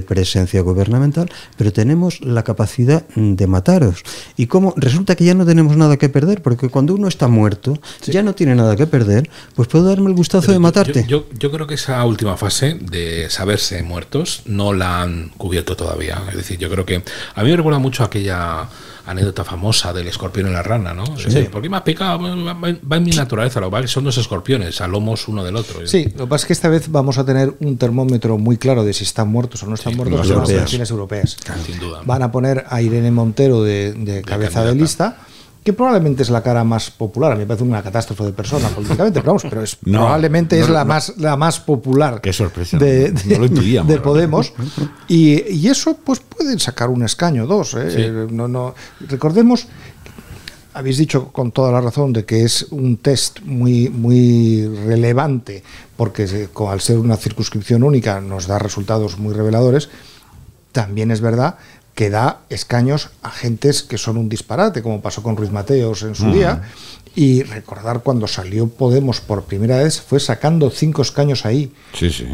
presencia 0.07 0.61
gubernamental, 0.61 1.29
pero 1.57 1.71
tenemos 1.71 2.19
la 2.21 2.43
capacidad 2.43 3.05
mm, 3.15 3.35
de 3.35 3.47
mataros. 3.47 4.03
Y 4.35 4.47
como 4.47 4.73
resulta 4.75 5.15
que 5.15 5.25
ya 5.25 5.33
no 5.33 5.45
tenemos 5.45 5.77
nada 5.77 5.86
que 5.95 6.09
perder, 6.09 6.41
porque 6.41 6.67
cuando 6.67 6.93
uno 6.93 7.07
está 7.07 7.29
muerto, 7.29 7.79
ya 8.05 8.21
no 8.21 8.35
tiene 8.35 8.53
nada 8.55 8.75
que 8.75 8.87
perder, 8.87 9.29
pues 9.55 9.69
puedo 9.69 9.85
darme 9.85 10.09
el 10.09 10.15
gustazo 10.17 10.51
de 10.51 10.59
matarte. 10.59 11.05
Yo, 11.07 11.29
yo- 11.31 11.37
yo 11.39 11.51
creo 11.51 11.65
que 11.67 11.75
esa 11.75 12.03
última 12.03 12.35
fase 12.35 12.73
de 12.81 13.29
saberse 13.29 13.81
muertos 13.83 14.41
no 14.45 14.73
la 14.73 15.03
han 15.03 15.29
cubierto 15.37 15.77
todavía. 15.77 16.21
Es 16.31 16.35
decir, 16.35 16.57
yo 16.57 16.69
creo 16.69 16.85
que 16.85 17.01
a 17.35 17.43
mí 17.43 17.49
me 17.49 17.55
recuerda 17.55 17.79
mucho 17.79 18.03
aquella 18.03 18.67
anécdota 19.05 19.45
famosa 19.45 19.93
del 19.93 20.09
escorpión 20.09 20.49
y 20.49 20.51
la 20.51 20.61
rana, 20.61 20.93
¿no? 20.93 21.05
Sí. 21.17 21.25
decir, 21.29 21.49
¿por 21.49 21.61
qué 21.61 21.69
me 21.69 21.77
ha 21.77 21.83
picado? 21.85 22.19
Va, 22.19 22.53
va- 22.53 22.75
va 22.91 22.97
en 22.97 23.03
mi 23.03 23.11
naturaleza, 23.11 23.61
lo 23.61 23.71
que 23.71 23.87
son 23.87 24.03
dos 24.03 24.17
escorpiones, 24.17 24.81
a 24.81 24.87
lomos 24.89 25.29
uno 25.29 25.45
del 25.45 25.55
otro. 25.55 25.87
Sí, 25.87 26.11
lo 26.17 26.25
que 26.25 26.29
pasa 26.31 26.43
es 26.43 26.47
que 26.47 26.53
esta 26.53 26.67
vez 26.67 26.91
vamos 26.91 27.17
a 27.17 27.23
tener 27.25 27.55
un 27.61 27.77
termómetro 27.77 28.37
muy 28.37 28.57
claro 28.57 28.83
de 28.83 28.91
si 28.91 29.05
están 29.05 29.29
muertos 29.29 29.63
o 29.63 29.67
no 29.67 29.75
están 29.75 29.95
muertos 29.95 30.17
las 30.19 30.25
en 30.25 30.29
las 30.31 30.37
europeas. 30.39 30.57
elecciones 30.59 30.91
europeas. 30.91 31.37
Sin 31.65 31.79
duda. 31.79 32.01
Van 32.03 32.21
a 32.21 32.33
poner 32.33 32.65
a 32.69 32.81
Irene 32.81 33.11
Montero 33.11 33.63
de, 33.63 33.93
de 33.93 34.23
cabeza 34.23 34.65
de 34.65 34.75
lista, 34.75 35.19
que 35.67 35.73
probablemente 35.73 36.23
es 36.23 36.29
la 36.29 36.41
cara 36.41 36.63
más 36.63 36.89
popular. 36.91 37.33
A 37.33 37.35
mí 37.35 37.41
me 37.41 37.45
parece 37.45 37.65
una 37.65 37.83
catástrofe 37.83 38.23
de 38.23 38.31
persona 38.31 38.69
políticamente, 38.69 39.19
pero 39.19 39.33
vamos, 39.33 39.43
pero 39.49 39.61
es, 39.61 39.77
No, 39.83 39.99
probablemente 39.99 40.57
no, 40.57 40.63
es 40.63 40.69
la 40.69 40.85
no. 40.85 40.85
más 40.85 41.17
la 41.17 41.35
más 41.35 41.59
popular 41.59 42.21
Qué 42.21 42.31
sorpresa. 42.31 42.77
de, 42.77 43.13
lo 43.37 44.01
Podemos. 44.01 44.53
Y, 45.09 45.43
y 45.51 45.67
eso, 45.67 45.97
pues 45.97 46.21
pueden 46.21 46.57
sacar 46.59 46.87
un 46.87 47.03
escaño, 47.03 47.45
dos. 47.45 47.73
¿eh? 47.73 47.91
Sí. 47.91 48.33
No, 48.33 48.47
no. 48.47 48.75
Recordemos, 49.09 49.67
habéis 50.73 50.99
dicho 50.99 51.33
con 51.33 51.51
toda 51.51 51.73
la 51.73 51.81
razón 51.81 52.13
de 52.13 52.23
que 52.23 52.45
es 52.45 52.67
un 52.71 52.95
test 52.95 53.41
muy, 53.41 53.89
muy 53.89 54.67
relevante, 54.85 55.63
porque 55.97 56.47
al 56.69 56.79
ser 56.79 56.97
una 56.97 57.17
circunscripción 57.17 57.83
única 57.83 58.21
nos 58.21 58.47
da 58.47 58.57
resultados 58.57 59.17
muy 59.17 59.33
reveladores. 59.33 59.89
También 60.71 61.11
es 61.11 61.19
verdad 61.19 61.55
que 61.55 61.57
da 62.09 62.41
escaños 62.49 63.09
a 63.23 63.31
gentes 63.31 63.81
que 63.83 63.97
son 63.97 64.17
un 64.17 64.29
disparate, 64.29 64.81
como 64.83 65.01
pasó 65.01 65.23
con 65.23 65.35
Ruiz 65.35 65.51
Mateos 65.51 66.03
en 66.03 66.13
su 66.15 66.31
día. 66.31 66.61
Y 67.15 67.41
recordar 67.41 68.01
cuando 68.03 68.27
salió 68.27 68.67
Podemos 68.67 69.21
por 69.21 69.45
primera 69.45 69.77
vez 69.79 69.99
fue 69.99 70.19
sacando 70.19 70.69
cinco 70.69 71.01
escaños 71.01 71.47
ahí. 71.47 71.73
Sí, 71.93 72.11
sí. 72.11 72.27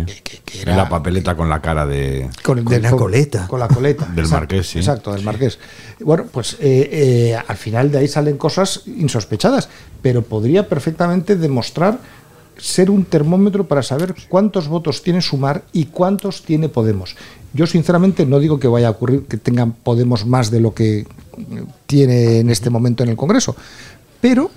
era- 0.61 0.71
En 0.71 0.77
la 0.77 0.89
papeleta 0.89 1.37
con 1.37 1.47
la 1.47 1.61
cara 1.61 1.85
de. 1.85 2.29
Con, 2.43 2.57
el- 2.59 2.65
Con 2.65 2.81
la 2.81 2.89
con- 2.89 2.99
coleta. 2.99 3.47
Con 3.47 3.61
la 3.61 3.69
coleta. 3.69 4.03
Del 4.07 4.25
exacto, 4.25 4.39
Marqués, 4.41 4.67
sí. 4.67 4.79
Exacto, 4.79 5.13
del 5.13 5.23
Marqués. 5.23 5.57
Bueno, 6.01 6.25
pues 6.29 6.57
eh, 6.59 6.89
eh, 6.91 7.39
al 7.47 7.55
final 7.55 7.89
de 7.93 7.99
ahí 7.99 8.09
salen 8.09 8.37
cosas 8.37 8.81
insospechadas, 8.85 9.69
pero 10.01 10.21
podría 10.21 10.67
perfectamente 10.67 11.37
demostrar 11.37 11.99
ser 12.57 12.89
un 12.89 13.05
termómetro 13.05 13.65
para 13.67 13.83
saber 13.83 14.13
cuántos 14.29 14.67
votos 14.67 15.01
tiene 15.03 15.21
Sumar 15.21 15.63
y 15.73 15.85
cuántos 15.85 16.43
tiene 16.43 16.69
Podemos. 16.69 17.15
Yo 17.53 17.67
sinceramente 17.67 18.25
no 18.25 18.39
digo 18.39 18.59
que 18.59 18.67
vaya 18.67 18.87
a 18.87 18.91
ocurrir 18.91 19.23
que 19.25 19.37
tengan 19.37 19.73
Podemos 19.73 20.25
más 20.25 20.49
de 20.51 20.59
lo 20.59 20.73
que 20.73 20.99
eh, 20.99 21.05
tiene 21.85 22.39
en 22.39 22.49
este 22.49 22.69
momento 22.69 23.03
en 23.03 23.09
el 23.09 23.15
Congreso, 23.15 23.55
pero 24.21 24.49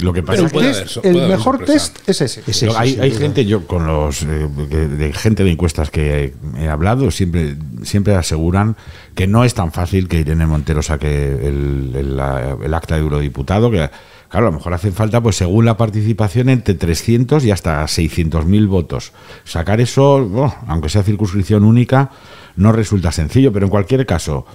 Lo 0.00 0.12
que 0.12 0.22
pasa 0.22 0.40
el, 0.40 0.46
es 0.46 0.98
que 1.00 1.08
el 1.08 1.28
mejor 1.28 1.64
test 1.64 1.98
es 2.08 2.20
ese. 2.22 2.42
Hay, 2.76 2.98
hay 2.98 3.10
gente, 3.12 3.44
yo 3.44 3.66
con 3.66 3.86
los 3.86 4.22
eh, 4.22 4.26
de 4.48 5.12
gente 5.12 5.44
de 5.44 5.52
encuestas 5.52 5.90
que 5.90 6.34
he, 6.56 6.64
he 6.64 6.68
hablado, 6.68 7.10
siempre, 7.10 7.56
siempre 7.84 8.14
aseguran 8.16 8.76
que 9.14 9.26
no 9.26 9.44
es 9.44 9.54
tan 9.54 9.70
fácil 9.70 10.08
que 10.08 10.18
Irene 10.20 10.46
Montero 10.46 10.82
saque 10.82 11.46
el, 11.46 11.92
el- 11.94 12.16
la- 12.16 12.56
el 12.64 12.74
acta 12.74 12.94
de 12.96 13.02
eurodiputado, 13.02 13.70
que 13.70 13.88
claro, 14.32 14.46
a 14.48 14.50
lo 14.50 14.56
mejor 14.56 14.72
hacen 14.74 14.92
falta, 14.94 15.20
pues 15.20 15.36
según 15.36 15.64
la 15.66 15.76
participación, 15.76 16.48
entre 16.48 16.74
300 16.74 17.44
y 17.44 17.50
hasta 17.52 17.86
600 17.86 18.44
mil 18.46 18.66
votos. 18.66 19.12
Sacar 19.44 19.80
eso, 19.80 20.14
oh, 20.16 20.54
aunque 20.66 20.88
sea 20.88 21.02
circunscripción 21.04 21.62
única, 21.64 22.10
no 22.56 22.72
resulta 22.72 23.12
sencillo, 23.12 23.52
pero 23.52 23.66
en 23.66 23.70
cualquier 23.70 24.04
caso, 24.06 24.46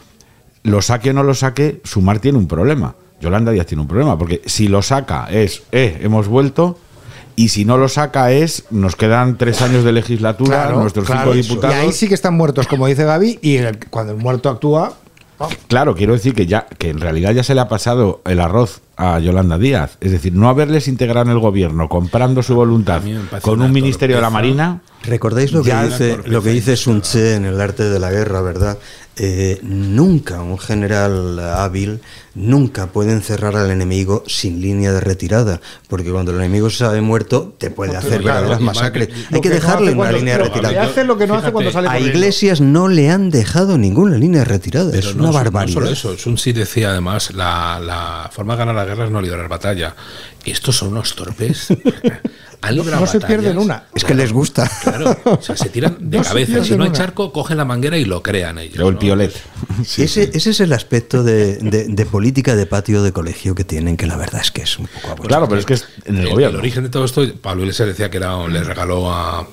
lo 0.63 0.81
saque 0.81 1.11
o 1.11 1.13
no 1.13 1.23
lo 1.23 1.33
saque, 1.35 1.79
Sumar 1.85 2.19
tiene 2.19 2.37
un 2.39 2.47
problema. 2.47 2.95
Yolanda 3.21 3.51
Díaz 3.51 3.67
tiene 3.67 3.81
un 3.83 3.87
problema, 3.87 4.17
porque 4.17 4.41
si 4.45 4.67
lo 4.67 4.81
saca 4.81 5.27
es, 5.31 5.63
eh, 5.71 5.99
hemos 6.01 6.27
vuelto, 6.27 6.77
y 7.35 7.49
si 7.49 7.63
no 7.65 7.77
lo 7.77 7.87
saca 7.87 8.31
es, 8.31 8.65
nos 8.71 8.95
quedan 8.95 9.37
tres 9.37 9.61
años 9.61 9.83
de 9.83 9.91
legislatura, 9.91 10.63
Claro, 10.63 10.81
nuestros 10.81 11.05
claro, 11.05 11.21
cinco 11.33 11.35
y 11.37 11.41
diputados. 11.43 11.75
ahí 11.75 11.91
sí 11.93 12.07
que 12.07 12.15
están 12.15 12.33
muertos, 12.35 12.67
como 12.67 12.87
dice 12.87 13.05
Gaby, 13.05 13.37
y 13.43 13.57
el- 13.57 13.77
cuando 13.89 14.13
el 14.13 14.17
muerto 14.19 14.49
actúa, 14.49 14.93
Claro, 15.67 15.93
quiero 15.95 16.13
decir 16.13 16.33
que 16.33 16.47
ya 16.47 16.65
que 16.79 16.89
en 16.89 16.99
realidad 16.99 17.31
ya 17.31 17.43
se 17.43 17.53
le 17.53 17.61
ha 17.61 17.67
pasado 17.67 18.21
el 18.25 18.39
arroz 18.39 18.81
a 18.97 19.19
Yolanda 19.19 19.59
Díaz, 19.59 19.97
es 20.01 20.11
decir, 20.11 20.33
no 20.33 20.49
haberles 20.49 20.87
integrado 20.87 21.27
en 21.27 21.37
el 21.37 21.39
gobierno, 21.39 21.87
comprando 21.87 22.41
su 22.41 22.55
voluntad 22.55 23.01
con 23.41 23.61
un 23.61 23.71
ministerio 23.71 24.15
de 24.17 24.21
la. 24.23 24.29
Marina. 24.29 24.81
¿Recordáis 25.03 25.53
lo 25.53 25.63
que, 25.63 25.73
dice, 25.73 26.17
lo 26.25 26.41
que 26.41 26.49
dice 26.49 26.75
Sun 26.75 27.01
Tse 27.01 27.35
en 27.35 27.45
el 27.45 27.61
arte 27.61 27.83
de 27.83 27.99
la 27.99 28.11
guerra, 28.11 28.41
verdad? 28.41 28.77
Eh, 29.19 29.59
nunca 29.63 30.41
un 30.41 30.59
general 30.59 31.39
hábil, 31.39 32.01
nunca 32.35 32.87
puede 32.87 33.13
encerrar 33.13 33.55
al 33.55 33.71
enemigo 33.71 34.23
sin 34.27 34.61
línea 34.61 34.93
de 34.93 34.99
retirada, 34.99 35.59
porque 35.87 36.11
cuando 36.11 36.31
el 36.31 36.37
enemigo 36.37 36.69
se 36.69 36.77
sabe 36.77 37.01
muerto, 37.01 37.55
te 37.57 37.71
puede 37.71 37.97
hacer 37.97 38.21
verdaderas 38.21 38.61
masacres. 38.61 39.09
Hay 39.31 39.41
que 39.41 39.41
que 39.41 39.49
no 39.49 39.55
dejarle 39.55 39.87
hace 39.91 39.99
una 39.99 40.11
línea 40.11 40.37
de 40.37 40.43
retirada. 40.43 40.83
hace 40.83 41.03
lo 41.03 41.17
que 41.17 41.25
no 41.25 41.33
hace 41.33 41.51
cuando 41.51 41.71
sale 41.71 41.89
A. 41.89 41.99
Iglesias 41.99 42.61
no 42.61 42.89
le 42.89 43.09
han 43.09 43.31
dejado 43.31 43.79
ninguna 43.79 44.17
línea 44.17 44.41
de 44.41 44.45
retirada. 44.45 44.91
Pero 44.91 45.09
es 45.09 45.15
no, 45.15 45.23
una 45.23 45.31
barbaridad. 45.31 45.81
No 45.81 45.95
solo 45.95 46.13
eso, 46.13 46.17
Sun 46.17 46.53
decía 46.53 46.91
además, 46.91 47.33
la, 47.33 47.79
la 47.79 48.29
forma 48.31 48.53
de 48.53 48.59
ganar 48.59 48.75
la 48.75 48.85
guerra 48.87 49.05
es 49.05 49.11
no 49.11 49.21
librar 49.21 49.47
batalla. 49.47 49.95
Estos 50.45 50.75
son 50.77 50.89
unos 50.89 51.15
torpes. 51.15 51.67
Han 52.59 52.75
No- 52.75 52.83
se 52.83 52.89
batallas. 52.91 53.23
pierden 53.25 53.59
una. 53.59 53.83
Es 53.93 54.03
que 54.03 54.15
les 54.15 54.33
gusta. 54.33 54.69
Claro, 54.81 55.15
o 55.25 55.39
sea, 55.41 55.55
se 55.55 55.69
tiran 55.69 55.95
de 55.99 56.17
No 56.17 56.23
cabeza. 56.23 56.63
Si 56.63 56.75
no 56.75 56.83
hay 56.83 56.89
una. 56.89 56.97
charco, 56.97 57.31
cogen 57.31 57.55
la 57.57 57.65
manguera 57.65 57.97
y 57.99 58.05
lo 58.05 58.23
crean 58.23 58.57
ellos. 58.57 58.79
O 58.79 58.87
el 58.89 58.95
¿no? 58.95 58.99
piolet. 58.99 59.31
ese, 59.97 60.31
ese 60.33 60.49
es 60.49 60.59
el 60.59 60.73
aspecto 60.73 61.23
de, 61.23 61.57
de- 61.57 61.85
de 61.87 62.05
política 62.07 62.55
de 62.55 62.65
patio 62.65 63.03
de 63.03 63.11
colegio 63.11 63.53
que 63.53 63.63
tienen, 63.63 63.95
que 63.95 64.07
la 64.07 64.17
verdad 64.17 64.41
es 64.41 64.49
que 64.51 64.63
es 64.63 64.79
un 64.79 64.87
poco 64.87 65.07
aburrido. 65.09 65.27
Claro, 65.27 65.47
pero 65.47 65.59
es 65.59 65.65
que 65.67 65.75
es 65.75 65.87
en 66.05 66.15
el, 66.17 66.23
El, 66.23 66.29
gobierno. 66.31 66.55
el 66.57 66.61
origen 66.61 66.83
de 66.83 66.89
todo 66.89 67.05
esto, 67.05 67.23
Pablo 67.41 67.61
Iglesias 67.61 67.89
decía 67.89 68.09
que 68.09 68.17
era, 68.17 68.47
le 68.47 68.63
regaló 68.63 69.11
a, 69.13 69.47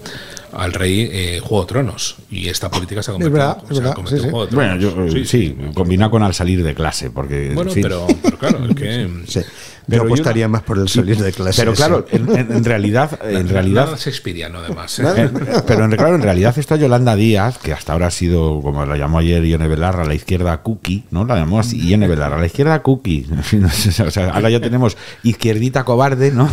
al 0.56 0.72
rey 0.72 1.08
eh, 1.12 1.40
Juego 1.42 1.64
de 1.64 1.68
Tronos. 1.68 2.16
Y 2.30 2.48
esta 2.48 2.70
política 2.70 3.02
se 3.02 3.10
ha 3.10 3.14
convertido, 3.14 3.38
verdad, 3.38 3.58
es 3.70 3.78
verdad, 3.78 3.94
convertido 3.94 4.20
sí, 4.22 4.26
en 4.26 4.30
Juego 4.32 4.46
de 4.46 4.54
Bueno, 4.56 4.76
yo, 4.76 5.04
eh, 5.18 5.24
sí, 5.24 5.56
combina 5.74 6.10
con 6.10 6.22
al 6.22 6.34
salir 6.34 6.62
de 6.64 6.74
clase, 6.74 7.10
porque 7.10 7.52
Bueno, 7.54 7.70
en 7.70 7.74
fin. 7.74 7.82
pero, 7.82 8.06
pero 8.22 8.38
claro, 8.38 8.66
es 8.68 8.74
que. 8.76 9.08
Sí. 9.26 9.40
Pero 9.86 10.04
Yo 10.04 10.08
yo 10.08 10.14
apostaría 10.14 10.48
más 10.48 10.62
por 10.62 10.78
el 10.78 10.88
salir 10.88 11.18
de 11.18 11.30
clase. 11.30 11.60
Pero 11.60 11.74
claro, 11.74 12.06
sí. 12.10 12.16
en, 12.16 12.34
en- 12.38 12.52
en 12.52 12.64
realidad, 12.64 13.20
en 13.28 13.48
realidad, 13.50 13.84
Nada 13.84 13.98
shakespeariano, 13.98 14.60
además. 14.60 14.98
¿eh? 14.98 15.28
Pero 15.66 15.84
en, 15.84 15.90
claro, 15.90 16.14
en 16.14 16.22
realidad 16.22 16.54
esta 16.58 16.76
Yolanda 16.76 17.14
Díaz, 17.16 17.58
que 17.58 17.74
hasta 17.74 17.92
ahora 17.92 18.06
ha 18.06 18.10
sido, 18.10 18.62
como 18.62 18.86
la 18.86 18.96
llamó 18.96 19.18
ayer 19.18 19.44
Ione 19.44 19.68
Belarra, 19.68 20.06
la 20.06 20.14
izquierda 20.14 20.62
cookie, 20.62 21.04
¿no? 21.10 21.26
La 21.26 21.36
llamó 21.36 21.58
así, 21.60 21.86
Ione 21.86 22.08
Belarra, 22.08 22.38
la 22.38 22.46
izquierda 22.46 22.80
cookie. 22.82 23.26
O 24.06 24.10
sea, 24.10 24.30
ahora 24.30 24.48
ya 24.48 24.60
tenemos 24.60 24.96
izquierdita 25.22 25.84
cobarde, 25.84 26.30
¿no? 26.30 26.48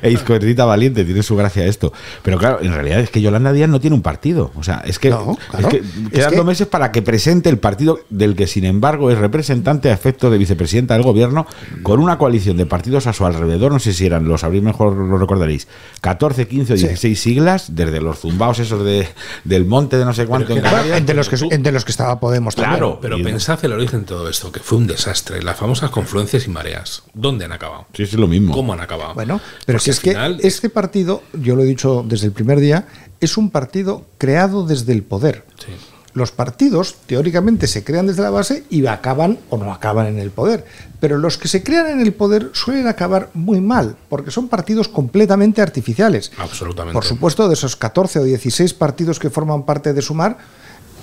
e 0.00 0.10
izquierdita 0.10 0.64
valiente, 0.64 1.04
tiene 1.04 1.22
su 1.22 1.36
gracia 1.36 1.66
esto. 1.66 1.92
Pero 2.22 2.38
claro, 2.38 2.60
en 2.62 2.72
realidad 2.72 3.00
es 3.00 3.10
que 3.10 3.20
Yolanda 3.32 3.52
Díaz 3.52 3.68
no 3.70 3.80
tiene 3.80 3.96
un 3.96 4.02
partido. 4.02 4.50
O 4.56 4.62
sea, 4.62 4.82
es 4.84 4.98
que, 4.98 5.08
No, 5.10 5.36
claro. 5.50 5.68
es 5.68 5.72
que 5.72 5.76
Es 5.78 6.10
quedan 6.12 6.30
que- 6.30 6.36
dos 6.36 6.44
meses 6.46 6.66
para 6.66 6.92
que 6.92 7.00
presente 7.02 7.48
el 7.48 7.58
partido 7.58 8.00
del 8.10 8.36
que, 8.36 8.46
sin 8.46 8.64
embargo, 8.64 9.10
es 9.10 9.16
representante 9.18 9.90
a 9.90 9.94
efecto 9.94 10.30
de 10.30 10.36
vicepresidenta 10.38 10.94
del 10.94 11.02
gobierno 11.02 11.46
con 11.82 11.98
una 12.00 12.18
coalición 12.18 12.56
de 12.58 12.66
partidos 12.66 13.06
a 13.06 13.12
su 13.12 13.24
alrededor. 13.24 13.72
No 13.72 13.78
sé 13.78 13.92
si 13.94 14.04
eran, 14.06 14.28
lo 14.28 14.36
sabréis 14.36 14.62
mejor, 14.62 14.94
lo 14.94 15.16
recordaréis, 15.18 15.66
14, 16.02 16.46
15 16.46 16.74
o 16.74 16.76
Sí. 16.76 16.82
16 16.86 17.20
siglas, 17.20 17.74
desde 17.74 18.00
los 18.00 18.18
zumbaos 18.20 18.58
esos 18.58 18.84
de, 18.84 19.08
del 19.44 19.64
monte 19.64 19.96
de 19.96 20.04
no 20.04 20.12
sé 20.12 20.26
cuánto 20.26 20.52
en 20.54 20.60
Canarias. 20.62 20.98
entre 20.98 21.14
los 21.14 21.28
que 21.28 21.36
entre 21.50 21.72
los 21.72 21.84
que 21.84 21.90
estaba 21.90 22.20
Podemos 22.20 22.54
también. 22.54 22.72
Claro. 22.78 22.98
Pero 23.00 23.18
Y- 23.18 23.22
pensad 23.24 23.58
el 23.64 23.72
origen 23.72 24.00
de 24.00 24.06
todo 24.06 24.28
esto, 24.28 24.52
que 24.52 24.60
fue 24.60 24.78
un 24.78 24.86
desastre. 24.86 25.42
Las 25.42 25.56
famosas 25.56 25.90
confluencias 25.90 26.46
y 26.46 26.50
mareas. 26.50 27.02
¿Dónde 27.14 27.46
han 27.46 27.52
acabado? 27.52 27.86
Sí, 27.94 28.02
es 28.02 28.12
lo 28.14 28.26
mismo. 28.28 28.52
¿Cómo 28.52 28.72
han 28.72 28.80
acabado? 28.80 29.14
Bueno, 29.14 29.40
pero 29.66 29.78
si 29.78 29.90
es 29.90 30.00
que 30.00 30.10
final- 30.10 30.38
este 30.42 30.68
partido, 30.70 31.22
yo 31.32 31.56
lo 31.56 31.62
he 31.62 31.66
dicho 31.66 32.04
desde 32.06 32.26
el 32.26 32.32
primer 32.32 32.60
día, 32.60 32.86
es 33.22 33.36
un 33.36 33.50
partido 33.50 34.04
creado 34.18 34.66
desde 34.66 34.92
el 34.92 35.02
poder. 35.02 35.44
Sí. 35.58 35.72
Los 36.14 36.30
partidos, 36.30 36.96
teóricamente, 37.06 37.66
se 37.66 37.84
crean 37.84 38.06
desde 38.06 38.20
la 38.20 38.28
base 38.28 38.64
y 38.68 38.84
acaban 38.86 39.38
o 39.48 39.56
no 39.56 39.72
acaban 39.72 40.06
en 40.08 40.18
el 40.18 40.30
poder. 40.30 40.66
Pero 41.00 41.16
los 41.16 41.38
que 41.38 41.48
se 41.48 41.62
crean 41.62 41.86
en 41.86 42.00
el 42.00 42.12
poder 42.12 42.50
suelen 42.52 42.86
acabar 42.86 43.30
muy 43.32 43.62
mal, 43.62 43.96
porque 44.10 44.30
son 44.30 44.48
partidos 44.48 44.88
completamente 44.88 45.62
artificiales. 45.62 46.30
Absolutamente. 46.36 46.92
Por 46.92 47.04
supuesto, 47.06 47.48
de 47.48 47.54
esos 47.54 47.76
14 47.76 48.18
o 48.18 48.24
16 48.24 48.74
partidos 48.74 49.18
que 49.18 49.30
forman 49.30 49.62
parte 49.64 49.94
de 49.94 50.02
Sumar, 50.02 50.36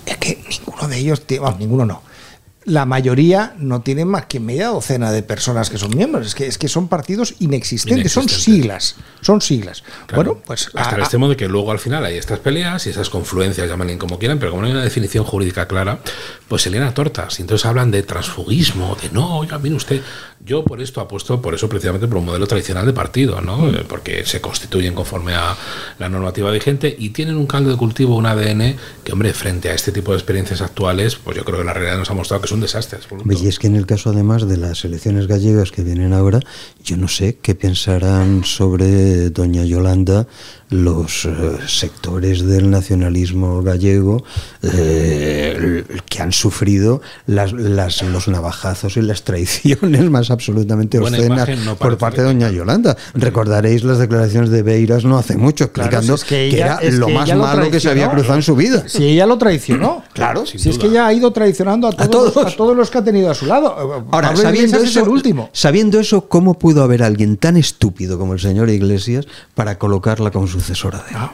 es 0.05 0.17
que 0.17 0.43
ninguno 0.47 0.87
de 0.87 0.97
ellos, 0.97 1.25
tiene- 1.25 1.43
vamos, 1.43 1.59
ninguno 1.59 1.85
no. 1.87 2.03
La 2.65 2.85
mayoría 2.85 3.55
no 3.57 3.81
tienen 3.81 4.09
más 4.09 4.25
que 4.25 4.39
media 4.41 4.67
docena 4.67 5.11
de 5.11 5.23
personas 5.23 5.69
que 5.69 5.77
son 5.77 5.95
miembros. 5.95 6.27
Es 6.27 6.35
que, 6.35 6.45
es 6.45 6.57
que 6.57 6.67
son 6.67 6.89
partidos 6.89 7.35
inexistentes, 7.39 8.11
son 8.11 8.27
siglas. 8.27 8.95
Son 9.21 9.39
siglas. 9.41 9.81
Claro, 10.07 10.23
Bueno, 10.33 10.41
pues. 10.45 10.67
hasta 10.73 10.91
a- 10.91 10.95
el 10.95 10.99
extremo 11.01 11.29
de 11.29 11.37
que 11.37 11.47
luego 11.47 11.71
al 11.71 11.79
final 11.79 12.03
hay 12.05 12.17
estas 12.17 12.39
peleas 12.39 12.85
y 12.85 12.89
esas 12.89 13.09
confluencias, 13.09 13.67
llámenle 13.69 13.97
como 13.97 14.19
quieran, 14.19 14.39
pero 14.39 14.51
como 14.51 14.61
no 14.61 14.67
hay 14.67 14.73
una 14.73 14.83
definición 14.83 15.23
jurídica 15.23 15.67
clara, 15.69 15.99
pues 16.49 16.61
se 16.63 16.69
leen 16.69 16.83
a 16.83 16.93
tortas. 16.93 17.39
Y 17.39 17.43
entonces 17.43 17.65
hablan 17.65 17.91
de 17.91 18.03
transfugismo, 18.03 18.97
de 19.01 19.09
no, 19.11 19.37
oiga, 19.39 19.57
mire 19.57 19.75
usted, 19.75 20.01
yo 20.45 20.63
por 20.63 20.81
esto 20.81 21.01
apuesto, 21.01 21.41
por 21.41 21.53
eso 21.53 21.67
precisamente 21.69 22.07
por 22.07 22.17
un 22.17 22.25
modelo 22.25 22.47
tradicional 22.47 22.85
de 22.85 22.93
partido, 22.93 23.41
¿no? 23.41 23.57
Mm. 23.57 23.75
Eh, 23.75 23.85
Porque 23.87 24.25
se 24.25 24.41
constituyen 24.41 24.93
conforme 24.93 25.33
a 25.33 25.55
la 25.97 26.09
normativa 26.09 26.51
vigente 26.51 26.95
y 26.97 27.09
tienen 27.09 27.37
un 27.37 27.47
caldo 27.47 27.69
de 27.69 27.77
cultivo, 27.77 28.15
un 28.15 28.25
ADN, 28.25 28.75
que, 29.03 29.11
hombre, 29.11 29.33
frente 29.33 29.69
a 29.69 29.73
este 29.73 29.91
tipo 29.91 30.11
de 30.11 30.17
experiencias 30.17 30.61
actuales, 30.61 31.15
pues 31.15 31.37
yo 31.37 31.43
creo 31.43 31.59
que 31.59 31.65
la 31.65 31.73
realidad 31.73 31.97
nos 31.97 32.09
ha 32.09 32.13
mostrado 32.13 32.41
que 32.41 32.45
es 32.45 32.51
un 32.51 32.61
desastre. 32.61 32.99
Y 33.29 33.47
es 33.47 33.59
que 33.59 33.67
en 33.67 33.75
el 33.75 33.85
caso 33.85 34.09
además 34.09 34.47
de 34.47 34.57
las 34.57 34.83
elecciones 34.85 35.27
gallegas 35.27 35.71
que 35.71 35.83
vienen 35.83 36.13
ahora, 36.13 36.39
yo 36.83 36.97
no 36.97 37.07
sé 37.07 37.37
qué 37.41 37.55
pensarán 37.55 38.43
sobre 38.43 39.29
doña 39.29 39.63
Yolanda 39.65 40.27
los 40.69 41.25
eh, 41.25 41.31
sectores 41.67 42.45
del 42.45 42.69
nacionalismo 42.69 43.63
gallego 43.63 44.23
eh, 44.61 45.83
que 46.07 46.21
han 46.21 46.31
sufrido 46.31 47.01
las, 47.27 47.53
las- 47.53 48.01
los 48.03 48.27
navajazos 48.27 48.97
y 48.97 49.01
las 49.01 49.23
traiciones 49.23 50.09
más 50.09 50.31
absolutamente 50.31 50.99
obscenas 50.99 51.49
no 51.65 51.75
por 51.75 51.97
parte 51.97 52.21
de 52.21 52.27
doña 52.27 52.49
Yolanda. 52.51 52.95
Recordaréis 53.13 53.83
las 53.83 53.97
declaraciones 53.97 54.49
de 54.49 54.63
Beiras 54.63 55.05
no 55.05 55.17
hace 55.17 55.37
mucho, 55.37 55.71
Claro, 55.71 55.87
explicando 55.89 56.17
si 56.17 56.23
es 56.23 56.29
que 56.51 56.57
era 56.59 56.75
es 56.77 56.95
lo 56.95 57.07
que 57.07 57.13
más 57.13 57.29
lo 57.29 57.35
malo 57.37 57.69
que 57.71 57.79
se 57.79 57.89
había 57.89 58.09
cruzado 58.11 58.35
en 58.35 58.43
su 58.43 58.55
vida. 58.55 58.83
Si 58.87 59.03
ella 59.05 59.25
lo 59.25 59.37
traicionó. 59.37 60.03
Claro, 60.19 60.45
Si 60.45 60.69
es 60.69 60.77
que 60.77 60.87
ella 60.87 61.07
ha 61.07 61.13
ido 61.13 61.31
traicionando 61.31 61.87
a 61.87 61.91
todos, 61.93 62.33
todos. 62.33 62.53
a 62.53 62.55
todos 62.57 62.75
los 62.75 62.89
que 62.89 62.97
ha 62.97 63.03
tenido 63.03 63.31
a 63.31 63.33
su 63.35 63.45
lado. 63.45 63.69
Ahora, 64.11 64.29
Pablo 64.29 64.41
sabiendo 64.41 64.77
es 64.79 64.89
eso, 64.89 65.03
el 65.03 65.07
último. 65.09 65.49
sabiendo 65.53 65.97
eso, 65.99 66.27
¿cómo 66.27 66.59
pudo 66.59 66.83
haber 66.83 67.03
alguien 67.03 67.37
tan 67.37 67.55
estúpido 67.55 68.17
como 68.19 68.33
el 68.33 68.39
señor 68.41 68.69
Iglesias 68.69 69.27
para 69.55 69.77
colocarla 69.77 70.31
como 70.31 70.45
sucesora 70.59 70.99
de 70.99 71.09
él? 71.11 71.15
Ah, 71.17 71.31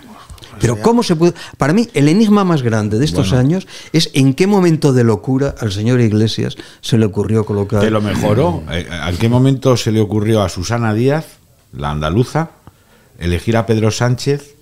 Pero 0.59 0.81
cómo 0.81 1.03
se 1.03 1.15
puede... 1.15 1.33
Para 1.57 1.73
mí, 1.73 1.89
el 1.93 2.07
enigma 2.07 2.43
más 2.43 2.61
grande 2.61 2.97
de 2.99 3.05
estos 3.05 3.33
años 3.33 3.67
es 3.91 4.09
en 4.13 4.33
qué 4.33 4.47
momento 4.47 4.93
de 4.93 5.03
locura 5.03 5.55
al 5.59 5.71
señor 5.71 5.99
Iglesias 6.01 6.55
se 6.81 6.97
le 6.97 7.05
ocurrió 7.05 7.45
colocar... 7.45 7.81
Que 7.81 7.91
lo 7.91 8.01
mejoró. 8.01 8.63
Eh, 8.71 8.87
¿En 9.07 9.17
qué 9.17 9.29
momento 9.29 9.75
se 9.77 9.91
le 9.91 9.99
ocurrió 9.99 10.41
a 10.41 10.49
Susana 10.49 10.93
Díaz, 10.93 11.25
la 11.73 11.91
andaluza, 11.91 12.51
elegir 13.19 13.57
a 13.57 13.65
Pedro 13.65 13.91
Sánchez 13.91 14.54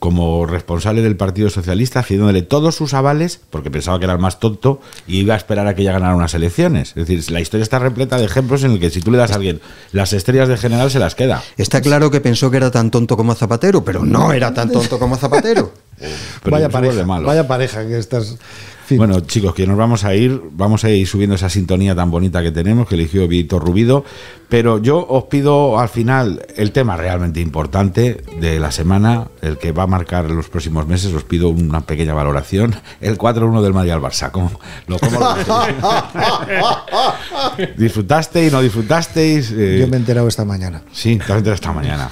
como 0.00 0.46
responsable 0.46 1.02
del 1.02 1.16
Partido 1.16 1.50
Socialista, 1.50 2.02
cediéndole 2.02 2.42
todos 2.42 2.74
sus 2.74 2.94
avales, 2.94 3.40
porque 3.50 3.70
pensaba 3.70 3.98
que 3.98 4.06
era 4.06 4.14
el 4.14 4.18
más 4.18 4.40
tonto, 4.40 4.80
y 5.06 5.18
iba 5.18 5.34
a 5.34 5.36
esperar 5.36 5.68
a 5.68 5.74
que 5.74 5.82
ella 5.82 5.92
ganara 5.92 6.16
unas 6.16 6.34
elecciones? 6.34 6.88
Es 6.96 7.06
decir, 7.06 7.30
la 7.30 7.40
historia 7.40 7.62
está 7.62 7.78
repleta 7.78 8.16
de 8.16 8.24
ejemplos 8.24 8.64
en 8.64 8.72
el 8.72 8.80
que 8.80 8.90
si 8.90 9.00
tú 9.00 9.12
le 9.12 9.18
das 9.18 9.30
a 9.30 9.34
alguien 9.34 9.60
las 9.92 10.12
estrellas 10.12 10.48
de 10.48 10.56
general, 10.56 10.90
se 10.90 10.98
las 10.98 11.14
queda. 11.14 11.42
Está 11.56 11.80
claro 11.82 12.10
que 12.10 12.20
pensó 12.20 12.50
que 12.50 12.56
era 12.56 12.70
tan 12.70 12.90
tonto 12.90 13.16
como 13.16 13.34
Zapatero, 13.34 13.84
pero 13.84 14.04
no 14.04 14.32
era 14.32 14.52
tan 14.54 14.72
tonto 14.72 14.98
como 14.98 15.16
Zapatero. 15.16 15.70
Pero 16.00 16.56
vaya 16.56 16.68
pareja, 16.68 16.96
de 16.96 17.04
malo. 17.04 17.26
vaya 17.26 17.46
pareja 17.46 17.86
que 17.86 17.98
estás. 17.98 18.36
fin. 18.86 18.98
Bueno, 18.98 19.20
chicos, 19.20 19.54
que 19.54 19.66
nos 19.66 19.76
vamos 19.76 20.04
a 20.04 20.14
ir, 20.14 20.40
vamos 20.52 20.84
a 20.84 20.90
ir 20.90 21.06
subiendo 21.06 21.36
esa 21.36 21.48
sintonía 21.48 21.94
tan 21.94 22.10
bonita 22.10 22.42
que 22.42 22.50
tenemos, 22.50 22.88
que 22.88 22.96
eligió 22.96 23.28
Víctor 23.28 23.64
Rubido, 23.64 24.04
pero 24.48 24.78
yo 24.78 25.06
os 25.08 25.24
pido 25.24 25.78
al 25.78 25.88
final 25.88 26.44
el 26.56 26.72
tema 26.72 26.96
realmente 26.96 27.40
importante 27.40 28.22
de 28.40 28.58
la 28.58 28.72
semana, 28.72 29.28
el 29.42 29.58
que 29.58 29.70
va 29.70 29.84
a 29.84 29.86
marcar 29.86 30.28
los 30.30 30.48
próximos 30.48 30.88
meses, 30.88 31.12
os 31.14 31.22
pido 31.22 31.50
una 31.50 31.82
pequeña 31.82 32.14
valoración, 32.14 32.74
el 33.00 33.16
4-1 33.16 33.62
del 33.62 33.74
Madrid 33.74 33.92
al 33.92 34.00
Barça. 34.00 34.32
¿Cómo 34.32 34.50
lo, 34.88 34.98
cómo 34.98 35.20
lo? 35.20 35.36
¿Disfrutasteis, 37.76 38.52
no 38.52 38.60
disfrutasteis? 38.60 39.52
Eh, 39.52 39.78
Yo 39.80 39.88
me 39.88 39.96
he 39.96 40.00
enterado 40.00 40.28
esta 40.28 40.44
mañana. 40.44 40.82
Sí, 40.92 41.18
también 41.24 41.54
esta 41.54 41.72
mañana. 41.72 42.08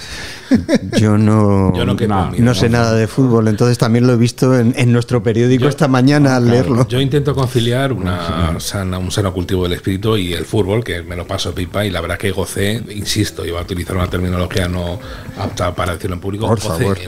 Yo 0.98 1.18
no, 1.18 1.74
Yo 1.74 1.84
no 1.84 1.94
no, 1.94 2.30
no 2.32 2.54
sé 2.54 2.68
nada 2.68 2.94
de 2.94 3.06
fútbol, 3.06 3.48
entonces 3.48 3.77
también 3.78 4.06
lo 4.06 4.12
he 4.12 4.16
visto 4.16 4.58
en, 4.58 4.74
en 4.76 4.92
nuestro 4.92 5.22
periódico 5.22 5.62
Yo- 5.64 5.68
esta 5.70 5.88
mañana 5.88 6.36
al 6.36 6.48
leerlo. 6.50 6.86
Yo 6.88 7.00
intento 7.00 7.34
conciliar 7.34 7.92
una 7.92 8.58
sana, 8.60 8.98
un 8.98 9.10
sano 9.10 9.32
cultivo 9.32 9.62
del 9.64 9.72
espíritu 9.74 10.16
y 10.16 10.34
el 10.34 10.44
fútbol, 10.44 10.84
que 10.84 11.02
me 11.02 11.16
lo 11.16 11.26
paso 11.26 11.54
pipa, 11.54 11.84
y 11.84 11.90
la 11.90 12.00
verdad 12.00 12.18
que 12.18 12.30
gocé, 12.32 12.82
insisto, 12.94 13.44
iba 13.46 13.58
a 13.58 13.62
utilizar 13.62 13.96
una 13.96 14.08
terminología 14.08 14.68
no 14.68 14.98
apta 15.38 15.74
para 15.74 15.94
decirlo 15.94 16.14
en 16.16 16.20
público, 16.20 16.46
Por 16.46 16.60
gocé 16.60 16.68
favor. 16.84 16.98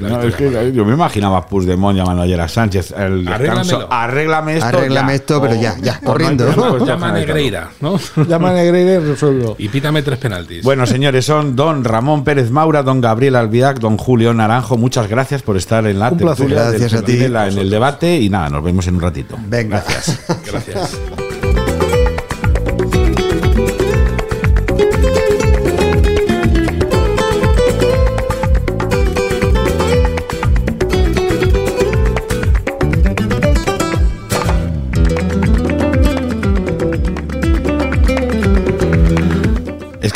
No, 0.00 0.20
es 0.22 0.34
que 0.36 0.72
yo 0.74 0.84
me 0.84 0.92
imaginaba 0.94 1.38
a 1.38 1.46
Puigdemont 1.46 1.96
llamando 1.96 2.22
ayer 2.22 2.40
a 2.40 2.48
Sánchez. 2.48 2.92
El 2.96 3.24
descanso, 3.24 3.88
arréglame 3.90 4.54
esto. 4.56 4.66
Arréglame 4.66 5.08
ya. 5.12 5.14
esto, 5.16 5.40
pero 5.40 5.54
ya, 5.54 5.76
ya, 5.80 5.92
no 5.94 5.98
hay 5.98 6.04
corriendo. 6.04 6.44
presupuesto, 6.44 6.78
Pues 6.78 6.88
Llama 6.90 7.08
a 7.08 7.12
Negreira, 7.12 7.70
¿no? 7.80 7.98
Llama 8.28 8.50
a 8.50 8.52
Negreira 8.54 8.92
y 8.94 8.98
resuelvo. 8.98 9.56
y 9.58 9.68
pítame 9.68 10.02
tres 10.02 10.18
penaltis. 10.18 10.62
Bueno, 10.62 10.86
señores, 10.86 11.24
son 11.24 11.56
don 11.56 11.84
Ramón 11.84 12.24
Pérez 12.24 12.50
Maura, 12.50 12.82
don 12.82 13.00
Gabriel 13.00 13.36
Albiac, 13.36 13.78
don 13.78 13.96
Julio 13.96 14.34
Naranjo. 14.34 14.76
Muchas 14.76 15.08
gracias 15.08 15.42
por 15.42 15.56
estar 15.56 15.86
en 15.86 15.98
la 15.98 16.09
Un 16.12 16.18
placer. 16.18 16.46
tertulia 16.46 16.70
del 16.70 16.80
Gracias 16.80 17.02
a 17.02 17.04
ti. 17.04 17.22
En 17.22 17.58
el 17.58 17.70
debate 17.70 18.18
y 18.18 18.28
nada, 18.28 18.48
nos 18.48 18.64
vemos 18.64 18.86
en 18.86 18.94
un 18.96 19.00
ratito. 19.00 19.36
Venga. 19.46 19.84
Gracias. 19.86 20.20
Gracias. 20.46 20.98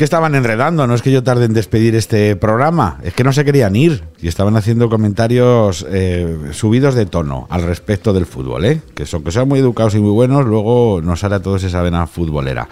Que 0.04 0.06
estaban 0.06 0.34
enredando, 0.34 0.86
no 0.86 0.94
es 0.94 1.00
que 1.00 1.10
yo 1.10 1.22
tarde 1.22 1.46
en 1.46 1.54
despedir 1.54 1.94
este 1.94 2.36
programa, 2.36 2.98
es 3.04 3.14
que 3.14 3.24
no 3.24 3.32
se 3.32 3.42
querían 3.42 3.74
ir 3.74 4.04
y 4.20 4.28
estaban 4.28 4.54
haciendo 4.54 4.90
comentarios 4.90 5.86
eh, 5.88 6.50
subidos 6.52 6.94
de 6.94 7.06
tono 7.06 7.46
al 7.48 7.62
respecto 7.62 8.12
del 8.12 8.26
fútbol, 8.26 8.66
¿eh? 8.66 8.82
que 8.94 9.06
son 9.06 9.24
que 9.24 9.30
son 9.30 9.48
muy 9.48 9.60
educados 9.60 9.94
y 9.94 10.00
muy 10.00 10.10
buenos, 10.10 10.44
luego 10.44 11.00
nos 11.02 11.24
a 11.24 11.40
todos 11.40 11.64
esa 11.64 11.80
vena 11.80 12.06
futbolera. 12.06 12.68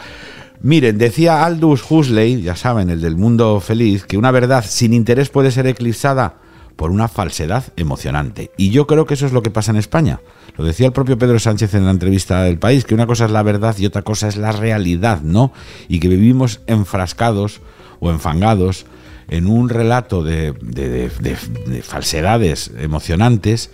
Miren, 0.61 0.99
decía 0.99 1.43
Aldous 1.47 1.83
Huxley, 1.91 2.43
ya 2.43 2.55
saben, 2.55 2.91
el 2.91 3.01
del 3.01 3.17
mundo 3.17 3.61
feliz, 3.61 4.05
que 4.05 4.19
una 4.19 4.31
verdad 4.31 4.63
sin 4.69 4.93
interés 4.93 5.31
puede 5.31 5.51
ser 5.53 5.67
eclipsada 5.67 6.35
por 6.83 6.91
una 6.91 7.07
falsedad 7.07 7.63
emocionante. 7.77 8.51
Y 8.57 8.71
yo 8.71 8.89
creo 8.89 9.07
que 9.07 9.15
eso 9.15 9.25
es 9.25 9.33
lo 9.33 9.41
que 9.45 9.53
pasa 9.53 9.71
en 9.71 9.77
España. 9.77 10.19
Lo 10.57 10.65
decía 10.65 10.85
el 10.89 10.93
propio 10.93 11.17
Pedro 11.17 11.39
Sánchez 11.39 11.75
en 11.75 11.85
la 11.85 11.93
entrevista 11.93 12.43
del 12.43 12.59
país, 12.59 12.85
que 12.85 12.93
una 12.97 13.07
cosa 13.07 13.27
es 13.27 13.31
la 13.31 13.45
verdad 13.45 13.77
y 13.79 13.87
otra 13.87 14.03
cosa 14.03 14.27
es 14.27 14.37
la 14.37 14.51
realidad, 14.51 15.21
¿no? 15.23 15.53
Y 15.87 16.01
que 16.01 16.09
vivimos 16.09 16.59
enfrascados 16.67 17.61
o 18.01 18.11
enfangados 18.11 18.85
en 19.29 19.47
un 19.47 19.69
relato 19.69 20.25
de, 20.25 20.55
de- 20.61 20.89
de- 20.89 21.09
de- 21.21 21.37
de 21.73 21.83
falsedades 21.83 22.73
emocionantes 22.77 23.71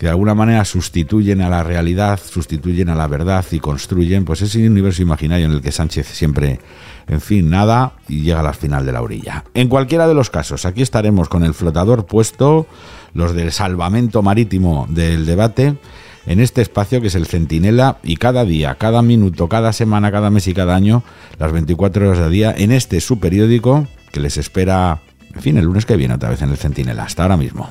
que 0.00 0.06
de 0.06 0.12
alguna 0.12 0.34
manera 0.34 0.64
sustituyen 0.64 1.42
a 1.42 1.50
la 1.50 1.62
realidad, 1.62 2.18
sustituyen 2.18 2.88
a 2.88 2.94
la 2.94 3.06
verdad 3.06 3.44
y 3.50 3.58
construyen 3.60 4.24
pues 4.24 4.40
ese 4.40 4.66
universo 4.66 5.02
imaginario 5.02 5.44
en 5.44 5.52
el 5.52 5.60
que 5.60 5.72
Sánchez 5.72 6.06
siempre, 6.06 6.58
en 7.06 7.20
fin, 7.20 7.50
nada 7.50 7.92
y 8.08 8.22
llega 8.22 8.40
a 8.40 8.42
la 8.42 8.54
final 8.54 8.86
de 8.86 8.92
la 8.92 9.02
orilla. 9.02 9.44
En 9.52 9.68
cualquiera 9.68 10.08
de 10.08 10.14
los 10.14 10.30
casos, 10.30 10.64
aquí 10.64 10.80
estaremos 10.80 11.28
con 11.28 11.44
el 11.44 11.52
flotador 11.52 12.06
puesto, 12.06 12.66
los 13.12 13.34
del 13.34 13.52
salvamento 13.52 14.22
marítimo 14.22 14.86
del 14.88 15.26
debate, 15.26 15.76
en 16.24 16.40
este 16.40 16.62
espacio 16.62 17.02
que 17.02 17.08
es 17.08 17.14
el 17.14 17.26
Centinela 17.26 17.98
y 18.02 18.16
cada 18.16 18.46
día, 18.46 18.76
cada 18.76 19.02
minuto, 19.02 19.50
cada 19.50 19.74
semana, 19.74 20.10
cada 20.10 20.30
mes 20.30 20.48
y 20.48 20.54
cada 20.54 20.74
año, 20.74 21.02
las 21.38 21.52
24 21.52 22.08
horas 22.08 22.20
de 22.20 22.30
día, 22.30 22.54
en 22.56 22.72
este 22.72 23.02
su 23.02 23.20
periódico 23.20 23.86
que 24.12 24.20
les 24.20 24.38
espera, 24.38 25.02
en 25.34 25.42
fin, 25.42 25.58
el 25.58 25.66
lunes 25.66 25.84
que 25.84 25.96
viene 25.96 26.14
otra 26.14 26.30
vez 26.30 26.40
en 26.40 26.48
el 26.48 26.56
Centinela. 26.56 27.02
Hasta 27.02 27.24
ahora 27.24 27.36
mismo. 27.36 27.68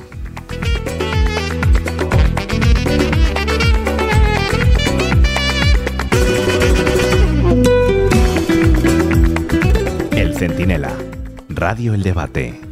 Centinela, 10.40 10.96
Radio 11.50 11.94
El 11.94 12.02
Debate. 12.02 12.69